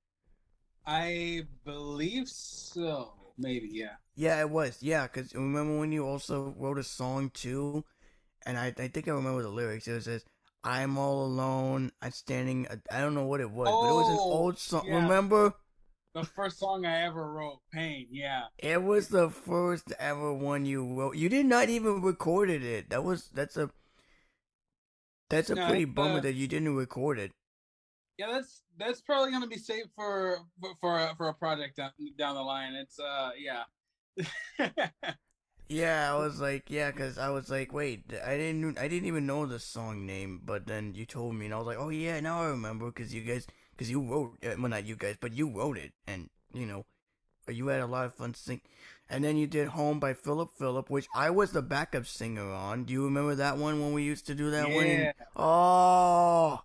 I 0.87 1.43
believe 1.65 2.29
so. 2.29 3.13
Maybe, 3.39 3.69
yeah. 3.71 3.97
Yeah, 4.15 4.41
it 4.41 4.51
was. 4.51 4.79
Yeah, 4.81 5.07
because 5.07 5.35
remember 5.35 5.79
when 5.79 5.93
you 5.93 6.07
also 6.07 6.55
wrote 6.57 6.79
a 6.79 6.85
song 6.85 7.31
too? 7.31 7.85
And 8.47 8.57
I, 8.57 8.67
I 8.79 8.89
think 8.89 9.09
I 9.09 9.11
remember 9.11 9.43
the 9.43 9.49
lyrics. 9.49 9.89
It 9.89 10.03
says, 10.03 10.25
I'm 10.65 10.97
all 10.97 11.25
alone. 11.25 11.93
I'm 12.01 12.13
standing. 12.13 12.67
I 12.91 13.01
don't 13.01 13.15
know 13.15 13.27
what 13.27 13.41
it 13.41 13.51
was, 13.51 13.69
oh, 13.71 13.83
but 13.83 13.89
it 13.89 13.95
was 13.95 14.11
an 14.11 14.19
oh, 14.19 14.33
old 14.33 14.59
song. 14.59 14.85
Yeah. 14.87 15.03
Remember? 15.03 15.55
The 16.15 16.25
first 16.25 16.59
song 16.59 16.87
I 16.87 17.05
ever 17.05 17.31
wrote, 17.31 17.61
Pain. 17.71 18.07
Yeah. 18.11 18.45
It 18.59 18.83
was 18.83 19.09
the 19.09 19.29
first 19.29 19.93
ever 19.99 20.33
one 20.33 20.65
you 20.65 20.95
wrote. 20.95 21.17
You 21.17 21.29
did 21.29 21.45
not 21.45 21.69
even 21.69 22.01
recorded 22.01 22.63
it. 22.63 22.89
That 22.89 23.05
was 23.05 23.29
that's 23.35 23.59
a 23.59 23.71
that's 25.29 25.51
a 25.51 25.57
no, 25.57 25.67
pretty 25.67 25.85
bummer 25.85 26.19
uh, 26.19 26.23
that 26.23 26.35
you 26.35 26.49
didn't 26.49 26.75
record 26.75 27.19
it 27.19 27.33
yeah, 28.19 28.29
that's 28.31 28.63
that's 28.79 29.01
probably 29.01 29.31
gonna 29.31 29.47
be 29.47 29.59
safe 29.59 29.87
for 29.95 30.39
for 30.61 30.75
for 30.81 30.99
a, 30.99 31.15
for 31.17 31.29
a 31.29 31.35
project 31.35 31.77
down 31.77 31.91
down 32.19 32.35
the 32.35 32.43
line. 32.43 32.75
It's 32.75 32.99
uh 32.99 33.31
yeah. 33.39 33.65
yeah, 35.69 36.13
I 36.13 36.17
was 36.17 36.41
like, 36.41 36.71
yeah, 36.71 36.91
because 36.91 37.19
I 37.19 37.29
was 37.29 37.51
like, 37.51 37.73
wait, 37.73 38.05
I 38.25 38.37
didn't 38.37 38.79
I 38.79 38.89
didn't 38.89 39.09
even 39.09 39.27
know 39.27 39.45
the 39.45 39.59
song 39.59 40.07
name, 40.07 40.41
but 40.45 40.67
then 40.67 40.95
you 40.95 41.05
told 41.05 41.35
me, 41.35 41.47
and 41.47 41.55
I 41.55 41.59
was 41.59 41.67
like, 41.67 41.79
oh 41.79 41.91
yeah, 41.91 42.19
now 42.21 42.43
I 42.43 42.47
remember, 42.47 42.87
because 42.87 43.13
you 43.13 43.23
guys, 43.23 43.47
because 43.73 43.91
you 43.91 44.01
wrote, 44.01 44.39
uh, 44.45 44.55
well 44.59 44.71
not 44.71 44.87
you 44.87 44.97
guys, 44.97 45.17
but 45.21 45.35
you 45.35 45.51
wrote 45.51 45.77
it, 45.77 45.93
and 46.07 46.31
you 46.55 46.65
know, 46.65 46.87
you 47.49 47.67
had 47.67 47.81
a 47.81 47.87
lot 47.87 48.07
of 48.07 48.15
fun 48.15 48.35
singing. 48.35 48.63
And 49.09 49.23
then 49.23 49.37
you 49.37 49.47
did 49.47 49.69
Home 49.69 50.01
by 50.01 50.15
Phillip 50.15 50.51
Phillips, 50.59 50.91
which 50.91 51.07
I 51.15 51.31
was 51.31 51.53
the 51.53 51.63
backup 51.63 52.07
singer 52.07 52.51
on. 52.51 52.85
Do 52.85 52.93
you 52.93 53.05
remember 53.05 53.37
that 53.37 53.57
one 53.57 53.81
when 53.81 53.93
we 53.93 54.03
used 54.03 54.27
to 54.27 54.35
do 54.35 54.51
that 54.51 54.69
yeah. 54.69 54.75
one? 54.75 55.13
Oh, 55.37 56.61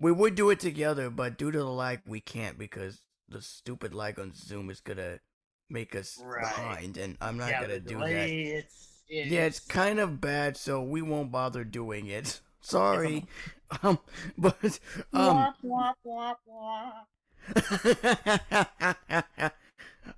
we 0.00 0.12
would 0.12 0.34
do 0.34 0.50
it 0.50 0.60
together, 0.60 1.10
but 1.10 1.38
due 1.38 1.50
to 1.50 1.58
the 1.58 1.64
lag, 1.64 2.00
we 2.06 2.20
can't 2.20 2.58
because 2.58 3.00
the 3.28 3.42
stupid 3.42 3.94
lag 3.94 4.18
on 4.18 4.32
Zoom 4.34 4.70
is 4.70 4.80
gonna 4.80 5.20
make 5.68 5.94
us 5.94 6.18
right. 6.22 6.40
behind, 6.42 6.96
and 6.96 7.16
I'm 7.20 7.36
not 7.36 7.50
yeah, 7.50 7.60
gonna 7.62 7.80
do 7.80 7.98
that. 7.98 8.10
It's, 8.10 8.88
it's... 9.08 9.30
Yeah, 9.30 9.46
it's 9.46 9.60
kind 9.60 9.98
of 9.98 10.20
bad, 10.20 10.56
so 10.56 10.82
we 10.82 11.02
won't 11.02 11.32
bother 11.32 11.64
doing 11.64 12.06
it. 12.06 12.40
Sorry, 12.60 13.26
um, 13.82 13.98
but 14.36 14.80
um. 15.12 15.54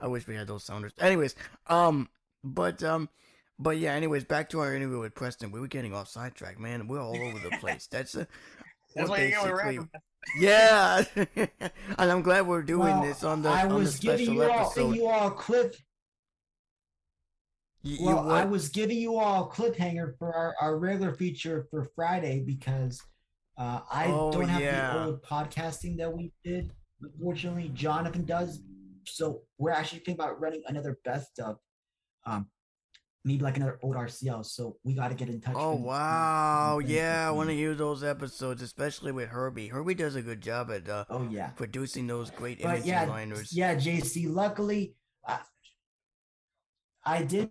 I 0.00 0.06
wish 0.06 0.26
we 0.26 0.34
had 0.34 0.46
those 0.46 0.64
sounders. 0.64 0.92
Anyways, 0.98 1.34
um, 1.66 2.08
but 2.42 2.82
um, 2.82 3.08
but 3.58 3.76
yeah. 3.76 3.92
Anyways, 3.92 4.24
back 4.24 4.48
to 4.50 4.60
our 4.60 4.74
interview 4.74 5.00
with 5.00 5.14
Preston. 5.14 5.52
We 5.52 5.60
were 5.60 5.68
getting 5.68 5.94
off 5.94 6.08
sidetrack, 6.08 6.58
man. 6.58 6.88
We're 6.88 7.02
all 7.02 7.16
over 7.16 7.38
the 7.38 7.56
place. 7.58 7.86
That's 7.86 8.14
a 8.14 8.26
that's 8.94 9.08
why 9.08 9.24
you 9.24 9.30
basically, 9.30 9.78
yeah, 10.38 11.04
and 11.16 11.50
I'm 11.98 12.22
glad 12.22 12.46
we're 12.46 12.62
doing 12.62 12.88
well, 12.88 13.02
this 13.02 13.24
on 13.24 13.42
the 13.42 13.48
I 13.48 13.66
on 13.66 13.74
was 13.74 13.98
the 13.98 14.06
giving 14.06 14.34
you 14.34 14.44
episode. 14.44 14.82
all, 14.82 14.94
you 14.94 15.06
all 15.06 15.28
a 15.28 15.30
clip. 15.30 15.76
You, 17.82 18.06
well, 18.06 18.24
you 18.24 18.30
I 18.30 18.44
was 18.44 18.68
giving 18.68 18.98
you 18.98 19.16
all 19.16 19.44
a 19.44 19.48
cliffhanger 19.48 20.18
for 20.18 20.34
our, 20.34 20.54
our 20.60 20.76
regular 20.76 21.14
feature 21.14 21.66
for 21.70 21.90
Friday 21.94 22.40
because 22.40 23.00
uh, 23.56 23.80
I 23.90 24.06
oh, 24.08 24.30
don't 24.32 24.48
have 24.48 24.60
yeah. 24.60 24.92
the 24.92 25.04
old 25.04 25.22
podcasting 25.22 25.96
that 25.98 26.12
we 26.12 26.32
did. 26.44 26.72
Unfortunately, 27.02 27.70
Jonathan 27.74 28.24
does. 28.24 28.60
So 29.06 29.42
we're 29.58 29.70
actually 29.70 30.00
thinking 30.00 30.22
about 30.22 30.40
running 30.40 30.62
another 30.66 30.98
best 31.04 31.38
of. 31.38 31.56
Um, 32.26 32.48
maybe 33.24 33.42
like 33.42 33.56
another 33.56 33.78
old 33.82 33.96
RCL. 33.96 34.44
So 34.46 34.76
we 34.84 34.94
got 34.94 35.08
to 35.08 35.14
get 35.14 35.28
in 35.28 35.40
touch. 35.40 35.54
Oh 35.56 35.74
wow, 35.74 36.78
yeah, 36.78 37.26
I 37.28 37.30
want 37.30 37.48
to 37.48 37.54
hear 37.54 37.74
those 37.74 38.02
episodes, 38.02 38.62
especially 38.62 39.12
with 39.12 39.28
Herbie. 39.28 39.68
Herbie 39.68 39.94
does 39.94 40.16
a 40.16 40.22
good 40.22 40.40
job 40.40 40.70
at 40.70 40.88
uh, 40.88 41.04
oh 41.10 41.28
yeah 41.30 41.50
producing 41.50 42.06
those 42.06 42.30
great 42.30 42.60
image 42.60 42.84
yeah, 42.84 43.04
liners. 43.04 43.52
Yeah, 43.52 43.74
JC. 43.74 44.32
Luckily, 44.32 44.94
I, 45.26 45.38
I 47.04 47.22
did 47.22 47.50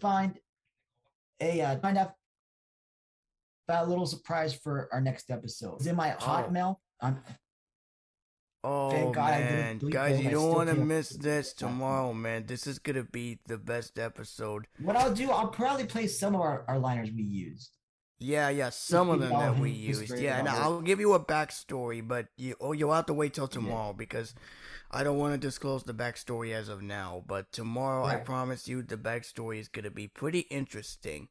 find 0.00 0.38
a 1.40 1.60
uh, 1.60 1.78
find 1.78 1.98
out 1.98 2.12
that 3.68 3.88
little 3.88 4.06
surprise 4.06 4.54
for 4.54 4.88
our 4.92 5.00
next 5.00 5.30
episode. 5.30 5.76
It's 5.76 5.86
in 5.86 5.96
my 5.96 6.14
oh. 6.14 6.18
Hotmail. 6.18 6.76
I'm 7.00 7.18
Oh 8.68 9.12
man, 9.12 9.78
guys, 9.78 10.20
you 10.20 10.28
don't 10.28 10.52
want 10.52 10.68
to 10.70 10.74
miss 10.74 11.10
this 11.10 11.52
tomorrow, 11.52 12.12
man. 12.12 12.46
This 12.46 12.66
is 12.66 12.80
gonna 12.80 13.04
be 13.04 13.38
the 13.46 13.58
best 13.58 13.96
episode. 13.96 14.66
What 14.80 14.96
I'll 14.96 15.14
do, 15.14 15.30
I'll 15.30 15.46
probably 15.46 15.84
play 15.84 16.08
some 16.08 16.34
of 16.34 16.40
our, 16.40 16.64
our 16.66 16.76
liners 16.76 17.12
we 17.12 17.22
used. 17.22 17.70
Yeah, 18.18 18.48
yeah, 18.48 18.70
some 18.70 19.08
of 19.08 19.20
them 19.20 19.30
that 19.30 19.56
we 19.56 19.70
used. 19.92 20.18
Yeah, 20.18 20.40
and 20.40 20.48
I'll 20.48 20.80
give 20.80 20.98
you 20.98 21.12
a 21.12 21.24
backstory, 21.24 22.06
but 22.06 22.26
you 22.36 22.56
oh 22.60 22.72
you'll 22.72 22.92
have 22.92 23.06
to 23.06 23.14
wait 23.14 23.34
till 23.34 23.46
tomorrow 23.46 23.92
because 23.92 24.34
I 24.90 25.04
don't 25.04 25.18
want 25.18 25.34
to 25.34 25.38
disclose 25.38 25.84
the 25.84 25.94
backstory 25.94 26.52
as 26.52 26.68
of 26.68 26.82
now. 26.82 27.22
But 27.24 27.52
tomorrow, 27.52 28.04
I 28.04 28.16
promise 28.16 28.66
you, 28.66 28.82
the 28.82 28.96
backstory 28.96 29.60
is 29.60 29.68
gonna 29.68 29.92
be 29.92 30.08
pretty 30.08 30.40
interesting. 30.40 31.28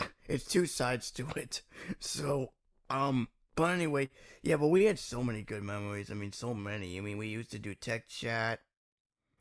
It's 0.26 0.46
two 0.46 0.64
sides 0.64 1.10
to 1.10 1.26
it. 1.36 1.60
So, 1.98 2.52
um, 2.88 3.28
but 3.54 3.70
anyway, 3.70 4.10
yeah, 4.42 4.56
but 4.56 4.68
we 4.68 4.84
had 4.84 4.98
so 4.98 5.22
many 5.22 5.42
good 5.42 5.62
memories. 5.62 6.10
I 6.10 6.14
mean, 6.14 6.32
so 6.32 6.54
many. 6.54 6.98
I 6.98 7.00
mean, 7.00 7.18
we 7.18 7.28
used 7.28 7.50
to 7.52 7.58
do 7.58 7.74
tech 7.74 8.08
chat. 8.08 8.60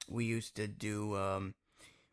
We 0.09 0.25
used 0.25 0.55
to 0.55 0.67
do 0.67 1.15
um, 1.15 1.53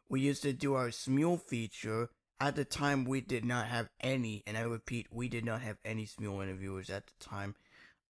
we 0.09 0.21
used 0.21 0.43
to 0.43 0.53
do 0.53 0.75
our 0.75 0.89
Smule 0.89 1.41
feature. 1.41 2.11
At 2.41 2.55
the 2.55 2.65
time, 2.65 3.05
we 3.05 3.21
did 3.21 3.45
not 3.45 3.67
have 3.67 3.91
any, 4.01 4.45
and 4.47 4.57
I 4.57 4.61
repeat, 4.61 5.09
we 5.11 5.29
did 5.29 5.45
not 5.45 5.61
have 5.63 5.79
any 5.85 6.07
Smule 6.07 6.41
interviewers 6.43 6.89
at 6.89 7.09
the 7.09 7.25
time. 7.25 7.57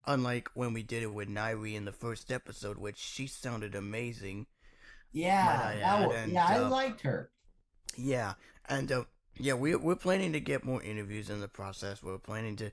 Unlike 0.06 0.50
when 0.54 0.72
we 0.72 0.82
did 0.84 1.02
it 1.02 1.12
with 1.12 1.28
Nairi 1.28 1.74
in 1.74 1.84
the 1.84 1.92
first 1.92 2.30
episode, 2.30 2.78
which 2.78 2.98
she 2.98 3.26
sounded 3.26 3.74
amazing. 3.74 4.46
Yeah, 5.12 5.60
I 5.64 5.74
that 5.76 5.82
add, 5.82 6.08
wa- 6.08 6.14
and, 6.14 6.32
yeah, 6.32 6.46
I 6.48 6.58
uh, 6.58 6.68
liked 6.68 7.00
her. 7.02 7.30
Yeah, 7.96 8.34
and 8.68 8.90
uh, 8.90 9.04
yeah, 9.36 9.54
we 9.54 9.74
we're 9.74 9.96
planning 9.96 10.32
to 10.32 10.40
get 10.40 10.64
more 10.64 10.82
interviews 10.82 11.28
in 11.28 11.40
the 11.40 11.48
process. 11.48 12.02
We're 12.02 12.18
planning 12.18 12.56
to, 12.56 12.70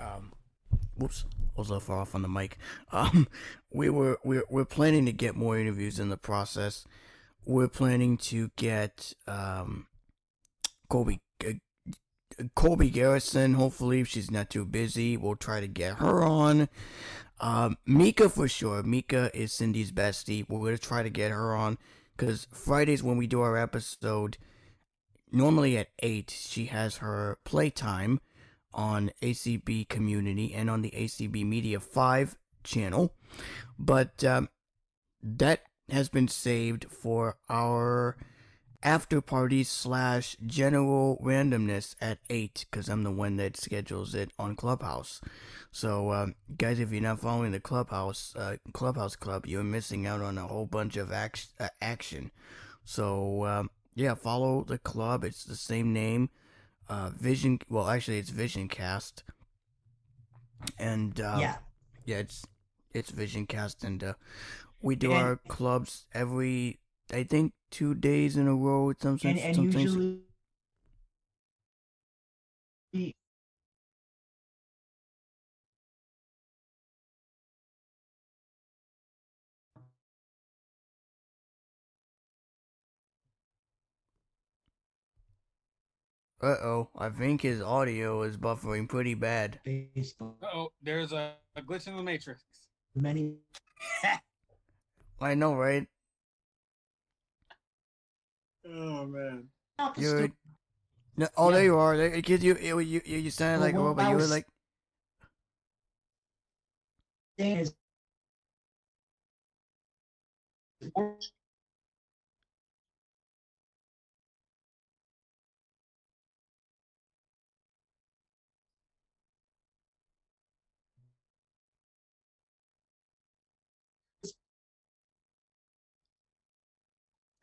um, 0.00 0.32
whoops, 0.96 1.24
I 1.56 1.60
was 1.60 1.82
far 1.82 2.00
off 2.00 2.14
on 2.14 2.22
the 2.22 2.28
mic. 2.28 2.58
Um, 2.92 3.28
we 3.70 3.90
were 3.90 4.18
we're 4.24 4.44
we're 4.48 4.64
planning 4.64 5.04
to 5.06 5.12
get 5.12 5.36
more 5.36 5.58
interviews 5.58 5.98
in 5.98 6.08
the 6.08 6.16
process. 6.16 6.86
We're 7.44 7.68
planning 7.68 8.16
to 8.18 8.50
get 8.56 9.12
um, 9.26 9.86
Colby. 10.88 11.20
Uh, 11.46 11.54
Colby 12.54 12.90
Garrison, 12.90 13.54
hopefully, 13.54 14.00
if 14.00 14.08
she's 14.08 14.30
not 14.30 14.48
too 14.48 14.64
busy, 14.64 15.16
we'll 15.16 15.34
try 15.34 15.60
to 15.60 15.66
get 15.66 15.94
her 15.96 16.22
on. 16.22 16.68
Um, 17.40 17.78
Mika 17.84 18.28
for 18.28 18.48
sure. 18.48 18.82
Mika 18.82 19.30
is 19.34 19.52
Cindy's 19.52 19.90
bestie. 19.92 20.48
We're 20.48 20.66
gonna 20.66 20.78
try 20.78 21.02
to 21.02 21.10
get 21.10 21.30
her 21.30 21.54
on 21.54 21.78
because 22.16 22.46
Fridays 22.52 23.02
when 23.02 23.16
we 23.16 23.26
do 23.26 23.40
our 23.40 23.56
episode, 23.56 24.38
normally 25.30 25.78
at 25.78 25.88
8, 26.00 26.30
she 26.30 26.66
has 26.66 26.96
her 26.96 27.38
playtime 27.44 28.20
on 28.72 29.10
ACB 29.22 29.88
Community 29.88 30.54
and 30.54 30.68
on 30.68 30.82
the 30.82 30.90
ACB 30.90 31.44
Media 31.44 31.80
5 31.80 32.36
channel. 32.64 33.14
But 33.78 34.22
um, 34.24 34.48
that 35.22 35.62
has 35.88 36.08
been 36.08 36.28
saved 36.28 36.86
for 36.90 37.36
our 37.48 38.16
after 38.82 39.20
party 39.20 39.64
slash 39.64 40.36
general 40.46 41.20
randomness 41.22 41.96
at 42.00 42.18
8 42.30 42.66
because 42.70 42.88
I'm 42.88 43.02
the 43.02 43.10
one 43.10 43.36
that 43.36 43.56
schedules 43.56 44.14
it 44.14 44.30
on 44.38 44.54
Clubhouse. 44.54 45.20
So, 45.72 46.12
um, 46.12 46.34
guys, 46.56 46.78
if 46.78 46.92
you're 46.92 47.02
not 47.02 47.20
following 47.20 47.52
the 47.52 47.60
Clubhouse 47.60 48.34
uh, 48.36 48.56
Clubhouse 48.72 49.16
Club, 49.16 49.46
you're 49.46 49.64
missing 49.64 50.06
out 50.06 50.20
on 50.20 50.38
a 50.38 50.46
whole 50.46 50.66
bunch 50.66 50.96
of 50.96 51.12
act- 51.12 51.48
uh, 51.58 51.68
action. 51.80 52.30
So, 52.84 53.44
um, 53.44 53.70
yeah, 53.94 54.14
follow 54.14 54.62
the 54.62 54.78
club. 54.78 55.24
It's 55.24 55.44
the 55.44 55.56
same 55.56 55.92
name. 55.92 56.30
Uh, 56.88 57.10
Vision. 57.10 57.58
Well, 57.68 57.88
actually, 57.88 58.18
it's 58.18 58.30
Vision 58.30 58.68
Cast. 58.68 59.22
And 60.78 61.20
uh, 61.20 61.36
yeah, 61.40 61.56
yeah, 62.04 62.16
it's 62.18 62.44
it's 62.94 63.10
Vision 63.10 63.46
Cast, 63.46 63.84
and 63.84 64.02
uh, 64.02 64.14
we 64.80 64.96
do 64.96 65.12
And- 65.12 65.22
our 65.22 65.36
clubs 65.48 66.06
every. 66.12 66.80
I 67.12 67.24
think 67.24 67.54
two 67.70 67.94
days 67.94 68.36
in 68.36 68.46
a 68.48 68.54
row. 68.54 68.92
Sometimes, 69.00 69.40
and, 69.40 69.46
and 69.46 69.56
sometimes 69.56 69.94
usually 69.94 70.18
Uh 86.40 86.54
oh, 86.62 86.88
I 86.96 87.08
think 87.10 87.42
his 87.42 87.60
audio 87.60 88.22
is 88.22 88.36
buffering 88.36 88.88
pretty 88.88 89.14
bad. 89.14 89.58
Facebook, 89.66 90.34
Oh, 90.42 90.70
there's 90.82 91.12
a, 91.12 91.34
a 91.56 91.62
glitch 91.62 91.88
in 91.88 91.96
the 91.96 92.02
matrix. 92.02 92.44
many 92.94 93.34
I 95.20 95.34
know, 95.34 95.54
right? 95.54 95.86
Oh 98.64 99.04
man. 99.06 99.48
You're. 99.96 100.30
No, 101.16 101.26
oh, 101.36 101.50
Yeah. 101.50 101.56
there 101.56 101.64
you 101.64 101.76
are. 101.76 101.96
There, 101.96 102.22
cause 102.22 102.44
you, 102.44 102.56
you, 102.56 102.78
you, 102.78 103.00
you 103.04 103.30
sounded 103.30 103.60
like 103.60 103.74
a 103.74 103.78
Well, 103.78 103.88
robot. 103.88 104.06
I 104.06 104.10
You 104.10 104.16
were 104.18 104.26
like, 104.26 104.46
thing 107.36 107.56
is 107.58 107.74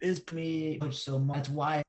is 0.05 0.21
me 0.31 0.79
so 0.91 1.17
much. 1.17 1.37
That's 1.37 1.49
why 1.49 1.83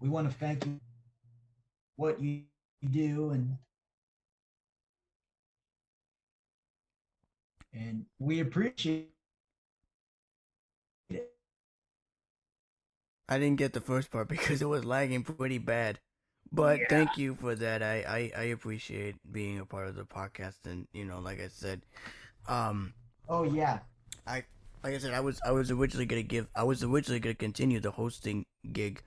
we 0.00 0.08
want 0.08 0.30
to 0.30 0.36
thank 0.36 0.64
you 0.64 0.80
what 1.96 2.20
you 2.20 2.42
do 2.88 3.30
and 3.30 3.56
and 7.72 8.06
we 8.18 8.40
appreciate 8.40 9.10
it. 11.10 11.32
I 13.28 13.38
didn't 13.38 13.56
get 13.56 13.72
the 13.72 13.80
first 13.80 14.10
part 14.10 14.28
because 14.34 14.62
it 14.62 14.68
was 14.68 14.84
lagging 14.84 15.24
pretty 15.24 15.58
bad. 15.58 15.98
But 16.56 16.80
Yeah. 16.80 16.86
thank 16.88 17.18
you 17.18 17.36
for 17.36 17.54
that. 17.54 17.82
I, 17.82 17.96
I, 18.08 18.20
I 18.36 18.44
appreciate 18.56 19.16
being 19.32 19.60
a 19.60 19.66
part 19.66 19.88
of 19.88 19.94
the 19.94 20.04
podcast, 20.04 20.66
and 20.66 20.88
you 20.92 21.04
know, 21.04 21.20
like 21.20 21.40
I 21.40 21.48
said, 21.48 21.82
um, 22.48 22.94
Oh 23.28 23.44
yeah, 23.44 23.80
I 24.26 24.44
like 24.82 24.94
I 24.94 24.98
said, 24.98 25.14
I 25.14 25.20
was 25.20 25.40
I 25.46 25.52
was 25.52 25.70
originally 25.70 26.06
gonna 26.06 26.22
give 26.22 26.48
I 26.54 26.64
was 26.64 26.82
originally 26.84 27.20
gonna 27.20 27.34
continue 27.34 27.80
the 27.80 27.90
hosting 27.92 28.46
gig, 28.72 29.02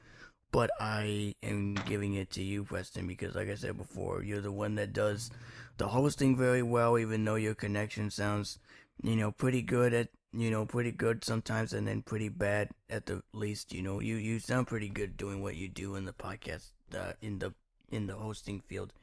but 0.51 0.71
I 0.79 1.35
am 1.43 1.75
giving 1.85 2.13
it 2.15 2.31
to 2.31 2.43
you, 2.43 2.63
Preston, 2.63 3.07
because 3.07 3.35
like 3.35 3.49
I 3.49 3.55
said 3.55 3.77
before, 3.77 4.23
you're 4.23 4.41
the 4.41 4.51
one 4.51 4.75
that 4.75 4.93
does 4.93 5.31
the 5.77 5.87
hosting 5.89 6.35
very 6.37 6.63
well, 6.63 6.97
even 6.99 7.23
though 7.25 7.35
your 7.35 7.55
connection 7.55 8.09
sounds, 8.11 8.59
you 9.03 9.15
know, 9.15 9.31
pretty 9.31 9.61
good 9.61 9.93
at 9.93 10.09
you 10.33 10.51
know, 10.51 10.65
pretty 10.65 10.91
good 10.91 11.23
sometimes 11.25 11.73
and 11.73 11.87
then 11.87 12.01
pretty 12.03 12.29
bad 12.29 12.69
at 12.89 13.05
the 13.07 13.23
least, 13.33 13.73
you 13.73 13.81
know. 13.81 13.99
You 14.01 14.15
you 14.17 14.39
sound 14.39 14.67
pretty 14.67 14.89
good 14.89 15.17
doing 15.17 15.41
what 15.41 15.55
you 15.55 15.67
do 15.69 15.95
in 15.95 16.05
the 16.05 16.13
podcast 16.13 16.71
uh, 16.95 17.13
in 17.21 17.39
the 17.39 17.53
in 17.91 18.07
the 18.07 18.15
hosting 18.15 18.59
field. 18.61 18.93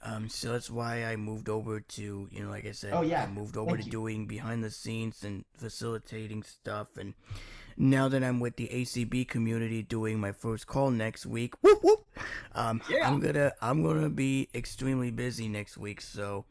Um, 0.00 0.28
so 0.28 0.52
that's 0.52 0.70
why 0.70 1.04
I 1.04 1.16
moved 1.16 1.48
over 1.48 1.80
to, 1.80 2.28
you 2.30 2.42
know, 2.44 2.50
like 2.50 2.64
I 2.66 2.70
said, 2.70 2.92
Oh, 2.94 3.00
yeah. 3.02 3.24
I 3.24 3.26
moved 3.26 3.56
over 3.56 3.70
Thank 3.72 3.80
to 3.80 3.86
you. 3.86 3.90
doing 3.90 4.26
behind 4.26 4.62
the 4.62 4.70
scenes 4.70 5.24
and 5.24 5.44
facilitating 5.56 6.44
stuff. 6.44 6.96
And 6.96 7.14
now 7.76 8.08
that 8.08 8.22
I'm 8.22 8.38
with 8.38 8.54
the 8.54 8.68
ACB 8.68 9.26
community 9.26 9.82
doing 9.82 10.20
my 10.20 10.30
first 10.30 10.68
call 10.68 10.92
next 10.92 11.26
week, 11.26 11.54
whoop 11.62 11.82
whoop, 11.82 12.06
um, 12.54 12.80
Yeah. 12.88 13.08
I'm 13.08 13.18
gonna 13.18 13.52
I'm 13.60 13.82
gonna 13.82 14.08
be 14.08 14.48
extremely 14.54 15.10
busy 15.10 15.48
next 15.48 15.76
week. 15.76 16.00
So, 16.00 16.44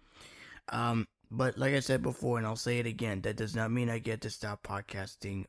um, 0.70 1.06
but 1.32 1.58
like 1.58 1.74
I 1.74 1.80
said 1.80 2.02
before, 2.04 2.38
and 2.38 2.46
I'll 2.46 2.56
say 2.58 2.80
it 2.80 2.86
again, 2.86 3.22
that 3.22 3.38
does 3.38 3.56
not 3.56 3.72
mean 3.72 3.90
I 3.90 4.00
get 4.00 4.20
to 4.22 4.30
stop 4.30 4.62
podcasting. 4.64 5.46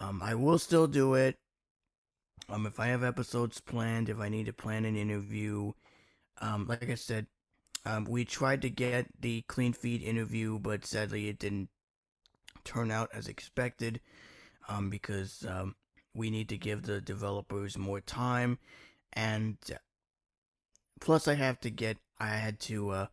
Um, 0.00 0.20
I 0.22 0.34
will 0.34 0.58
still 0.58 0.86
do 0.88 1.14
it. 1.14 1.36
Um, 2.48 2.66
if 2.66 2.78
I 2.78 2.88
have 2.88 3.02
episodes 3.02 3.60
planned, 3.60 4.08
if 4.08 4.20
I 4.20 4.28
need 4.28 4.46
to 4.46 4.52
plan 4.52 4.84
an 4.84 4.96
interview, 4.96 5.72
um, 6.40 6.66
like 6.66 6.88
I 6.88 6.94
said, 6.94 7.26
um, 7.84 8.04
we 8.04 8.24
tried 8.24 8.62
to 8.62 8.70
get 8.70 9.06
the 9.20 9.42
clean 9.42 9.72
feed 9.72 10.02
interview, 10.02 10.58
but 10.58 10.84
sadly 10.84 11.28
it 11.28 11.38
didn't 11.38 11.68
turn 12.64 12.90
out 12.90 13.10
as 13.12 13.28
expected. 13.28 14.00
Um, 14.68 14.90
because 14.90 15.46
um, 15.48 15.76
we 16.12 16.30
need 16.30 16.48
to 16.48 16.58
give 16.58 16.82
the 16.82 17.00
developers 17.00 17.78
more 17.78 18.00
time, 18.00 18.58
and 19.12 19.56
uh, 19.70 19.76
plus 21.00 21.28
I 21.28 21.34
have 21.34 21.60
to 21.60 21.70
get 21.70 21.98
I 22.18 22.30
had 22.30 22.58
to 22.60 22.90
uh, 22.90 23.06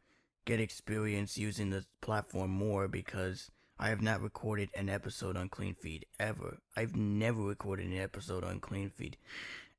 get 0.45 0.59
experience 0.59 1.37
using 1.37 1.69
the 1.69 1.85
platform 2.01 2.49
more 2.49 2.87
because 2.87 3.51
I 3.79 3.89
have 3.89 4.01
not 4.01 4.21
recorded 4.21 4.69
an 4.75 4.89
episode 4.89 5.35
on 5.35 5.49
clean 5.49 5.75
feed 5.75 6.05
ever. 6.19 6.59
I've 6.77 6.95
never 6.95 7.41
recorded 7.41 7.87
an 7.87 7.97
episode 7.97 8.43
on 8.43 8.59
clean 8.59 8.89
feed, 8.89 9.17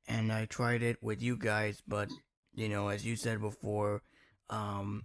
and 0.07 0.31
I 0.31 0.45
tried 0.45 0.83
it 0.83 1.01
with 1.01 1.21
you 1.21 1.37
guys, 1.37 1.81
but 1.87 2.09
you 2.53 2.69
know, 2.69 2.89
as 2.89 3.05
you 3.05 3.15
said 3.15 3.41
before, 3.41 4.01
um, 4.49 5.03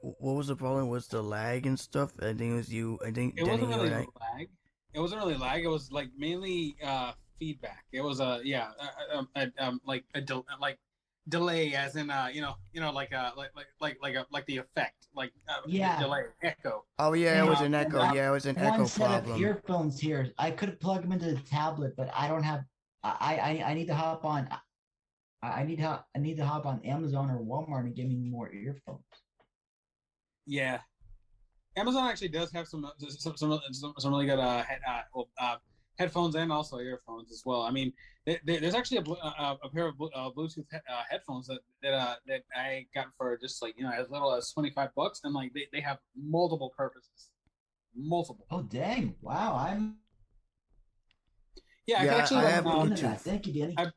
what 0.00 0.34
was 0.34 0.46
the 0.48 0.56
problem? 0.56 0.88
Was 0.88 1.08
the 1.08 1.22
lag 1.22 1.66
and 1.66 1.78
stuff? 1.78 2.12
I 2.20 2.32
think 2.34 2.52
it 2.52 2.54
was 2.54 2.72
you. 2.72 2.98
I 3.04 3.10
think 3.10 3.34
It 3.36 3.44
Denny, 3.44 3.62
wasn't 3.64 3.82
really 3.82 3.94
I- 3.94 4.36
lag. 4.36 4.48
it 4.94 5.00
wasn't 5.00 5.20
really 5.22 5.36
lag. 5.36 5.64
It 5.64 5.68
was 5.68 5.90
like 5.92 6.08
mainly 6.16 6.76
uh 6.82 7.12
feedback. 7.38 7.84
It 7.92 8.00
was 8.00 8.20
a 8.20 8.24
uh, 8.24 8.38
yeah, 8.42 8.70
uh, 8.80 9.18
um, 9.18 9.28
um, 9.58 9.80
like 9.84 10.04
a 10.14 10.20
del- 10.20 10.46
like 10.60 10.78
delay, 11.28 11.74
as 11.74 11.96
in 11.96 12.10
uh, 12.10 12.28
you 12.32 12.40
know, 12.40 12.54
you 12.72 12.80
know, 12.80 12.90
like 12.92 13.12
uh, 13.12 13.32
like 13.36 13.50
like 13.54 13.66
like 13.80 13.98
like 14.02 14.14
a 14.14 14.26
like 14.30 14.46
the 14.46 14.58
effect, 14.58 15.06
like 15.14 15.32
uh, 15.48 15.60
Yeah. 15.66 15.98
delay, 15.98 16.24
echo. 16.42 16.84
Oh 16.98 17.12
yeah, 17.12 17.44
it 17.44 17.48
was 17.48 17.60
an 17.60 17.74
echo. 17.74 18.00
uh, 18.00 18.12
Yeah, 18.12 18.28
it 18.28 18.32
was 18.32 18.46
an 18.46 18.56
One 18.56 18.64
echo 18.64 18.84
set 18.84 19.28
of 19.28 19.40
earphones 19.40 20.00
here. 20.00 20.32
I 20.38 20.50
could 20.50 20.80
plug 20.80 21.02
them 21.02 21.12
into 21.12 21.26
the 21.32 21.40
tablet, 21.40 21.94
but 21.96 22.10
I 22.14 22.28
don't 22.28 22.42
have. 22.42 22.64
I 23.04 23.62
I 23.64 23.70
I 23.70 23.74
need 23.74 23.86
to 23.86 23.94
hop 23.94 24.24
on. 24.24 24.48
I 25.42 25.60
I 25.60 25.64
need 25.64 25.78
to 25.78 26.04
I 26.14 26.18
need 26.18 26.36
to 26.36 26.46
hop 26.46 26.66
on 26.66 26.80
Amazon 26.84 27.30
or 27.30 27.38
Walmart 27.38 27.84
and 27.84 27.94
give 27.94 28.08
me 28.08 28.16
more 28.16 28.52
earphones. 28.52 29.04
Yeah, 30.46 30.80
Amazon 31.76 32.08
actually 32.08 32.28
does 32.28 32.50
have 32.52 32.66
some 32.66 32.90
some 32.98 33.36
some, 33.36 33.60
some, 33.72 33.94
some 33.98 34.10
really 34.12 34.26
good 34.26 34.38
uh, 34.38 34.62
head, 34.62 34.80
uh, 34.88 35.22
uh 35.40 35.56
headphones 35.98 36.34
and 36.36 36.52
also 36.52 36.78
earphones 36.78 37.30
as 37.32 37.42
well. 37.44 37.62
I 37.62 37.70
mean, 37.70 37.92
there, 38.24 38.38
there's 38.44 38.74
actually 38.74 38.98
a, 38.98 39.02
blu- 39.02 39.16
uh, 39.22 39.56
a 39.62 39.68
pair 39.68 39.86
of 39.88 39.94
uh, 40.00 40.30
Bluetooth 40.36 40.66
he- 40.70 40.76
uh, 40.76 41.02
headphones 41.10 41.46
that 41.48 41.60
that 41.82 41.92
uh, 41.92 42.14
that 42.26 42.42
I 42.56 42.86
got 42.94 43.06
for 43.16 43.36
just 43.36 43.60
like 43.62 43.74
you 43.76 43.84
know 43.84 43.90
as 43.90 44.08
little 44.10 44.32
as 44.34 44.50
twenty 44.52 44.70
five 44.70 44.90
bucks, 44.94 45.20
and 45.24 45.34
like 45.34 45.52
they, 45.54 45.66
they 45.72 45.80
have 45.80 45.98
multiple 46.16 46.72
purposes, 46.76 47.30
multiple. 47.96 48.46
Oh 48.50 48.62
dang! 48.62 49.14
Wow, 49.20 49.56
I'm 49.56 49.96
Yeah, 51.86 52.00
I 52.00 52.04
Yeah, 52.04 52.10
can 52.12 52.20
actually 52.20 52.36
I 52.38 52.42
like, 52.44 52.54
have 52.54 52.66
um, 52.66 52.86
into 52.92 53.02
that. 53.02 53.16
Bluetooth. 53.16 53.20
Thank 53.20 53.46
you, 53.46 53.52
Danny. 53.60 53.74
I- 53.76 53.92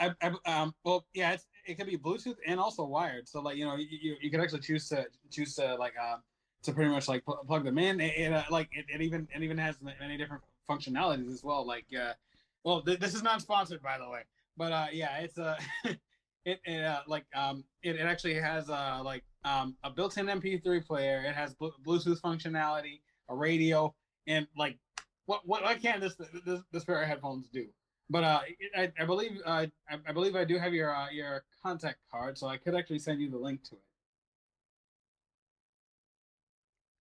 I, 0.00 0.10
I, 0.20 0.60
um, 0.60 0.74
well, 0.84 1.06
yeah, 1.14 1.34
it's, 1.34 1.46
it 1.68 1.78
could 1.78 1.86
be 1.86 1.96
Bluetooth 1.96 2.34
and 2.48 2.58
also 2.58 2.84
wired. 2.84 3.28
So 3.28 3.40
like 3.40 3.56
you 3.56 3.64
know, 3.64 3.76
you, 3.76 3.86
you, 3.88 4.16
you 4.20 4.28
could 4.30 4.40
actually 4.40 4.60
choose 4.60 4.88
to 4.88 5.06
choose 5.30 5.54
to 5.54 5.76
like 5.76 5.92
uh, 6.02 6.16
to 6.64 6.72
pretty 6.72 6.90
much 6.90 7.06
like 7.06 7.24
pl- 7.24 7.44
plug 7.46 7.64
them 7.64 7.78
in. 7.78 8.00
It, 8.00 8.12
it 8.18 8.32
uh, 8.32 8.42
like 8.50 8.68
it, 8.72 8.86
it 8.92 9.00
even 9.00 9.28
it 9.32 9.40
even 9.40 9.56
has 9.56 9.76
many 9.80 10.16
different 10.16 10.42
functionalities 10.68 11.30
as 11.30 11.42
well. 11.42 11.66
Like 11.66 11.86
uh, 11.98 12.12
well, 12.64 12.82
th- 12.82 13.00
this 13.00 13.14
is 13.14 13.22
not 13.22 13.40
sponsored 13.40 13.82
by 13.82 13.98
the 13.98 14.08
way, 14.08 14.22
but 14.56 14.72
uh, 14.72 14.86
yeah, 14.92 15.18
it's 15.18 15.38
a 15.38 15.58
it, 16.44 16.60
it 16.64 16.84
uh, 16.84 17.00
like 17.06 17.24
um, 17.34 17.64
it, 17.82 17.96
it 17.96 18.02
actually 18.02 18.34
has 18.34 18.70
uh 18.70 19.00
like 19.04 19.24
um 19.44 19.76
a 19.84 19.90
built-in 19.90 20.26
MP3 20.26 20.84
player. 20.84 21.22
It 21.26 21.34
has 21.34 21.54
bl- 21.54 21.68
Bluetooth 21.84 22.20
functionality, 22.20 23.00
a 23.28 23.34
radio, 23.36 23.94
and 24.26 24.46
like 24.56 24.78
what 25.26 25.46
what 25.46 25.62
what 25.62 25.80
can't 25.80 26.00
this 26.00 26.14
this 26.46 26.60
this 26.72 26.84
pair 26.84 27.02
of 27.02 27.08
headphones 27.08 27.48
do? 27.48 27.66
But 28.10 28.24
uh, 28.24 28.40
I, 28.76 28.92
I 28.98 29.04
believe 29.06 29.40
uh, 29.46 29.66
I, 29.88 29.98
I 30.06 30.12
believe 30.12 30.36
I 30.36 30.44
do 30.44 30.58
have 30.58 30.74
your 30.74 30.94
uh, 30.94 31.10
your 31.10 31.44
contact 31.62 31.98
card, 32.10 32.36
so 32.36 32.46
I 32.46 32.58
could 32.58 32.74
actually 32.74 32.98
send 32.98 33.20
you 33.20 33.30
the 33.30 33.38
link 33.38 33.62
to 33.64 33.76
it. 33.76 33.82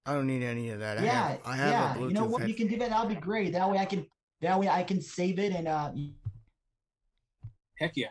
I 0.06 0.14
don't 0.14 0.28
need 0.28 0.44
any 0.44 0.70
of 0.70 0.80
that. 0.80 0.98
I 1.00 1.04
yeah, 1.04 1.28
have, 1.30 1.40
I 1.46 1.56
have 1.56 1.70
yeah. 1.72 1.94
a 1.94 1.98
Bluetooth 1.98 2.08
you 2.10 2.14
know 2.14 2.26
what? 2.26 2.42
head- 2.42 2.50
You 2.50 2.56
can 2.56 2.68
do 2.68 2.78
that. 2.78 2.90
That'll 2.90 3.08
be 3.08 3.16
great. 3.16 3.54
That 3.54 3.70
way 3.70 3.78
I 3.78 3.86
can. 3.86 4.06
That 4.42 4.60
way 4.60 4.68
I 4.68 4.84
can 4.84 5.02
save 5.02 5.40
it 5.40 5.54
and 5.54 5.68
uh, 5.70 5.92
Heck 7.80 7.94
yeah! 7.96 8.08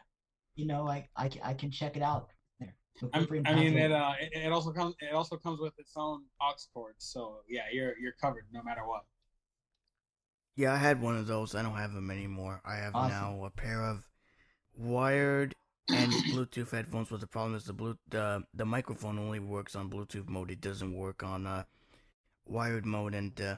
you 0.54 0.66
know, 0.66 0.84
like 0.84 1.10
I 1.16 1.28
can 1.28 1.42
I 1.42 1.52
can 1.54 1.70
check 1.70 1.96
it 1.96 2.02
out 2.02 2.28
there. 2.58 2.74
So 2.96 3.10
I'm, 3.12 3.26
free 3.26 3.42
to 3.42 3.50
I 3.50 3.54
mean, 3.54 3.76
it, 3.76 3.92
uh, 3.92 4.12
it, 4.20 4.32
it 4.34 4.52
also 4.52 4.72
comes 4.72 4.94
it 5.00 5.14
also 5.14 5.36
comes 5.36 5.60
with 5.60 5.78
its 5.78 5.92
own 5.96 6.22
aux 6.40 6.54
port, 6.72 6.94
so 6.98 7.40
yeah, 7.48 7.62
you're 7.72 7.98
you're 7.98 8.12
covered 8.20 8.46
no 8.52 8.62
matter 8.62 8.86
what. 8.86 9.02
Yeah, 10.56 10.72
I 10.72 10.76
had 10.76 11.00
one 11.00 11.16
of 11.16 11.26
those. 11.26 11.54
I 11.54 11.62
don't 11.62 11.76
have 11.76 11.92
them 11.92 12.10
anymore. 12.10 12.60
I 12.64 12.76
have 12.76 12.94
Awesome. 12.94 13.10
now 13.10 13.44
a 13.44 13.50
pair 13.50 13.82
of 13.82 14.06
wired 14.76 15.54
and 15.88 16.12
Bluetooth 16.32 16.70
headphones. 16.70 17.08
But 17.08 17.20
the 17.20 17.26
problem 17.26 17.54
is 17.54 17.64
the 17.64 17.72
blue 17.72 17.96
the 18.08 18.42
the 18.54 18.64
microphone 18.64 19.18
only 19.18 19.38
works 19.40 19.76
on 19.76 19.90
Bluetooth 19.90 20.28
mode. 20.28 20.50
It 20.50 20.60
doesn't 20.60 20.94
work 20.94 21.22
on 21.22 21.46
uh 21.46 21.64
wired 22.46 22.86
mode, 22.86 23.14
and 23.14 23.40
uh, 23.40 23.56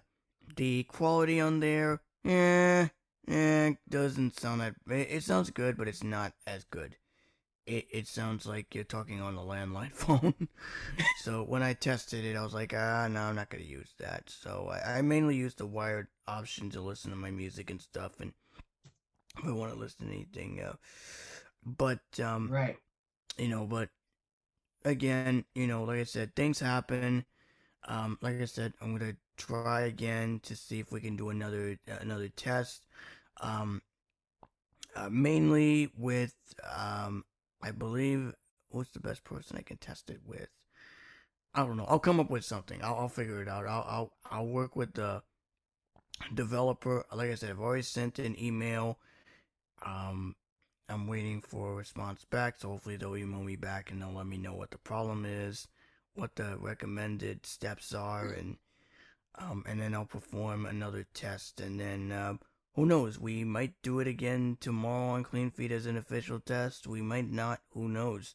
the 0.57 0.85
quality 0.85 1.41
on 1.41 1.61
there, 1.61 2.01
eh, 2.25 2.89
eh, 3.29 3.73
doesn't 3.89 4.39
sound 4.39 4.61
that. 4.61 4.75
It, 4.89 5.09
it 5.11 5.23
sounds 5.25 5.51
good, 5.51 5.77
but 5.77 5.89
it's 5.89 6.05
not 6.05 6.35
as 6.47 6.65
good. 6.65 6.97
It 7.67 7.87
it 7.91 8.09
sounds 8.09 8.47
like 8.47 8.75
you're 8.75 8.85
talking 8.85 9.21
on 9.21 9.37
a 9.37 9.41
landline 9.41 9.93
phone. 9.95 10.49
so 11.21 11.43
when 11.45 11.63
I 11.63 11.75
tested 11.75 12.25
it, 12.25 12.37
I 12.37 12.43
was 12.43 12.55
like, 12.55 12.75
ah, 12.77 13.09
no, 13.09 13.21
I'm 13.23 13.37
not 13.37 13.51
gonna 13.51 13.65
use 13.65 13.95
that. 14.01 14.31
So 14.31 14.71
I, 14.73 14.99
I 14.99 15.03
mainly 15.03 15.37
use 15.37 15.55
the 15.55 15.67
wired 15.67 16.09
option 16.27 16.71
to 16.71 16.81
listen 16.81 17.11
to 17.11 17.17
my 17.17 17.31
music 17.31 17.71
and 17.71 17.81
stuff, 17.81 18.21
and 18.21 18.33
if 19.39 19.45
I 19.47 19.53
want 19.53 19.73
to 19.73 19.79
listen 19.79 20.07
to 20.07 20.13
anything. 20.13 20.61
Uh, 20.61 20.75
but 21.65 22.01
um, 22.23 22.53
Right. 22.53 22.77
you 23.39 23.49
know, 23.49 23.67
but 23.67 23.91
again, 24.85 25.45
you 25.55 25.67
know, 25.67 25.85
like 25.85 26.01
I 26.01 26.05
said, 26.05 26.35
things 26.37 26.61
happen. 26.61 27.25
Um, 27.87 28.19
like 28.23 28.41
I 28.41 28.47
said, 28.47 28.75
I'm 28.81 28.97
gonna 28.97 29.17
try 29.37 29.83
again 29.83 30.41
to 30.45 30.57
see 30.57 30.81
if 30.81 30.93
we 30.93 31.01
can 31.01 31.17
do 31.17 31.31
another 31.31 31.79
another 31.87 32.29
test. 32.29 32.87
Um, 33.41 33.83
uh, 34.97 35.09
mainly 35.11 35.91
with 35.99 36.35
um, 36.77 37.25
I 37.63 37.71
believe 37.73 38.35
what's 38.71 38.91
the 38.91 39.01
best 39.01 39.25
person 39.25 39.57
I 39.57 39.63
can 39.63 39.77
test 39.79 40.11
it 40.11 40.21
with. 40.27 40.49
I 41.55 41.65
don't 41.65 41.77
know. 41.77 41.87
I'll 41.87 41.99
come 42.01 42.21
up 42.21 42.31
with 42.31 42.45
something. 42.45 42.83
I'll, 42.83 42.95
I'll 42.97 43.09
figure 43.09 43.41
it 43.43 43.49
out. 43.49 43.67
I'll, 43.67 43.87
I'll 43.89 44.13
I'll 44.31 44.47
work 44.47 44.77
with 44.77 44.95
the 44.95 45.23
developer. 46.35 47.05
Like 47.13 47.31
I 47.31 47.35
said, 47.35 47.51
I've 47.51 47.61
already 47.61 47.83
sent 47.83 48.19
an 48.19 48.41
email. 48.43 48.99
Um, 49.85 50.37
I'm 50.89 51.07
waiting 51.07 51.43
for 51.43 51.73
a 51.73 51.75
response 51.75 52.25
back, 52.25 52.57
so 52.59 52.69
hopefully 52.69 52.97
they'll 52.97 53.17
email 53.17 53.43
me 53.43 53.57
back 53.57 53.91
and 53.91 54.01
they'll 54.01 54.13
let 54.13 54.27
me 54.27 54.37
know 54.39 54.55
what 54.55 54.71
the 54.71 54.79
problem 54.79 55.25
is, 55.25 55.69
what 56.15 56.37
the 56.37 56.57
recommended 56.59 57.47
steps 57.47 57.95
are, 57.95 58.29
and 58.29 58.57
um, 59.37 59.65
and 59.67 59.81
then 59.81 59.95
I'll 59.95 60.05
perform 60.07 60.67
another 60.67 61.07
test, 61.15 61.61
and 61.61 61.79
then 61.81 62.13
uh, 62.13 62.35
who 62.75 62.87
knows? 62.87 63.19
We 63.19 63.45
might 63.45 63.75
do 63.83 64.01
it 64.01 64.07
again 64.09 64.57
tomorrow 64.61 65.11
on 65.15 65.25
Clean 65.25 65.51
Feed 65.51 65.73
as 65.73 65.87
an 65.87 65.97
official 65.97 66.41
test. 66.41 66.87
We 66.87 67.03
might 67.03 67.31
not. 67.31 67.61
Who 67.71 67.89
knows? 67.89 68.35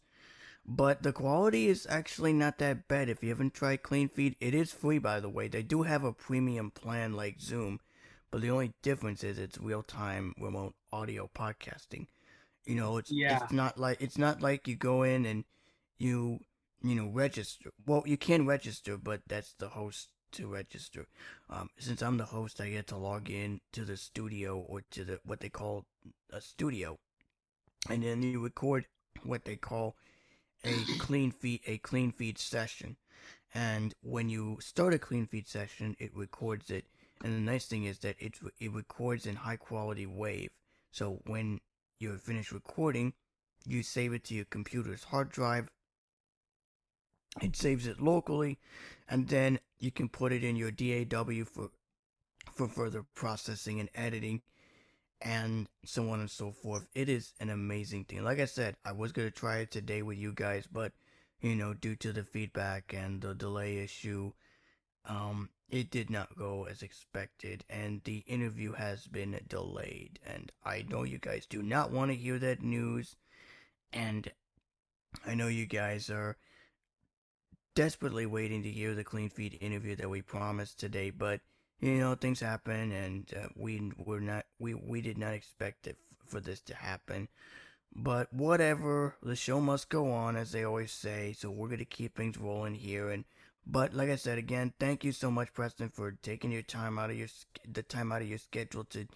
But 0.66 1.04
the 1.04 1.14
quality 1.14 1.68
is 1.68 1.88
actually 1.90 2.34
not 2.34 2.58
that 2.60 2.88
bad. 2.88 3.10
If 3.10 3.24
you 3.24 3.30
haven't 3.30 3.54
tried 3.54 3.84
Clean 3.84 4.08
Feed, 4.10 4.36
it 4.40 4.54
is 4.54 4.72
free, 4.72 5.00
by 5.00 5.20
the 5.20 5.30
way. 5.30 5.48
They 5.48 5.64
do 5.64 5.84
have 5.84 6.04
a 6.04 6.14
premium 6.14 6.72
plan 6.72 7.14
like 7.14 7.42
Zoom, 7.42 7.80
but 8.32 8.42
the 8.42 8.52
only 8.52 8.74
difference 8.82 9.24
is 9.24 9.40
it's 9.40 9.58
real 9.58 9.84
time 9.84 10.34
remote 10.40 10.76
audio 10.92 11.30
podcasting. 11.34 12.08
You 12.66 12.76
know, 12.76 12.98
it's 12.98 13.12
Yeah. 13.12 13.44
it's 13.44 13.52
not 13.54 13.78
like 13.80 14.02
it's 14.02 14.18
not 14.18 14.42
like 14.42 14.68
you 14.68 14.76
go 14.76 15.04
in 15.04 15.26
and 15.26 15.44
you 15.98 16.40
you 16.82 16.96
know 16.96 17.08
register. 17.08 17.72
Well, 17.86 18.04
you 18.06 18.18
can 18.18 18.46
register, 18.46 18.98
but 18.98 19.22
that's 19.28 19.54
the 19.54 19.70
host 19.70 20.10
to 20.34 20.48
register. 20.48 21.08
Um, 21.50 21.70
since 21.78 22.02
I'm 22.02 22.18
the 22.18 22.26
host, 22.26 22.62
I 22.62 22.70
get 22.70 22.88
to 22.88 22.98
log 22.98 23.30
in 23.30 23.62
to 23.74 23.84
the 23.86 23.98
studio 23.98 24.58
or 24.60 24.82
to 24.92 25.04
the 25.04 25.20
what 25.26 25.40
they 25.40 25.50
call 25.50 25.86
a 26.32 26.42
studio, 26.42 26.98
and 27.90 28.04
then 28.04 28.22
you 28.24 28.42
record 28.42 28.86
what 29.24 29.46
they 29.46 29.56
call 29.56 29.96
a 30.64 30.74
clean 30.98 31.32
feed 31.32 31.62
a 31.66 31.78
clean 31.80 32.12
feed 32.12 32.38
session. 32.38 32.98
And 33.54 33.96
when 34.02 34.30
you 34.30 34.60
start 34.62 34.94
a 34.94 35.00
clean 35.00 35.26
feed 35.26 35.48
session, 35.48 35.96
it 36.00 36.16
records 36.16 36.70
it. 36.70 36.86
And 37.24 37.34
the 37.34 37.52
nice 37.52 37.66
thing 37.66 37.86
is 37.86 38.00
that 38.00 38.16
it 38.20 38.36
it 38.60 38.72
records 38.72 39.26
in 39.26 39.36
high 39.38 39.58
quality 39.58 40.06
wave. 40.06 40.52
So 40.92 41.22
when 41.26 41.60
you're 42.00 42.18
finished 42.18 42.52
recording, 42.52 43.14
you 43.66 43.84
save 43.84 44.14
it 44.14 44.24
to 44.26 44.36
your 44.36 44.46
computer's 44.46 45.04
hard 45.06 45.30
drive. 45.30 45.70
It 47.42 47.56
saves 47.56 47.88
it 47.88 48.02
locally, 48.02 48.60
and 49.08 49.28
then 49.28 49.60
you 49.80 49.92
can 49.92 50.10
put 50.10 50.32
it 50.32 50.44
in 50.44 50.56
your 50.56 50.72
DAW 50.72 51.44
for 51.46 51.72
for 52.54 52.68
further 52.68 53.06
processing 53.16 53.80
and 53.80 53.90
editing 53.96 54.42
and 55.22 55.68
so 55.86 56.10
on 56.10 56.20
and 56.20 56.32
so 56.32 56.52
forth. 56.52 56.88
It 56.94 57.10
is 57.10 57.34
an 57.40 57.50
amazing 57.50 58.06
thing. 58.06 58.24
Like 58.24 58.40
I 58.40 58.46
said, 58.46 58.76
I 58.86 58.92
was 58.92 59.12
gonna 59.12 59.32
try 59.32 59.58
it 59.60 59.72
today 59.72 60.02
with 60.02 60.18
you 60.18 60.34
guys, 60.34 60.68
but 60.68 60.94
you 61.42 61.56
know, 61.56 61.74
due 61.74 61.96
to 61.98 62.12
the 62.14 62.24
feedback 62.24 62.94
and 62.94 63.22
the 63.22 63.34
delay 63.34 63.78
issue, 63.78 64.34
um, 65.06 65.50
it 65.70 65.90
did 65.92 66.10
not 66.10 66.38
go 66.38 66.66
as 66.66 66.82
expected, 66.82 67.64
and 67.70 68.02
the 68.04 68.20
interview 68.28 68.74
has 68.74 69.08
been 69.08 69.40
delayed. 69.48 70.20
And 70.26 70.52
I 70.66 70.86
know 70.88 71.04
you 71.04 71.18
guys 71.20 71.46
do 71.46 71.62
not 71.62 71.92
want 71.92 72.12
to 72.12 72.18
hear 72.18 72.40
that 72.40 72.62
news, 72.62 73.16
and 73.94 74.32
I 75.26 75.36
know 75.36 75.48
you 75.48 75.66
guys 75.66 76.10
are 76.10 76.38
desperately 77.80 78.26
waiting 78.26 78.62
to 78.62 78.70
hear 78.70 78.94
the 78.94 79.06
clean 79.06 79.30
feed 79.30 79.58
interview 79.62 79.96
that 79.96 80.10
we 80.10 80.22
promised 80.22 80.78
today, 80.78 81.10
but 81.12 81.40
you 81.80 81.98
know 81.98 82.14
things 82.14 82.42
happen 82.42 82.92
and 82.92 83.34
uh, 83.34 83.48
we 83.56 83.94
were 83.98 84.20
not 84.20 84.44
we 84.60 84.74
we 84.74 85.00
did 85.00 85.18
not 85.18 85.34
expect 85.34 85.88
it 85.88 85.96
f- 85.98 86.30
for 86.30 86.42
this 86.42 86.60
to 86.60 86.76
happen. 86.76 87.30
But 87.96 88.34
whatever 88.34 89.16
the 89.24 89.38
show 89.38 89.62
must 89.62 89.88
go 89.88 90.12
on 90.12 90.36
as 90.36 90.52
they 90.52 90.66
always 90.66 90.92
say 90.92 91.32
so 91.32 91.50
we're 91.50 91.78
to 91.78 91.86
keep 91.86 92.18
things 92.18 92.38
rolling 92.38 92.76
here 92.76 93.10
and 93.12 93.24
but 93.66 93.94
like 93.94 94.10
i 94.10 94.16
said 94.18 94.38
again 94.38 94.74
thank 94.78 95.06
you 95.06 95.14
so 95.14 95.32
much 95.32 95.54
preston 95.54 95.90
for 95.90 96.12
taking 96.22 96.52
your 96.52 96.62
time 96.62 97.00
out 97.00 97.10
of 97.10 97.18
your 97.18 97.30
the 97.72 97.82
time 97.82 98.12
out 98.12 98.22
of 98.22 98.28
your 98.28 98.38
schedule 98.38 98.84
to 98.84 99.08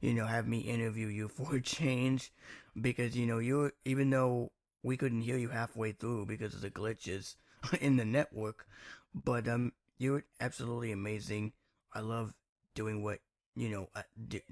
you 0.00 0.14
know 0.14 0.26
have 0.26 0.46
me 0.46 0.58
interview 0.58 1.08
you 1.08 1.26
for 1.36 1.56
a 1.56 1.60
change 1.60 2.32
because 2.80 3.16
you 3.16 3.26
know 3.26 3.38
you 3.38 3.72
even 3.84 4.08
though 4.08 4.52
we 4.84 4.96
couldn't 4.96 5.22
hear 5.22 5.36
you 5.36 5.48
halfway 5.48 5.90
through 5.90 6.24
because 6.26 6.54
of 6.54 6.60
the 6.60 6.70
glitches 6.70 7.34
in 7.80 7.96
the 7.96 8.04
network 8.04 8.66
but 9.14 9.48
um 9.48 9.72
you're 9.98 10.24
absolutely 10.40 10.92
amazing 10.92 11.52
I 11.92 12.00
love 12.00 12.34
doing 12.74 13.02
what 13.02 13.20
you 13.56 13.68
know, 13.68 13.88
I, 13.94 14.02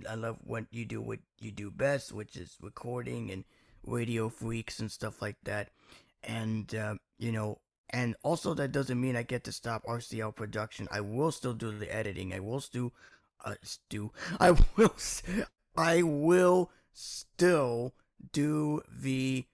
I 0.08 0.14
love 0.14 0.38
what 0.44 0.66
you 0.70 0.84
do, 0.84 1.00
what 1.00 1.18
you 1.40 1.50
do 1.50 1.70
best, 1.70 2.12
which 2.12 2.36
is 2.36 2.56
recording 2.60 3.30
and 3.30 3.44
radio 3.84 4.28
freaks 4.28 4.78
and 4.78 4.90
stuff 4.90 5.20
like 5.20 5.36
that. 5.44 5.70
And, 6.22 6.72
uh, 6.74 6.94
you 7.18 7.32
know, 7.32 7.58
and 7.90 8.14
also 8.22 8.54
that 8.54 8.72
doesn't 8.72 9.00
mean 9.00 9.16
I 9.16 9.22
get 9.22 9.44
to 9.44 9.52
stop 9.52 9.84
RCL 9.84 10.36
production. 10.36 10.88
I 10.90 11.00
will 11.00 11.32
still 11.32 11.52
do 11.52 11.76
the 11.76 11.94
editing. 11.94 12.32
I 12.32 12.40
will 12.40 12.60
still, 12.60 12.92
uh, 13.44 13.54
do, 13.88 14.12
I 14.40 14.52
will, 14.76 14.94
I 15.76 16.02
will 16.02 16.70
still 16.92 17.94
do 18.32 18.82
the 18.88 19.46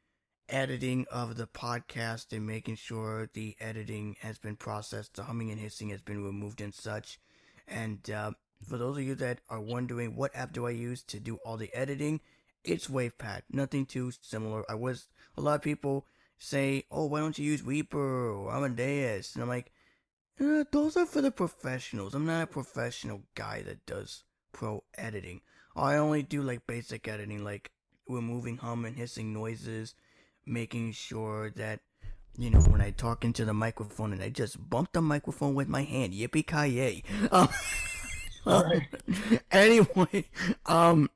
editing 0.48 1.06
of 1.10 1.36
the 1.36 1.46
podcast 1.46 2.32
and 2.32 2.46
making 2.46 2.76
sure 2.76 3.28
the 3.32 3.56
editing 3.60 4.16
has 4.20 4.38
been 4.38 4.56
processed, 4.56 5.14
the 5.14 5.24
humming 5.24 5.50
and 5.50 5.60
hissing 5.60 5.90
has 5.90 6.02
been 6.02 6.24
removed 6.24 6.60
and 6.60 6.74
such. 6.74 7.18
And 7.66 8.10
uh, 8.10 8.32
for 8.66 8.78
those 8.78 8.96
of 8.96 9.02
you 9.02 9.14
that 9.16 9.40
are 9.48 9.60
wondering 9.60 10.16
what 10.16 10.34
app 10.34 10.52
do 10.52 10.66
I 10.66 10.70
use 10.70 11.02
to 11.04 11.20
do 11.20 11.36
all 11.44 11.56
the 11.56 11.72
editing, 11.74 12.20
it's 12.64 12.88
WavePad. 12.88 13.42
Nothing 13.50 13.86
too 13.86 14.10
similar. 14.20 14.64
I 14.70 14.74
was 14.74 15.08
a 15.36 15.40
lot 15.40 15.54
of 15.54 15.62
people 15.62 16.06
say, 16.38 16.84
"Oh, 16.90 17.06
why 17.06 17.20
don't 17.20 17.38
you 17.38 17.44
use 17.44 17.62
Reaper 17.62 18.30
or 18.30 18.54
Amadeus?" 18.54 19.34
And 19.34 19.42
I'm 19.42 19.48
like, 19.48 19.72
eh, 20.40 20.64
"Those 20.72 20.96
are 20.96 21.06
for 21.06 21.20
the 21.20 21.30
professionals. 21.30 22.14
I'm 22.14 22.26
not 22.26 22.42
a 22.42 22.46
professional 22.46 23.22
guy 23.34 23.62
that 23.62 23.86
does 23.86 24.24
pro 24.52 24.82
editing. 24.96 25.42
I 25.76 25.96
only 25.96 26.22
do 26.22 26.42
like 26.42 26.66
basic 26.66 27.06
editing, 27.06 27.44
like 27.44 27.70
removing 28.08 28.56
hum 28.56 28.84
and 28.84 28.96
hissing 28.96 29.32
noises, 29.32 29.94
making 30.48 30.92
sure 30.92 31.50
that." 31.56 31.80
You 32.40 32.50
know, 32.50 32.60
when 32.60 32.80
I 32.80 32.92
talk 32.92 33.24
into 33.24 33.44
the 33.44 33.52
microphone 33.52 34.12
and 34.12 34.22
I 34.22 34.28
just 34.28 34.70
bump 34.70 34.92
the 34.92 35.02
microphone 35.02 35.56
with 35.56 35.66
my 35.66 35.82
hand, 35.82 36.12
yippee 36.12 36.46
ki 36.46 36.72
yay! 36.72 37.02
Um, 38.46 38.62
right. 38.70 38.86
anyway, 39.50 40.24
um, 40.66 41.10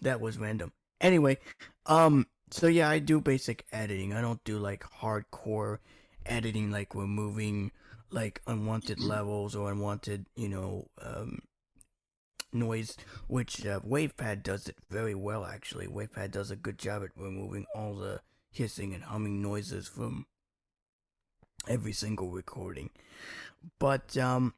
that 0.00 0.20
was 0.20 0.38
random. 0.38 0.72
Anyway, 1.00 1.38
um, 1.86 2.26
so 2.50 2.66
yeah, 2.66 2.88
I 2.88 2.98
do 2.98 3.20
basic 3.20 3.64
editing. 3.72 4.14
I 4.14 4.20
don't 4.20 4.42
do 4.44 4.58
like 4.58 4.84
hardcore 5.00 5.78
editing, 6.24 6.70
like 6.70 6.94
removing 6.94 7.72
like 8.10 8.40
unwanted 8.46 9.00
levels 9.00 9.54
or 9.54 9.70
unwanted, 9.70 10.26
you 10.36 10.48
know, 10.48 10.88
um, 11.02 11.40
noise, 12.58 12.96
which 13.28 13.66
uh, 13.66 13.80
WavePad 13.80 14.42
does 14.42 14.68
it 14.68 14.76
very 14.90 15.14
well. 15.14 15.44
Actually, 15.44 15.86
WavePad 15.86 16.30
does 16.30 16.50
a 16.50 16.56
good 16.56 16.78
job 16.78 17.02
at 17.02 17.10
removing 17.16 17.66
all 17.74 17.94
the 17.94 18.20
hissing 18.50 18.94
and 18.94 19.04
humming 19.04 19.42
noises 19.42 19.86
from 19.86 20.26
every 21.68 21.92
single 21.92 22.30
recording. 22.30 22.90
But 23.78 24.16
um, 24.16 24.54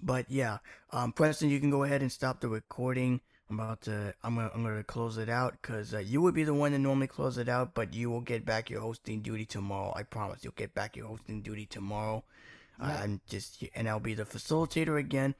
but 0.00 0.30
yeah, 0.30 0.58
um, 0.92 1.12
Preston, 1.12 1.50
you 1.50 1.60
can 1.60 1.70
go 1.70 1.84
ahead 1.84 2.02
and 2.02 2.12
stop 2.12 2.40
the 2.40 2.48
recording. 2.48 3.20
I'm 3.48 3.60
about 3.60 3.82
to, 3.82 4.12
I'm 4.24 4.34
gonna, 4.34 4.50
I'm 4.54 4.64
gonna 4.64 4.82
close 4.82 5.18
it 5.18 5.28
out 5.28 5.56
because 5.62 5.94
uh, 5.94 5.98
you 5.98 6.20
would 6.20 6.34
be 6.34 6.42
the 6.42 6.54
one 6.54 6.72
to 6.72 6.78
normally 6.78 7.06
close 7.06 7.38
it 7.38 7.48
out, 7.48 7.74
but 7.74 7.94
you 7.94 8.10
will 8.10 8.20
get 8.20 8.44
back 8.44 8.68
your 8.68 8.80
hosting 8.80 9.20
duty 9.20 9.44
tomorrow. 9.44 9.92
I 9.94 10.02
promise 10.02 10.40
you'll 10.42 10.52
get 10.56 10.74
back 10.74 10.96
your 10.96 11.06
hosting 11.06 11.42
duty 11.42 11.64
tomorrow. 11.64 12.24
Yeah. 12.80 13.02
And 13.02 13.20
just 13.28 13.64
and 13.74 13.88
I'll 13.88 14.00
be 14.00 14.14
the 14.14 14.24
facilitator 14.24 14.98
again. 14.98 15.34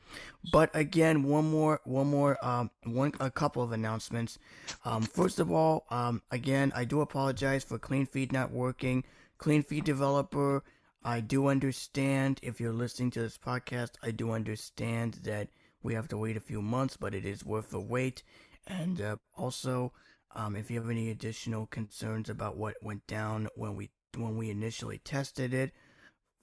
But 0.53 0.70
again, 0.74 1.22
one 1.22 1.51
more, 1.51 1.80
one 1.84 2.07
more, 2.07 2.45
um, 2.45 2.70
one 2.84 3.12
a 3.20 3.30
couple 3.30 3.62
of 3.62 3.72
announcements. 3.72 4.39
Um, 4.84 5.03
first 5.03 5.39
of 5.39 5.51
all, 5.51 5.84
um, 5.91 6.22
again, 6.30 6.72
I 6.74 6.84
do 6.84 7.01
apologize 7.01 7.64
for 7.64 7.78
Clean 7.78 8.07
Feed 8.07 8.32
not 8.32 8.51
working. 8.51 9.05
Clean 9.39 9.62
Feed 9.62 9.84
developer 9.84 10.62
I 11.07 11.20
do 11.20 11.47
understand 11.47 12.41
if 12.43 12.61
you're 12.61 12.72
listening 12.72 13.12
to 13.12 13.20
this 13.20 13.39
podcast, 13.39 13.91
I 14.03 14.11
do 14.11 14.32
understand 14.32 15.20
that 15.22 15.51
we 15.80 15.95
have 15.95 16.09
to 16.09 16.18
wait 16.18 16.37
a 16.37 16.41
few 16.41 16.61
months, 16.61 16.97
but 16.97 17.14
it 17.14 17.24
is 17.24 17.45
worth 17.45 17.70
the 17.70 17.78
wait. 17.78 18.24
And 18.66 19.01
uh, 19.01 19.16
also, 19.37 19.93
um, 20.34 20.57
if 20.57 20.68
you 20.68 20.80
have 20.80 20.91
any 20.91 21.11
additional 21.11 21.66
concerns 21.66 22.28
about 22.28 22.57
what 22.57 22.82
went 22.82 23.07
down 23.07 23.47
when 23.55 23.76
we 23.76 23.91
when 24.16 24.37
we 24.37 24.51
initially 24.51 24.99
tested 24.99 25.55
it, 25.55 25.70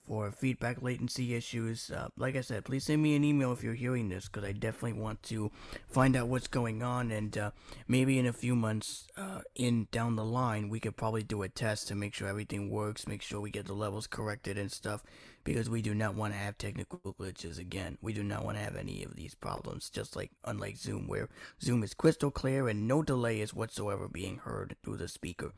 for 0.05 0.31
feedback 0.31 0.81
latency 0.81 1.33
issues. 1.33 1.89
Uh, 1.89 2.07
like 2.17 2.35
I 2.35 2.41
said, 2.41 2.65
please 2.65 2.83
send 2.85 3.01
me 3.01 3.15
an 3.15 3.23
email 3.23 3.51
if 3.53 3.63
you're 3.63 3.73
hearing 3.73 4.09
this 4.09 4.25
because 4.25 4.43
I 4.43 4.51
definitely 4.51 4.99
want 4.99 5.23
to 5.23 5.51
find 5.87 6.15
out 6.15 6.27
what's 6.27 6.47
going 6.47 6.83
on 6.83 7.11
and 7.11 7.37
uh, 7.37 7.51
maybe 7.87 8.19
in 8.19 8.25
a 8.25 8.33
few 8.33 8.55
months 8.55 9.07
uh, 9.17 9.41
in 9.55 9.87
down 9.91 10.15
the 10.15 10.25
line 10.25 10.69
we 10.69 10.79
could 10.79 10.97
probably 10.97 11.23
do 11.23 11.41
a 11.43 11.49
test 11.49 11.87
to 11.87 11.95
make 11.95 12.13
sure 12.13 12.27
everything 12.27 12.69
works, 12.69 13.07
make 13.07 13.21
sure 13.21 13.39
we 13.39 13.49
get 13.49 13.65
the 13.65 13.73
levels 13.73 14.07
corrected 14.07 14.57
and 14.57 14.71
stuff 14.71 15.03
because 15.43 15.69
we 15.69 15.81
do 15.81 15.93
not 15.93 16.15
want 16.15 16.33
to 16.33 16.39
have 16.39 16.57
technical 16.57 16.99
glitches 17.19 17.59
again. 17.59 17.97
We 18.01 18.13
do 18.13 18.23
not 18.23 18.45
want 18.45 18.57
to 18.57 18.63
have 18.63 18.75
any 18.75 19.03
of 19.03 19.15
these 19.15 19.35
problems 19.35 19.89
just 19.89 20.15
like 20.15 20.31
unlike 20.45 20.77
Zoom 20.77 21.07
where 21.07 21.29
Zoom 21.61 21.83
is 21.83 21.93
crystal 21.93 22.31
clear 22.31 22.67
and 22.67 22.87
no 22.87 23.01
delay 23.01 23.41
is 23.41 23.53
whatsoever 23.53 24.07
being 24.07 24.37
heard 24.37 24.75
through 24.83 24.97
the 24.97 25.07
speaker. 25.07 25.53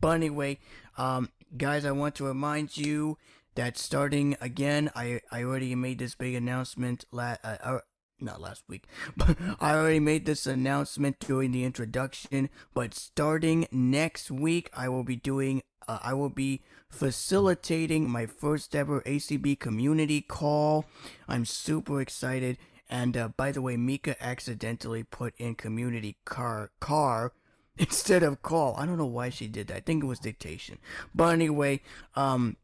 But 0.00 0.16
anyway, 0.16 0.58
um, 0.98 1.30
guys, 1.56 1.84
I 1.84 1.92
want 1.92 2.14
to 2.16 2.24
remind 2.24 2.76
you 2.76 3.18
that 3.56 3.76
starting 3.76 4.36
again, 4.40 4.90
I 4.94 5.20
I 5.30 5.42
already 5.42 5.74
made 5.74 5.98
this 5.98 6.14
big 6.14 6.34
announcement 6.34 7.04
la- 7.10 7.36
uh, 7.42 7.56
uh, 7.62 7.78
not 8.20 8.40
last 8.40 8.64
week, 8.68 8.86
but 9.16 9.36
I 9.60 9.74
already 9.74 10.00
made 10.00 10.26
this 10.26 10.46
announcement 10.46 11.18
during 11.20 11.52
the 11.52 11.64
introduction. 11.64 12.48
But 12.74 12.94
starting 12.94 13.66
next 13.70 14.30
week, 14.30 14.70
I 14.74 14.88
will 14.88 15.04
be 15.04 15.16
doing, 15.16 15.62
uh, 15.88 15.98
I 16.02 16.14
will 16.14 16.30
be 16.30 16.62
facilitating 16.88 18.08
my 18.08 18.26
first 18.26 18.74
ever 18.74 19.00
ACB 19.02 19.58
community 19.58 20.20
call. 20.20 20.86
I'm 21.28 21.44
super 21.44 22.00
excited. 22.00 22.58
And 22.88 23.16
uh, 23.16 23.28
by 23.36 23.50
the 23.50 23.60
way, 23.60 23.76
Mika 23.76 24.22
accidentally 24.22 25.02
put 25.02 25.34
in 25.38 25.56
community 25.56 26.18
car 26.24 26.70
car 26.78 27.32
instead 27.78 28.22
of 28.22 28.42
call. 28.42 28.76
I 28.76 28.86
don't 28.86 28.98
know 28.98 29.06
why 29.06 29.30
she 29.30 29.48
did 29.48 29.68
that. 29.68 29.76
I 29.76 29.80
think 29.80 30.04
it 30.04 30.06
was 30.06 30.20
dictation. 30.20 30.78
But 31.14 31.32
anyway, 31.34 31.80
um, 32.14 32.56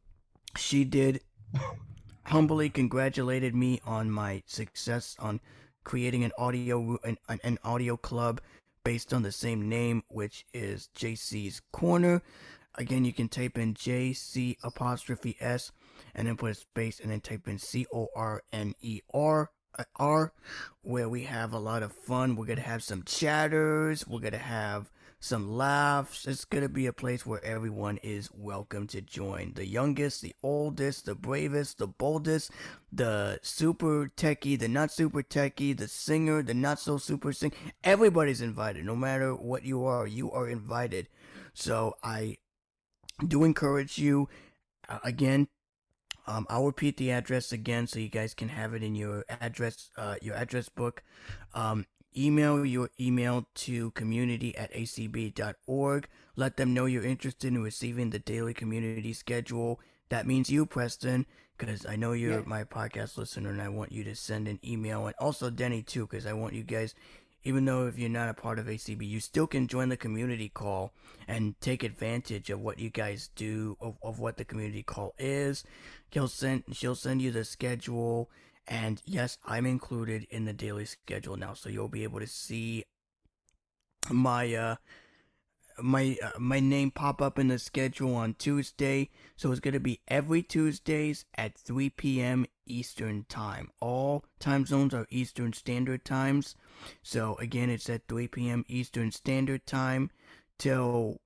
she 0.56 0.84
did 0.84 1.20
humbly 2.24 2.70
congratulated 2.70 3.54
me 3.54 3.80
on 3.84 4.10
my 4.10 4.42
success 4.46 5.16
on 5.18 5.40
creating 5.84 6.24
an 6.24 6.32
audio 6.38 6.98
an, 7.04 7.18
an 7.28 7.58
audio 7.64 7.96
club 7.96 8.40
based 8.84 9.12
on 9.12 9.22
the 9.22 9.32
same 9.32 9.68
name 9.68 10.02
which 10.08 10.44
is 10.52 10.88
jc's 10.96 11.60
corner. 11.72 12.22
Again 12.76 13.04
you 13.04 13.12
can 13.12 13.28
type 13.28 13.58
in 13.58 13.74
jc 13.74 14.56
apostrophe 14.62 15.36
s 15.40 15.72
and 16.14 16.28
then 16.28 16.36
put 16.36 16.52
a 16.52 16.54
space 16.54 17.00
and 17.00 17.10
then 17.10 17.20
type 17.20 17.48
in 17.48 17.58
c-o-r-n-e-r 17.58 19.50
uh, 19.78 19.84
r 19.96 20.32
where 20.82 21.08
we 21.08 21.22
have 21.24 21.52
a 21.52 21.58
lot 21.58 21.82
of 21.82 21.92
fun. 21.92 22.36
We're 22.36 22.46
gonna 22.46 22.60
have 22.60 22.82
some 22.82 23.02
chatters. 23.04 24.06
We're 24.06 24.20
gonna 24.20 24.38
have 24.38 24.90
some 25.22 25.56
laughs. 25.56 26.26
It's 26.26 26.44
gonna 26.44 26.68
be 26.68 26.86
a 26.86 26.92
place 26.92 27.24
where 27.24 27.42
everyone 27.44 27.98
is 27.98 28.28
welcome 28.34 28.88
to 28.88 29.00
join. 29.00 29.52
The 29.54 29.64
youngest, 29.64 30.20
the 30.20 30.34
oldest, 30.42 31.06
the 31.06 31.14
bravest, 31.14 31.78
the 31.78 31.86
boldest, 31.86 32.50
the 32.92 33.38
super 33.40 34.10
techie, 34.16 34.58
the 34.58 34.66
not 34.66 34.90
super 34.90 35.22
techie, 35.22 35.76
the 35.76 35.86
singer, 35.86 36.42
the 36.42 36.54
not 36.54 36.80
so 36.80 36.98
super 36.98 37.32
sing. 37.32 37.52
Everybody's 37.84 38.40
invited. 38.40 38.84
No 38.84 38.96
matter 38.96 39.32
what 39.32 39.62
you 39.64 39.84
are, 39.84 40.08
you 40.08 40.32
are 40.32 40.48
invited. 40.48 41.06
So 41.54 41.94
I 42.02 42.38
do 43.24 43.44
encourage 43.44 43.98
you 43.98 44.28
uh, 44.88 44.98
again 45.04 45.46
um, 46.26 46.46
I'll 46.48 46.66
repeat 46.66 46.96
the 46.96 47.10
address 47.10 47.52
again 47.52 47.86
so 47.86 47.98
you 47.98 48.08
guys 48.08 48.32
can 48.32 48.48
have 48.48 48.74
it 48.74 48.82
in 48.82 48.94
your 48.94 49.24
address, 49.40 49.90
uh, 49.96 50.16
your 50.22 50.36
address 50.36 50.68
book. 50.68 51.02
Um, 51.52 51.86
Email 52.16 52.64
your 52.64 52.90
email 53.00 53.46
to 53.54 53.90
community 53.92 54.56
at 54.56 54.72
acb.org. 54.74 56.08
Let 56.36 56.56
them 56.56 56.74
know 56.74 56.86
you're 56.86 57.04
interested 57.04 57.48
in 57.48 57.62
receiving 57.62 58.10
the 58.10 58.18
daily 58.18 58.52
community 58.52 59.12
schedule. 59.12 59.80
That 60.10 60.26
means 60.26 60.50
you, 60.50 60.66
Preston, 60.66 61.24
because 61.56 61.86
I 61.86 61.96
know 61.96 62.12
you're 62.12 62.40
yeah. 62.40 62.46
my 62.46 62.64
podcast 62.64 63.16
listener 63.16 63.48
and 63.48 63.62
I 63.62 63.70
want 63.70 63.92
you 63.92 64.04
to 64.04 64.14
send 64.14 64.46
an 64.46 64.58
email. 64.62 65.06
And 65.06 65.14
also 65.18 65.48
Denny, 65.48 65.82
too, 65.82 66.06
because 66.06 66.26
I 66.26 66.34
want 66.34 66.52
you 66.52 66.62
guys, 66.62 66.94
even 67.44 67.64
though 67.64 67.86
if 67.86 67.98
you're 67.98 68.10
not 68.10 68.28
a 68.28 68.34
part 68.34 68.58
of 68.58 68.66
ACB, 68.66 69.08
you 69.08 69.18
still 69.18 69.46
can 69.46 69.66
join 69.66 69.88
the 69.88 69.96
community 69.96 70.50
call 70.50 70.92
and 71.26 71.58
take 71.62 71.82
advantage 71.82 72.50
of 72.50 72.60
what 72.60 72.78
you 72.78 72.90
guys 72.90 73.30
do, 73.36 73.78
of, 73.80 73.96
of 74.02 74.18
what 74.18 74.36
the 74.36 74.44
community 74.44 74.82
call 74.82 75.14
is. 75.18 75.64
He'll 76.10 76.28
send, 76.28 76.64
she'll 76.72 76.94
send 76.94 77.22
you 77.22 77.30
the 77.30 77.44
schedule 77.44 78.28
and 78.66 79.02
yes, 79.04 79.38
I'm 79.44 79.66
included 79.66 80.26
in 80.30 80.44
the 80.44 80.52
daily 80.52 80.84
schedule 80.84 81.36
now, 81.36 81.54
so 81.54 81.68
you'll 81.68 81.88
be 81.88 82.04
able 82.04 82.20
to 82.20 82.26
see 82.26 82.84
my 84.10 84.54
uh 84.54 84.76
my 85.80 86.16
uh, 86.22 86.38
my 86.38 86.60
name 86.60 86.90
pop 86.90 87.22
up 87.22 87.38
in 87.38 87.48
the 87.48 87.58
schedule 87.58 88.14
on 88.14 88.34
Tuesday. 88.34 89.10
So 89.36 89.50
it's 89.50 89.60
going 89.60 89.74
to 89.74 89.80
be 89.80 90.00
every 90.08 90.42
Tuesdays 90.42 91.24
at 91.36 91.56
3 91.56 91.90
p.m. 91.90 92.46
Eastern 92.66 93.24
Time. 93.28 93.70
All 93.80 94.24
time 94.38 94.66
zones 94.66 94.94
are 94.94 95.06
Eastern 95.10 95.52
Standard 95.52 96.04
Times. 96.04 96.54
So 97.02 97.36
again, 97.36 97.70
it's 97.70 97.88
at 97.88 98.06
3 98.08 98.28
p.m. 98.28 98.64
Eastern 98.68 99.10
Standard 99.10 99.66
Time 99.66 100.10
till 100.58 101.20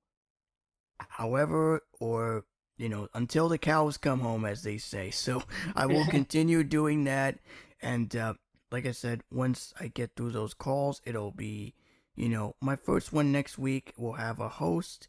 however 0.97 1.81
or 1.99 2.45
you 2.77 2.89
know, 2.89 3.07
until 3.13 3.49
the 3.49 3.57
cows 3.57 3.97
come 3.97 4.19
home, 4.19 4.45
as 4.45 4.63
they 4.63 4.77
say. 4.77 5.09
So 5.09 5.43
I 5.75 5.85
will 5.85 6.05
continue 6.09 6.63
doing 6.63 7.03
that. 7.05 7.39
And 7.81 8.15
uh, 8.15 8.33
like 8.71 8.85
I 8.85 8.91
said, 8.91 9.23
once 9.31 9.73
I 9.79 9.87
get 9.87 10.11
through 10.15 10.31
those 10.31 10.53
calls, 10.53 11.01
it'll 11.05 11.31
be, 11.31 11.73
you 12.15 12.29
know, 12.29 12.55
my 12.61 12.75
first 12.75 13.13
one 13.13 13.31
next 13.31 13.57
week. 13.57 13.93
We'll 13.97 14.13
have 14.13 14.39
a 14.39 14.49
host. 14.49 15.07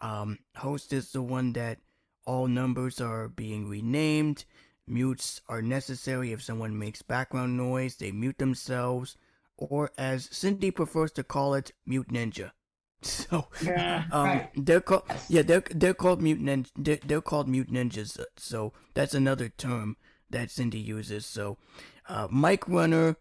Um, 0.00 0.38
host 0.56 0.92
is 0.92 1.12
the 1.12 1.22
one 1.22 1.52
that 1.54 1.78
all 2.24 2.46
numbers 2.46 3.00
are 3.00 3.28
being 3.28 3.68
renamed. 3.68 4.44
Mutes 4.86 5.40
are 5.48 5.62
necessary 5.62 6.32
if 6.32 6.42
someone 6.42 6.78
makes 6.78 7.02
background 7.02 7.56
noise. 7.56 7.96
They 7.96 8.10
mute 8.12 8.38
themselves, 8.38 9.16
or 9.56 9.90
as 9.98 10.28
Cindy 10.30 10.70
prefers 10.70 11.12
to 11.12 11.24
call 11.24 11.54
it, 11.54 11.72
mute 11.84 12.08
ninja. 12.08 12.52
So, 13.02 13.48
Yeah, 13.60 14.04
um, 14.10 14.42
right. 14.42 14.50
they're 14.54 14.80
called 14.80 15.04
yeah 15.28 15.42
they're 15.42 15.62
they're 15.70 15.94
called 15.94 16.20
mute 16.22 16.40
nin- 16.40 16.66
they're, 16.76 16.98
they're 17.04 17.20
called 17.20 17.48
mute 17.48 17.70
ninjas. 17.70 18.18
So 18.36 18.72
that's 18.94 19.14
another 19.14 19.48
term 19.48 19.96
that 20.30 20.50
Cindy 20.50 20.78
uses. 20.80 21.26
So, 21.26 21.58
uh, 22.08 22.28
Mike 22.30 22.68
Runner, 22.68 23.16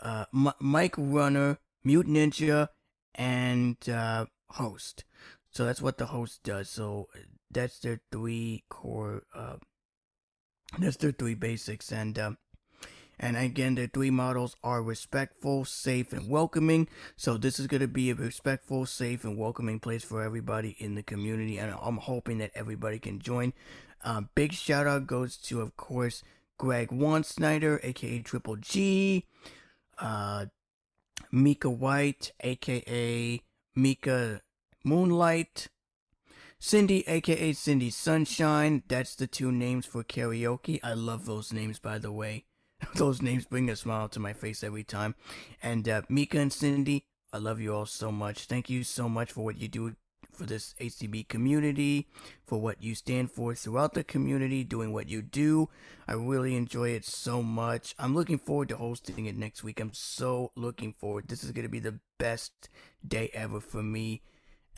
uh, 0.00 0.26
M- 0.34 0.52
Mike 0.60 0.94
Runner, 0.98 1.58
mute 1.84 2.06
ninja, 2.06 2.68
and 3.14 3.76
uh, 3.88 4.26
host. 4.50 5.04
So 5.50 5.64
that's 5.64 5.82
what 5.82 5.98
the 5.98 6.06
host 6.06 6.42
does. 6.42 6.68
So 6.70 7.08
that's 7.50 7.78
their 7.80 8.00
three 8.10 8.64
core. 8.68 9.24
Uh, 9.34 9.56
that's 10.78 10.96
their 10.96 11.12
three 11.12 11.34
basics, 11.34 11.92
and 11.92 12.18
um, 12.18 12.38
and 13.18 13.36
again, 13.36 13.74
the 13.74 13.86
three 13.86 14.10
models 14.10 14.56
are 14.64 14.82
respectful, 14.82 15.64
safe, 15.64 16.12
and 16.12 16.28
welcoming. 16.28 16.88
So 17.16 17.36
this 17.36 17.60
is 17.60 17.66
going 17.66 17.80
to 17.80 17.88
be 17.88 18.10
a 18.10 18.14
respectful, 18.14 18.86
safe, 18.86 19.24
and 19.24 19.36
welcoming 19.36 19.80
place 19.80 20.02
for 20.02 20.22
everybody 20.22 20.76
in 20.78 20.94
the 20.94 21.02
community, 21.02 21.58
and 21.58 21.74
I'm 21.80 21.98
hoping 21.98 22.38
that 22.38 22.50
everybody 22.54 22.98
can 22.98 23.20
join. 23.20 23.52
Um, 24.04 24.30
big 24.34 24.52
shout 24.52 24.86
out 24.86 25.06
goes 25.06 25.36
to, 25.36 25.60
of 25.60 25.76
course, 25.76 26.22
Greg 26.58 26.90
Snyder, 27.24 27.80
aka 27.82 28.18
Triple 28.20 28.56
G, 28.56 29.26
uh, 29.98 30.46
Mika 31.30 31.70
White, 31.70 32.32
aka 32.40 33.42
Mika 33.74 34.40
Moonlight, 34.84 35.68
Cindy, 36.58 37.06
aka 37.08 37.52
Cindy 37.52 37.90
Sunshine. 37.90 38.82
That's 38.88 39.14
the 39.14 39.26
two 39.26 39.52
names 39.52 39.86
for 39.86 40.02
karaoke. 40.04 40.80
I 40.82 40.94
love 40.94 41.26
those 41.26 41.52
names, 41.52 41.78
by 41.78 41.98
the 41.98 42.12
way. 42.12 42.44
those 42.94 43.22
names 43.22 43.44
bring 43.44 43.70
a 43.70 43.76
smile 43.76 44.08
to 44.10 44.20
my 44.20 44.32
face 44.32 44.62
every 44.62 44.84
time. 44.84 45.14
And 45.62 45.88
uh, 45.88 46.02
Mika 46.08 46.38
and 46.38 46.52
Cindy, 46.52 47.04
I 47.32 47.38
love 47.38 47.60
you 47.60 47.74
all 47.74 47.86
so 47.86 48.12
much. 48.12 48.46
Thank 48.46 48.68
you 48.68 48.84
so 48.84 49.08
much 49.08 49.32
for 49.32 49.44
what 49.44 49.58
you 49.58 49.68
do 49.68 49.94
for 50.32 50.44
this 50.44 50.74
HCB 50.80 51.28
community, 51.28 52.08
for 52.44 52.60
what 52.60 52.82
you 52.82 52.94
stand 52.94 53.30
for 53.30 53.54
throughout 53.54 53.94
the 53.94 54.04
community, 54.04 54.64
doing 54.64 54.92
what 54.92 55.08
you 55.08 55.22
do. 55.22 55.68
I 56.08 56.14
really 56.14 56.56
enjoy 56.56 56.90
it 56.90 57.04
so 57.04 57.42
much. 57.42 57.94
I'm 57.98 58.14
looking 58.14 58.38
forward 58.38 58.68
to 58.70 58.76
hosting 58.76 59.26
it 59.26 59.36
next 59.36 59.62
week. 59.62 59.80
I'm 59.80 59.92
so 59.92 60.52
looking 60.56 60.92
forward. 60.92 61.28
This 61.28 61.44
is 61.44 61.52
going 61.52 61.64
to 61.64 61.70
be 61.70 61.80
the 61.80 62.00
best 62.18 62.68
day 63.06 63.30
ever 63.34 63.60
for 63.60 63.82
me 63.82 64.22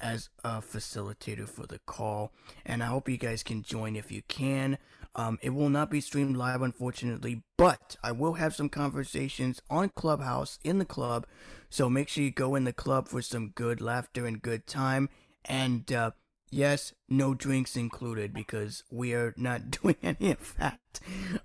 as 0.01 0.29
a 0.43 0.61
facilitator 0.61 1.49
for 1.49 1.67
the 1.67 1.79
call. 1.87 2.33
And 2.67 2.83
I 2.83 2.87
hope 2.87 3.09
you 3.09 3.17
guys 3.17 3.43
can 3.43 3.63
join 3.63 3.97
if 3.97 4.11
you 4.11 4.23
can. 4.29 4.79
Um, 5.17 5.39
it 5.43 5.51
will 5.51 5.69
not 5.69 5.91
be 5.91 6.01
streamed 6.01 6.37
live, 6.37 6.63
unfortunately, 6.63 7.43
but 7.57 7.97
I 8.03 8.13
will 8.13 8.35
have 8.35 8.55
some 8.55 8.69
conversations 8.69 9.63
on 9.71 9.91
Clubhouse 9.91 10.59
in 10.65 10.79
the 10.79 10.85
club. 10.85 11.27
So 11.71 11.89
make 11.89 12.09
sure 12.09 12.25
you 12.25 12.31
go 12.31 12.55
in 12.55 12.65
the 12.65 12.73
club 12.73 13.09
for 13.09 13.23
some 13.23 13.49
good 13.49 13.81
laughter 13.81 14.27
and 14.27 14.43
good 14.43 14.67
time. 14.67 15.09
And 15.45 15.91
uh, 15.93 16.13
yes, 16.51 16.95
no 17.09 17.35
drinks 17.35 17.77
included 17.77 18.33
because 18.33 18.83
we 18.91 19.13
are 19.15 19.35
not 19.37 19.71
doing 19.83 19.97
any 20.03 20.33
of 20.33 20.55
that. 20.59 20.81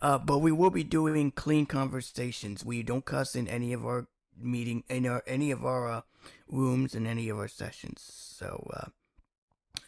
Uh, 0.02 0.18
but 0.18 0.40
we 0.40 0.52
will 0.52 0.72
be 0.72 0.84
doing 0.84 1.32
clean 1.32 1.66
conversations. 1.66 2.66
We 2.66 2.82
don't 2.84 3.06
cuss 3.06 3.36
in 3.36 3.48
any 3.48 3.74
of 3.74 3.86
our 3.86 4.08
meeting 4.42 4.84
in 4.90 5.06
our 5.06 5.22
any 5.28 5.52
of 5.52 5.66
our 5.66 5.90
uh, 5.90 6.02
rooms 6.48 6.96
and 6.96 7.08
any 7.08 7.30
of 7.30 7.38
our 7.38 7.48
sessions. 7.48 8.02
So, 8.02 8.70
uh, 8.74 8.88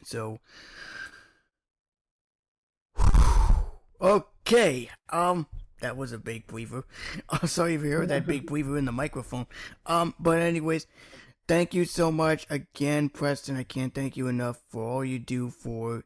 so 0.04 0.40
okay. 4.02 4.90
Um, 5.10 5.48
that 5.82 5.98
was 5.98 6.12
a 6.12 6.18
big 6.18 6.48
breather. 6.48 6.84
I'm 7.30 7.48
sorry 7.48 7.76
if 7.76 7.84
you 7.84 7.92
heard 7.92 8.10
that 8.10 8.26
big 8.26 8.46
breather 8.46 8.78
in 8.78 8.86
the 8.86 8.92
microphone. 8.92 9.48
Um, 9.86 10.16
but 10.20 10.40
anyways, 10.40 10.88
thank 11.48 11.74
you 11.74 11.86
so 11.86 12.12
much 12.12 12.48
again, 12.50 13.10
Preston. 13.10 13.58
I 13.58 13.64
can't 13.64 13.94
thank 13.94 14.18
you 14.18 14.28
enough 14.28 14.60
for 14.70 14.84
all 14.84 15.06
you 15.06 15.20
do 15.20 15.50
for 15.50 16.06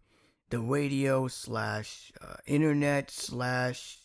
the 0.49 0.59
radio 0.59 1.27
slash 1.27 2.11
uh, 2.21 2.35
internet 2.45 3.11
slash 3.11 3.97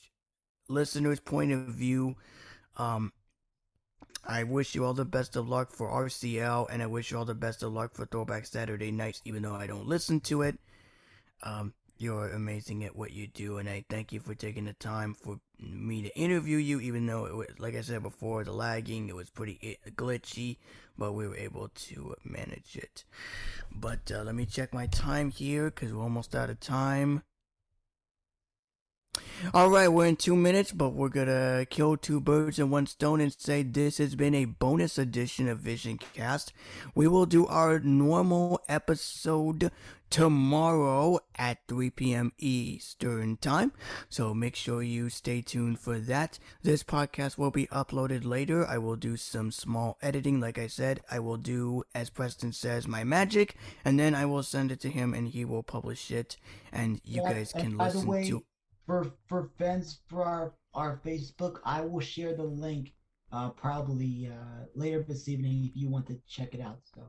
listeners' 0.68 1.20
point 1.20 1.52
of 1.52 1.66
view. 1.66 2.16
Um, 2.76 3.12
I 4.24 4.44
wish 4.44 4.74
you 4.74 4.84
all 4.84 4.94
the 4.94 5.04
best 5.04 5.36
of 5.36 5.48
luck 5.48 5.72
for 5.72 5.88
RCL, 5.88 6.68
and 6.70 6.82
I 6.82 6.86
wish 6.86 7.10
you 7.10 7.18
all 7.18 7.24
the 7.24 7.34
best 7.34 7.62
of 7.62 7.72
luck 7.72 7.94
for 7.94 8.06
Throwback 8.06 8.46
Saturday 8.46 8.90
nights, 8.90 9.22
even 9.24 9.42
though 9.42 9.54
I 9.54 9.66
don't 9.66 9.86
listen 9.86 10.20
to 10.20 10.42
it. 10.42 10.58
Um, 11.42 11.74
you're 12.00 12.30
amazing 12.30 12.84
at 12.84 12.96
what 12.96 13.12
you 13.12 13.26
do, 13.26 13.58
and 13.58 13.68
I 13.68 13.84
thank 13.88 14.12
you 14.12 14.20
for 14.20 14.34
taking 14.34 14.64
the 14.64 14.72
time 14.72 15.14
for 15.14 15.38
me 15.58 16.02
to 16.02 16.16
interview 16.16 16.56
you, 16.56 16.80
even 16.80 17.06
though 17.06 17.26
it 17.26 17.36
was, 17.36 17.48
like 17.58 17.76
I 17.76 17.82
said 17.82 18.02
before, 18.02 18.42
the 18.44 18.52
lagging, 18.52 19.08
it 19.08 19.14
was 19.14 19.28
pretty 19.30 19.78
glitchy, 19.96 20.56
but 20.96 21.12
we 21.12 21.28
were 21.28 21.36
able 21.36 21.68
to 21.68 22.14
manage 22.24 22.76
it. 22.76 23.04
But 23.70 24.10
uh, 24.10 24.22
let 24.22 24.34
me 24.34 24.46
check 24.46 24.72
my 24.72 24.86
time 24.86 25.30
here, 25.30 25.66
because 25.66 25.92
we're 25.92 26.02
almost 26.02 26.34
out 26.34 26.50
of 26.50 26.60
time. 26.60 27.22
All 29.54 29.70
right, 29.70 29.88
we're 29.88 30.06
in 30.06 30.16
two 30.16 30.36
minutes, 30.36 30.70
but 30.70 30.90
we're 30.90 31.08
gonna 31.08 31.66
kill 31.68 31.96
two 31.96 32.20
birds 32.20 32.58
in 32.58 32.70
one 32.70 32.86
stone 32.86 33.20
and 33.20 33.32
say 33.32 33.62
this 33.62 33.98
has 33.98 34.14
been 34.14 34.34
a 34.34 34.44
bonus 34.44 34.98
edition 34.98 35.48
of 35.48 35.58
Vision 35.60 35.98
Cast. 36.14 36.52
We 36.94 37.08
will 37.08 37.26
do 37.26 37.46
our 37.46 37.80
normal 37.80 38.60
episode 38.68 39.72
tomorrow 40.10 41.20
at 41.36 41.58
3 41.68 41.90
p.m. 41.90 42.32
Eastern 42.38 43.36
Time, 43.38 43.72
so 44.08 44.34
make 44.34 44.54
sure 44.56 44.82
you 44.82 45.08
stay 45.08 45.40
tuned 45.40 45.80
for 45.80 45.98
that. 45.98 46.38
This 46.62 46.82
podcast 46.84 47.38
will 47.38 47.50
be 47.50 47.66
uploaded 47.68 48.24
later. 48.24 48.66
I 48.66 48.76
will 48.78 48.96
do 48.96 49.16
some 49.16 49.50
small 49.50 49.96
editing, 50.02 50.38
like 50.38 50.58
I 50.58 50.66
said. 50.66 51.00
I 51.10 51.18
will 51.18 51.36
do, 51.38 51.82
as 51.94 52.10
Preston 52.10 52.52
says, 52.52 52.86
my 52.86 53.04
magic, 53.04 53.56
and 53.84 53.98
then 53.98 54.14
I 54.14 54.26
will 54.26 54.42
send 54.42 54.70
it 54.70 54.80
to 54.80 54.90
him, 54.90 55.14
and 55.14 55.28
he 55.28 55.44
will 55.44 55.62
publish 55.62 56.10
it, 56.10 56.36
and 56.70 57.00
you 57.04 57.22
Yeah, 57.22 57.32
guys 57.32 57.52
can 57.52 57.78
listen 57.78 58.06
way, 58.06 58.28
to. 58.28 58.44
For 58.90 59.12
for 59.28 59.50
fans 59.56 60.00
for 60.08 60.24
our 60.24 60.52
our 60.74 61.00
Facebook, 61.06 61.60
I 61.64 61.82
will 61.82 62.00
share 62.00 62.34
the 62.34 62.42
link 62.42 62.92
uh 63.30 63.50
probably 63.50 64.28
uh 64.28 64.64
later 64.74 65.04
this 65.06 65.28
evening 65.28 65.64
if 65.64 65.76
you 65.80 65.88
want 65.88 66.08
to 66.08 66.18
check 66.28 66.54
it 66.54 66.60
out. 66.60 66.80
So 66.92 67.02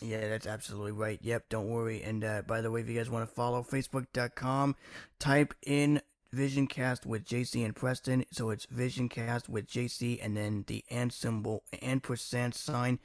Yeah, 0.00 0.26
that's 0.26 0.46
absolutely 0.46 0.92
right. 0.92 1.18
Yep, 1.20 1.50
don't 1.50 1.68
worry. 1.68 2.02
And 2.02 2.24
uh, 2.24 2.42
by 2.46 2.62
the 2.62 2.70
way, 2.70 2.80
if 2.80 2.88
you 2.88 2.96
guys 2.96 3.10
want 3.10 3.28
to 3.28 3.34
follow, 3.34 3.62
facebook.com, 3.62 4.76
type 5.18 5.52
in 5.66 6.00
Visioncast 6.34 7.04
with 7.04 7.26
JC 7.26 7.62
and 7.64 7.76
Preston. 7.76 8.24
So 8.32 8.48
it's 8.48 8.66
Visioncast 8.66 9.50
with 9.50 9.66
JC 9.68 10.18
and 10.22 10.34
then 10.34 10.64
the 10.66 10.82
and 10.90 11.12
symbol 11.12 11.62
and 11.82 12.02
percent 12.02 12.54
sign 12.54 12.98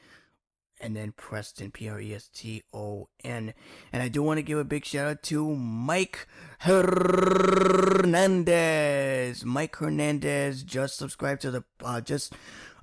and 0.80 0.96
then 0.96 1.12
Preston, 1.12 1.72
P 1.72 1.90
R 1.90 2.00
E 2.00 2.14
S 2.14 2.30
T 2.34 2.64
O 2.74 3.10
N. 3.24 3.54
And 3.92 4.02
I 4.04 4.08
do 4.08 4.24
want 4.24 4.38
to 4.38 4.44
give 4.44 4.58
a 4.58 4.64
big 4.64 4.86
shout 4.86 5.08
out 5.08 5.24
to 5.24 5.56
Mike 5.56 6.28
Hernandez. 6.60 7.06
Mike 9.46 9.76
Hernandez 9.76 10.64
just 10.64 10.98
subscribed 10.98 11.42
to 11.42 11.52
the, 11.52 11.64
uh, 11.84 12.02
just 12.02 12.34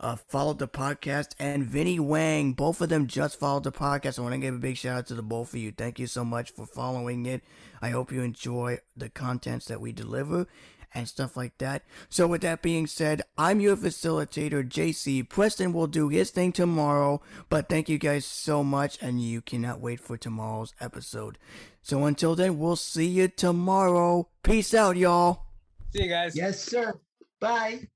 uh, 0.01 0.17
followed 0.17 0.59
the 0.59 0.69
podcast, 0.69 1.35
and 1.39 1.65
Vinny 1.65 1.99
Wang. 1.99 2.53
Both 2.53 2.81
of 2.81 2.89
them 2.89 3.07
just 3.07 3.39
followed 3.39 3.65
the 3.65 3.73
podcast. 3.73 4.19
I 4.19 4.23
want 4.23 4.35
to 4.35 4.41
give 4.41 4.55
a 4.55 4.59
big 4.59 4.77
shout 4.77 4.99
out 4.99 5.07
to 5.07 5.15
the 5.15 5.23
both 5.23 5.55
of 5.55 5.61
you. 5.61 5.73
Thank 5.73 5.99
you 5.99 6.07
so 6.07 6.25
much 6.25 6.51
for 6.51 6.67
following 6.67 7.27
it. 7.27 7.43
I 7.81 7.91
hope 7.91 8.13
you 8.13 8.23
enjoy 8.23 8.79
the 8.97 9.09
contents 9.09 9.67
that 9.67 9.81
we 9.81 9.93
deliver 9.93 10.47
and 10.95 11.09
stuff 11.09 11.37
like 11.37 11.59
that. 11.59 11.83
So, 12.09 12.27
with 12.27 12.43
that 12.43 12.63
being 12.63 12.87
said, 12.87 13.23
I'm 13.37 13.61
your 13.61 13.77
facilitator, 13.77 14.69
JC. 14.69 15.29
Preston 15.29 15.73
will 15.73 15.87
do 15.87 16.09
his 16.09 16.31
thing 16.31 16.53
tomorrow, 16.53 17.21
but 17.49 17.69
thank 17.69 17.89
you 17.89 17.99
guys 17.99 18.25
so 18.25 18.65
much, 18.65 18.99
and 19.01 19.21
you 19.21 19.41
cannot 19.41 19.81
wait 19.81 20.01
for 20.01 20.17
tomorrow's 20.17 20.75
episode. 20.81 21.39
So, 21.83 22.05
until 22.05 22.35
then, 22.35 22.59
we'll 22.59 22.77
see 22.77 23.07
you 23.07 23.29
tomorrow. 23.29 24.29
Peace 24.43 24.75
out, 24.75 24.97
y'all. 24.97 25.47
See 25.95 26.05
you 26.05 26.09
guys. 26.09 26.37
yes, 26.37 26.63
sir. 26.63 26.95
Bye. 27.41 27.89